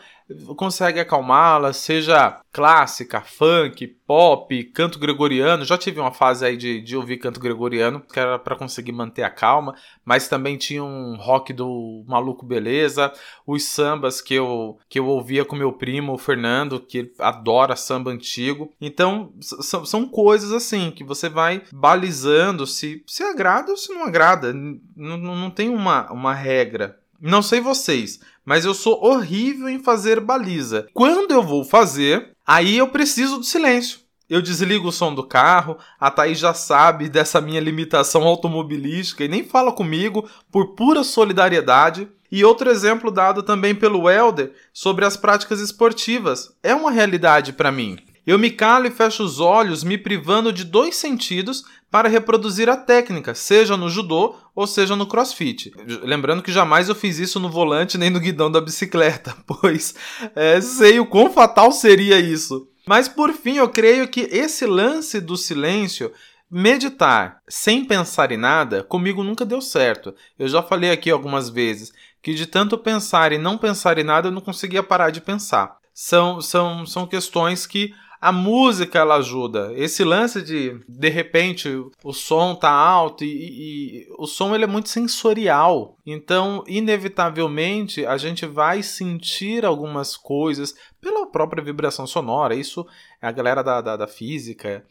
consegue 0.56 1.00
acalmá-la, 1.00 1.72
seja 1.72 2.40
clássica, 2.52 3.20
funk, 3.20 3.86
pop, 4.06 4.64
canto 4.64 4.98
gregoriano. 4.98 5.64
Já 5.64 5.78
tive 5.78 6.00
uma 6.00 6.12
fase 6.12 6.44
aí 6.44 6.56
de, 6.56 6.80
de 6.80 6.96
ouvir 6.96 7.18
canto 7.18 7.40
gregoriano, 7.40 8.00
que 8.00 8.18
era 8.18 8.38
para 8.38 8.56
conseguir 8.56 8.92
manter 8.92 9.22
a 9.22 9.30
calma, 9.30 9.74
mas 10.04 10.28
também 10.28 10.56
tinha 10.56 10.82
um 10.82 11.16
rock 11.16 11.52
do 11.52 12.04
Maluco 12.06 12.44
Beleza, 12.44 13.12
os 13.46 13.64
sambas 13.64 14.20
que 14.20 14.34
eu, 14.34 14.78
que 14.88 14.98
eu 14.98 15.06
ouvia 15.06 15.44
com 15.44 15.56
meu 15.56 15.72
primo, 15.72 16.14
o 16.14 16.18
Fernando, 16.18 16.80
que 16.80 17.12
adora 17.18 17.76
samba 17.76 18.10
antigo. 18.10 18.72
Então, 18.80 19.32
são, 19.40 19.84
são 19.84 20.08
coisas 20.08 20.52
assim 20.52 20.90
que 20.90 21.04
você 21.04 21.28
vai 21.28 21.62
balizando 21.72 22.66
se, 22.66 23.02
se 23.06 23.22
agrada 23.22 23.70
ou 23.70 23.76
se 23.76 23.92
não 23.92 24.04
agrada. 24.04 24.52
Não, 24.52 25.16
não 25.16 25.50
tem 25.50 25.68
uma, 25.68 26.10
uma 26.12 26.34
regra. 26.34 27.00
Não 27.20 27.42
sei 27.42 27.60
vocês, 27.60 28.18
mas 28.44 28.64
eu 28.64 28.72
sou 28.72 29.04
horrível 29.04 29.68
em 29.68 29.78
fazer 29.78 30.20
baliza. 30.20 30.86
Quando 30.94 31.32
eu 31.32 31.42
vou 31.42 31.64
fazer, 31.64 32.30
aí 32.46 32.78
eu 32.78 32.88
preciso 32.88 33.38
do 33.38 33.44
silêncio. 33.44 34.00
Eu 34.28 34.40
desligo 34.40 34.88
o 34.88 34.92
som 34.92 35.12
do 35.12 35.26
carro, 35.26 35.76
a 35.98 36.10
Thaís 36.10 36.38
já 36.38 36.54
sabe 36.54 37.08
dessa 37.08 37.40
minha 37.40 37.60
limitação 37.60 38.22
automobilística 38.22 39.24
e 39.24 39.28
nem 39.28 39.44
fala 39.44 39.72
comigo 39.72 40.30
por 40.52 40.74
pura 40.74 41.02
solidariedade. 41.02 42.08
E 42.32 42.44
outro 42.44 42.70
exemplo 42.70 43.10
dado 43.10 43.42
também 43.42 43.74
pelo 43.74 44.08
Elder 44.08 44.52
sobre 44.72 45.04
as 45.04 45.16
práticas 45.16 45.60
esportivas. 45.60 46.56
É 46.62 46.72
uma 46.72 46.92
realidade 46.92 47.52
para 47.52 47.72
mim. 47.72 47.98
Eu 48.26 48.38
me 48.38 48.50
calo 48.50 48.86
e 48.86 48.90
fecho 48.90 49.22
os 49.22 49.40
olhos, 49.40 49.82
me 49.82 49.96
privando 49.96 50.52
de 50.52 50.64
dois 50.64 50.96
sentidos 50.96 51.64
para 51.90 52.08
reproduzir 52.08 52.68
a 52.68 52.76
técnica, 52.76 53.34
seja 53.34 53.76
no 53.76 53.88
judô 53.88 54.36
ou 54.54 54.66
seja 54.66 54.94
no 54.94 55.06
crossfit. 55.06 55.72
Lembrando 56.02 56.42
que 56.42 56.52
jamais 56.52 56.88
eu 56.88 56.94
fiz 56.94 57.18
isso 57.18 57.40
no 57.40 57.50
volante 57.50 57.98
nem 57.98 58.10
no 58.10 58.20
guidão 58.20 58.50
da 58.50 58.60
bicicleta, 58.60 59.36
pois 59.46 59.94
é, 60.36 60.60
sei 60.60 61.00
o 61.00 61.06
quão 61.06 61.30
fatal 61.30 61.72
seria 61.72 62.20
isso. 62.20 62.68
Mas 62.86 63.08
por 63.08 63.32
fim, 63.32 63.56
eu 63.56 63.68
creio 63.68 64.08
que 64.08 64.20
esse 64.20 64.66
lance 64.66 65.20
do 65.20 65.36
silêncio 65.36 66.12
Meditar 66.52 67.40
sem 67.48 67.84
pensar 67.84 68.32
em 68.32 68.36
nada, 68.36 68.82
comigo 68.82 69.22
nunca 69.22 69.44
deu 69.44 69.60
certo. 69.60 70.12
Eu 70.36 70.48
já 70.48 70.60
falei 70.60 70.90
aqui 70.90 71.08
algumas 71.08 71.48
vezes 71.48 71.92
que 72.20 72.34
de 72.34 72.44
tanto 72.44 72.76
pensar 72.76 73.30
e 73.30 73.38
não 73.38 73.56
pensar 73.56 73.98
em 73.98 74.02
nada 74.02 74.26
eu 74.26 74.32
não 74.32 74.40
conseguia 74.40 74.82
parar 74.82 75.10
de 75.10 75.20
pensar. 75.20 75.76
São, 75.94 76.40
são, 76.40 76.84
são 76.84 77.06
questões 77.06 77.68
que 77.68 77.94
a 78.20 78.30
música 78.30 78.98
ela 78.98 79.16
ajuda. 79.16 79.72
Esse 79.74 80.04
lance 80.04 80.42
de 80.42 80.78
de 80.86 81.08
repente 81.08 81.68
o 82.04 82.12
som 82.12 82.54
tá 82.54 82.70
alto 82.70 83.24
e, 83.24 83.28
e, 83.28 84.08
o 84.18 84.26
som 84.26 84.54
ele 84.54 84.64
é 84.64 84.66
muito 84.66 84.90
sensorial. 84.90 85.96
Então, 86.04 86.62
inevitavelmente, 86.66 88.04
a 88.04 88.18
gente 88.18 88.44
vai 88.44 88.82
sentir 88.82 89.64
algumas 89.64 90.16
coisas 90.16 90.74
pela 91.00 91.26
própria 91.26 91.64
vibração 91.64 92.06
sonora. 92.06 92.54
Isso 92.54 92.86
é 93.22 93.26
a 93.26 93.32
galera 93.32 93.62
da, 93.62 93.80
da, 93.80 93.96
da 93.96 94.06
física 94.06 94.84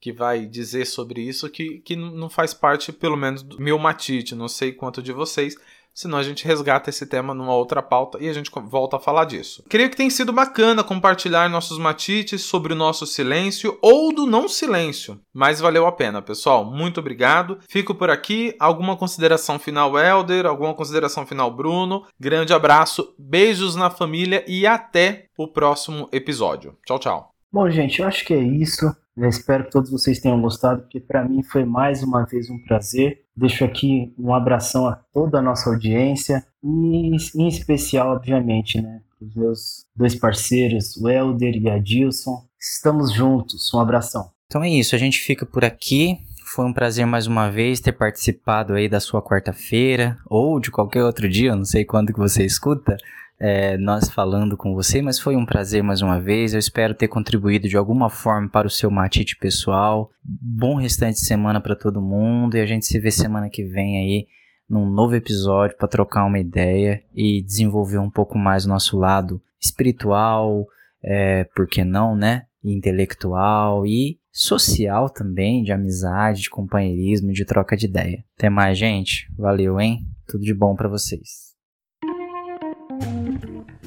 que 0.00 0.12
vai 0.12 0.46
dizer 0.46 0.86
sobre 0.86 1.20
isso 1.20 1.48
que, 1.48 1.78
que 1.78 1.94
não 1.94 2.28
faz 2.28 2.52
parte, 2.52 2.90
pelo 2.90 3.16
menos, 3.16 3.42
do 3.42 3.60
meu 3.60 3.78
matite. 3.78 4.34
Não 4.34 4.48
sei 4.48 4.72
quanto 4.72 5.02
de 5.02 5.12
vocês 5.12 5.56
senão 5.94 6.18
a 6.18 6.22
gente 6.22 6.44
resgata 6.44 6.90
esse 6.90 7.06
tema 7.06 7.34
numa 7.34 7.54
outra 7.54 7.82
pauta 7.82 8.18
e 8.20 8.28
a 8.28 8.32
gente 8.32 8.50
volta 8.66 8.96
a 8.96 9.00
falar 9.00 9.24
disso. 9.24 9.64
Creio 9.68 9.90
que 9.90 9.96
tem 9.96 10.10
sido 10.10 10.32
bacana 10.32 10.84
compartilhar 10.84 11.48
nossos 11.48 11.78
matites 11.78 12.42
sobre 12.42 12.72
o 12.72 12.76
nosso 12.76 13.06
silêncio 13.06 13.78
ou 13.82 14.14
do 14.14 14.26
não 14.26 14.48
silêncio, 14.48 15.20
mas 15.32 15.60
valeu 15.60 15.86
a 15.86 15.92
pena, 15.92 16.22
pessoal. 16.22 16.64
Muito 16.64 17.00
obrigado. 17.00 17.58
Fico 17.68 17.94
por 17.94 18.10
aqui. 18.10 18.54
Alguma 18.58 18.96
consideração 18.96 19.58
final, 19.58 19.98
Elder? 19.98 20.46
Alguma 20.46 20.74
consideração 20.74 21.26
final, 21.26 21.50
Bruno? 21.54 22.04
Grande 22.18 22.52
abraço, 22.52 23.14
beijos 23.18 23.76
na 23.76 23.90
família 23.90 24.44
e 24.46 24.66
até 24.66 25.26
o 25.36 25.48
próximo 25.48 26.08
episódio. 26.12 26.76
Tchau, 26.86 26.98
tchau. 26.98 27.30
Bom, 27.52 27.68
gente, 27.70 28.00
eu 28.00 28.08
acho 28.08 28.24
que 28.24 28.32
é 28.32 28.42
isso. 28.42 28.86
Eu 29.16 29.28
espero 29.28 29.64
que 29.64 29.70
todos 29.70 29.90
vocês 29.90 30.18
tenham 30.18 30.40
gostado, 30.40 30.82
porque 30.82 30.98
para 30.98 31.22
mim 31.22 31.42
foi 31.42 31.64
mais 31.64 32.02
uma 32.02 32.24
vez 32.24 32.48
um 32.48 32.58
prazer. 32.58 33.21
Deixo 33.36 33.64
aqui 33.64 34.12
um 34.18 34.34
abração 34.34 34.86
a 34.86 34.94
toda 35.12 35.38
a 35.38 35.42
nossa 35.42 35.70
audiência 35.70 36.44
e 36.62 37.16
em 37.34 37.48
especial, 37.48 38.14
obviamente, 38.14 38.80
né, 38.80 39.00
os 39.20 39.34
meus 39.34 39.86
dois 39.96 40.14
parceiros, 40.14 40.96
o 40.96 41.08
Helder 41.08 41.56
e 41.56 41.68
a 41.70 41.78
Dilson. 41.78 42.44
Estamos 42.60 43.12
juntos. 43.12 43.72
Um 43.72 43.80
abração. 43.80 44.30
Então 44.46 44.62
é 44.62 44.68
isso, 44.68 44.94
a 44.94 44.98
gente 44.98 45.18
fica 45.18 45.46
por 45.46 45.64
aqui. 45.64 46.18
Foi 46.54 46.66
um 46.66 46.72
prazer 46.72 47.06
mais 47.06 47.26
uma 47.26 47.50
vez 47.50 47.80
ter 47.80 47.92
participado 47.92 48.74
aí 48.74 48.86
da 48.86 49.00
sua 49.00 49.22
quarta-feira 49.22 50.18
ou 50.26 50.60
de 50.60 50.70
qualquer 50.70 51.02
outro 51.02 51.26
dia, 51.28 51.50
eu 51.50 51.56
não 51.56 51.64
sei 51.64 51.84
quando 51.84 52.12
que 52.12 52.18
você 52.18 52.44
escuta 52.44 52.98
é, 53.38 53.76
nós 53.76 54.08
falando 54.08 54.56
com 54.56 54.74
você, 54.74 55.02
mas 55.02 55.18
foi 55.18 55.36
um 55.36 55.44
prazer 55.44 55.82
mais 55.82 56.00
uma 56.00 56.20
vez. 56.20 56.52
Eu 56.52 56.60
espero 56.60 56.94
ter 56.94 57.08
contribuído 57.08 57.68
de 57.68 57.76
alguma 57.76 58.08
forma 58.08 58.48
para 58.48 58.66
o 58.66 58.70
seu 58.70 58.90
matite 58.90 59.36
pessoal. 59.36 60.10
Bom 60.22 60.76
restante 60.76 61.14
de 61.14 61.26
semana 61.26 61.60
para 61.60 61.74
todo 61.74 62.00
mundo 62.00 62.56
e 62.56 62.60
a 62.60 62.66
gente 62.66 62.86
se 62.86 62.98
vê 63.00 63.10
semana 63.10 63.50
que 63.50 63.64
vem 63.64 63.98
aí 63.98 64.26
num 64.68 64.88
novo 64.88 65.14
episódio 65.14 65.76
para 65.76 65.88
trocar 65.88 66.24
uma 66.24 66.38
ideia 66.38 67.02
e 67.14 67.42
desenvolver 67.42 67.98
um 67.98 68.10
pouco 68.10 68.38
mais 68.38 68.64
o 68.64 68.68
nosso 68.68 68.96
lado 68.96 69.42
espiritual, 69.60 70.66
é, 71.02 71.44
por 71.54 71.66
que 71.66 71.84
não, 71.84 72.16
né? 72.16 72.46
Intelectual 72.64 73.84
e 73.84 74.18
social 74.32 75.10
também, 75.10 75.62
de 75.62 75.72
amizade, 75.72 76.42
de 76.42 76.50
companheirismo, 76.50 77.32
de 77.32 77.44
troca 77.44 77.76
de 77.76 77.86
ideia. 77.86 78.24
Até 78.38 78.48
mais, 78.48 78.78
gente. 78.78 79.30
Valeu, 79.36 79.78
hein? 79.78 80.06
Tudo 80.26 80.44
de 80.44 80.54
bom 80.54 80.74
para 80.74 80.88
vocês. 80.88 81.51